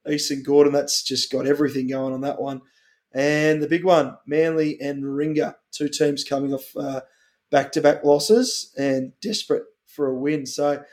East 0.08 0.30
and 0.30 0.44
Gordon, 0.44 0.72
that's 0.72 1.02
just 1.02 1.30
got 1.30 1.46
everything 1.46 1.88
going 1.88 2.12
on 2.12 2.20
that 2.22 2.40
one. 2.40 2.62
And 3.12 3.62
the 3.62 3.68
big 3.68 3.84
one, 3.84 4.16
Manly 4.26 4.80
and 4.80 5.02
Warringah, 5.02 5.54
two 5.72 5.88
teams 5.88 6.24
coming 6.24 6.52
off 6.52 6.74
back 7.50 7.72
to 7.72 7.80
back 7.80 8.04
losses 8.04 8.72
and 8.76 9.12
desperate 9.20 9.62
for 9.96 10.06
a 10.06 10.14
win. 10.14 10.46
So 10.46 10.84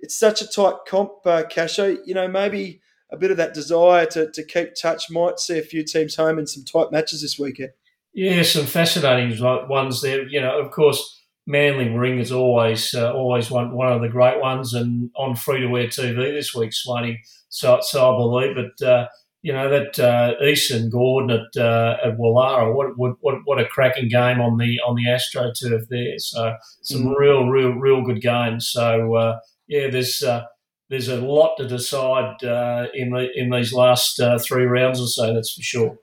it's 0.00 0.18
such 0.18 0.40
a 0.40 0.46
tight 0.46 0.76
comp, 0.86 1.10
uh, 1.26 1.42
Casho. 1.44 1.98
You 2.06 2.14
know, 2.14 2.28
maybe 2.28 2.80
a 3.10 3.16
bit 3.16 3.30
of 3.30 3.36
that 3.36 3.52
desire 3.52 4.06
to, 4.06 4.30
to 4.30 4.44
keep 4.44 4.74
touch 4.74 5.10
might 5.10 5.38
see 5.38 5.58
a 5.58 5.62
few 5.62 5.84
teams 5.84 6.16
home 6.16 6.38
in 6.38 6.46
some 6.46 6.64
tight 6.64 6.90
matches 6.92 7.20
this 7.20 7.38
weekend. 7.38 7.72
Yeah, 8.14 8.42
some 8.42 8.66
fascinating 8.66 9.38
ones 9.68 10.00
there. 10.00 10.26
You 10.26 10.40
know, 10.40 10.58
of 10.58 10.70
course, 10.70 11.20
Manly 11.46 11.88
Ring 11.88 12.18
is 12.18 12.30
always 12.30 12.94
uh, 12.94 13.12
always 13.12 13.50
one 13.50 13.72
one 13.74 13.92
of 13.92 14.00
the 14.00 14.08
great 14.08 14.40
ones, 14.40 14.74
and 14.74 15.10
on 15.16 15.34
free 15.34 15.60
to 15.60 15.76
air 15.76 15.88
TV 15.88 16.32
this 16.32 16.54
week, 16.54 16.72
Swanee. 16.72 17.20
So, 17.48 17.80
so 17.82 18.14
I 18.14 18.16
believe, 18.16 18.56
but 18.56 18.86
uh, 18.86 19.08
you 19.42 19.52
know 19.52 19.68
that 19.68 19.98
uh, 19.98 20.34
Easton 20.42 20.88
Gordon 20.88 21.30
at 21.30 21.60
uh, 21.60 21.96
at 22.04 22.16
Woollahra, 22.16 22.72
what, 22.74 22.96
what 22.96 23.38
what 23.44 23.60
a 23.60 23.66
cracking 23.66 24.08
game 24.08 24.40
on 24.40 24.56
the 24.56 24.78
on 24.86 24.94
the 24.94 25.10
Astro 25.10 25.52
turf 25.52 25.82
there. 25.88 26.18
So 26.18 26.54
some 26.82 27.04
mm. 27.04 27.16
real 27.18 27.48
real 27.48 27.72
real 27.72 28.02
good 28.02 28.22
games. 28.22 28.68
So 28.68 29.14
uh, 29.16 29.38
yeah, 29.66 29.90
there's 29.90 30.22
uh, 30.22 30.44
there's 30.90 31.08
a 31.08 31.20
lot 31.20 31.56
to 31.56 31.66
decide 31.66 32.42
uh, 32.44 32.86
in 32.94 33.10
the 33.10 33.28
in 33.34 33.50
these 33.50 33.72
last 33.72 34.20
uh, 34.20 34.38
three 34.38 34.64
rounds 34.64 35.00
or 35.00 35.08
so. 35.08 35.34
That's 35.34 35.52
for 35.52 35.62
sure. 35.62 35.98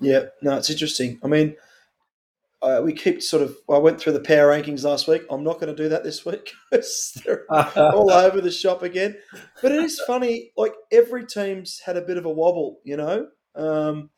Yeah, 0.00 0.24
no, 0.42 0.56
it's 0.56 0.70
interesting. 0.70 1.20
I 1.22 1.28
mean, 1.28 1.54
uh, 2.62 2.80
we 2.82 2.92
keep 2.92 3.22
sort 3.22 3.42
of. 3.42 3.56
I 3.68 3.78
went 3.78 4.00
through 4.00 4.12
the 4.12 4.20
power 4.20 4.50
rankings 4.50 4.84
last 4.84 5.08
week. 5.08 5.22
I'm 5.30 5.44
not 5.44 5.60
going 5.60 5.74
to 5.74 5.82
do 5.82 5.88
that 5.88 6.04
this 6.04 6.24
week 6.24 6.52
because 6.70 7.20
they're 7.24 7.44
all 7.50 8.10
over 8.10 8.40
the 8.40 8.50
shop 8.50 8.82
again. 8.82 9.16
But 9.60 9.72
it 9.72 9.82
is 9.82 10.00
funny. 10.06 10.52
Like 10.56 10.74
every 10.90 11.26
team's 11.26 11.80
had 11.84 11.96
a 11.96 12.02
bit 12.02 12.16
of 12.16 12.24
a 12.24 12.30
wobble, 12.30 12.78
you 12.84 12.96
know, 12.96 13.28
um, 13.54 14.10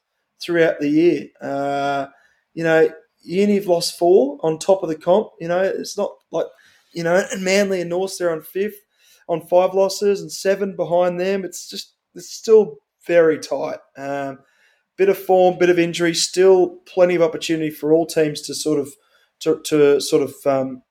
throughout 0.43 0.79
the 0.81 0.89
year. 0.89 1.29
Uh, 1.41 2.07
you 2.53 2.65
know, 2.65 2.89
Uni've 3.23 3.67
lost 3.67 3.99
four 3.99 4.39
on 4.43 4.59
top 4.59 4.83
of 4.83 4.89
the 4.91 4.97
comp. 4.97 5.31
You 5.41 5.49
know, 5.49 5.63
it's 5.63 5.97
not 5.97 6.13
like 6.31 6.47
you 6.93 7.03
know, 7.03 7.27
and 7.33 7.43
Manly 7.43 7.81
and 7.81 7.91
North 7.91 8.19
they're 8.19 8.31
on 8.31 8.43
fifth 8.43 8.79
on 9.29 9.47
five 9.47 9.75
losses 9.75 10.21
and 10.21 10.31
seven 10.31 10.77
behind 10.77 11.19
them. 11.19 11.45
It's 11.45 11.69
just 11.69 11.95
it's 12.15 12.31
still 12.31 12.77
very 13.07 13.39
tight. 13.39 13.79
Um, 13.97 14.41
bit 14.97 15.09
of 15.09 15.19
form, 15.19 15.59
bit 15.59 15.71
of 15.71 15.79
injury, 15.79 16.15
still 16.15 16.79
plenty 16.87 17.15
of 17.15 17.23
opportunity 17.23 17.71
for 17.71 17.93
all 17.93 18.07
teams 18.07 18.41
to 18.43 18.55
sort 18.55 18.79
of 18.79 18.95
to, 19.41 19.61
to 19.65 20.01
sort 20.01 20.23
of 20.23 20.35
um, 20.47 20.83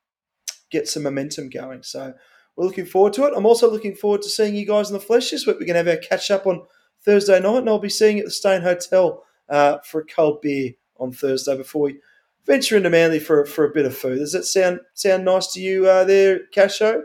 get 0.69 0.87
some 0.87 1.03
momentum 1.03 1.49
going. 1.49 1.83
So 1.83 2.13
we're 2.55 2.65
looking 2.65 2.85
forward 2.85 3.13
to 3.13 3.25
it. 3.25 3.33
I'm 3.35 3.45
also 3.45 3.71
looking 3.71 3.95
forward 3.95 4.21
to 4.23 4.29
seeing 4.29 4.55
you 4.55 4.65
guys 4.65 4.89
in 4.89 4.93
the 4.93 4.99
flesh 4.99 5.31
this 5.31 5.47
week. 5.47 5.55
We're 5.59 5.65
going 5.65 5.83
to 5.83 5.89
have 5.91 5.97
our 5.97 6.07
catch 6.07 6.29
up 6.29 6.45
on 6.45 6.63
Thursday 7.03 7.39
night, 7.39 7.59
and 7.59 7.69
I'll 7.69 7.79
be 7.79 7.89
seeing 7.89 8.17
you 8.17 8.23
at 8.23 8.27
the 8.27 8.31
Stone 8.31 8.61
Hotel 8.61 9.23
uh, 9.49 9.77
for 9.85 10.01
a 10.01 10.05
cold 10.05 10.41
beer 10.41 10.73
on 10.97 11.11
Thursday 11.11 11.57
before 11.57 11.83
we 11.83 11.99
venture 12.45 12.77
into 12.77 12.89
Manly 12.89 13.19
for 13.19 13.45
for 13.45 13.65
a 13.65 13.73
bit 13.73 13.85
of 13.85 13.97
food. 13.97 14.19
Does 14.19 14.33
that 14.33 14.45
sound 14.45 14.81
sound 14.93 15.25
nice 15.25 15.47
to 15.53 15.61
you 15.61 15.87
uh, 15.87 16.03
there, 16.03 16.41
Casho? 16.55 17.03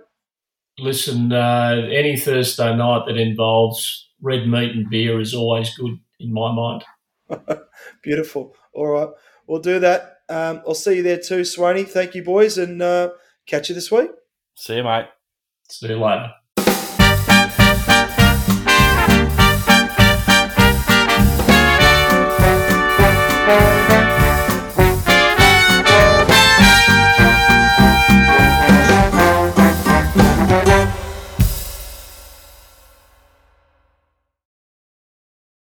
Listen, 0.79 1.33
uh, 1.33 1.89
any 1.91 2.17
Thursday 2.17 2.77
night 2.77 3.05
that 3.07 3.17
involves 3.17 4.11
red 4.21 4.49
meat 4.49 4.75
and 4.75 4.89
beer 4.89 5.21
is 5.21 5.35
always 5.35 5.77
good 5.77 5.99
in 6.21 6.33
my 6.33 6.53
mind. 6.53 6.85
Beautiful. 8.03 8.55
All 8.73 8.89
right, 8.89 9.09
we'll 9.47 9.61
do 9.61 9.79
that. 9.81 10.19
Um, 10.29 10.63
I'll 10.67 10.75
see 10.75 10.97
you 10.97 11.03
there 11.03 11.19
too, 11.19 11.43
Swaney. 11.43 11.87
Thank 11.87 12.15
you, 12.15 12.23
boys, 12.23 12.59
and 12.59 12.83
uh, 12.83 13.11
catch 13.47 13.69
you 13.69 13.75
this 13.75 13.91
week. 13.91 14.11
See 14.57 14.77
you, 14.77 14.85
mate. 14.85 15.07
See 15.71 15.89
you 15.89 15.97
later. 15.97 16.33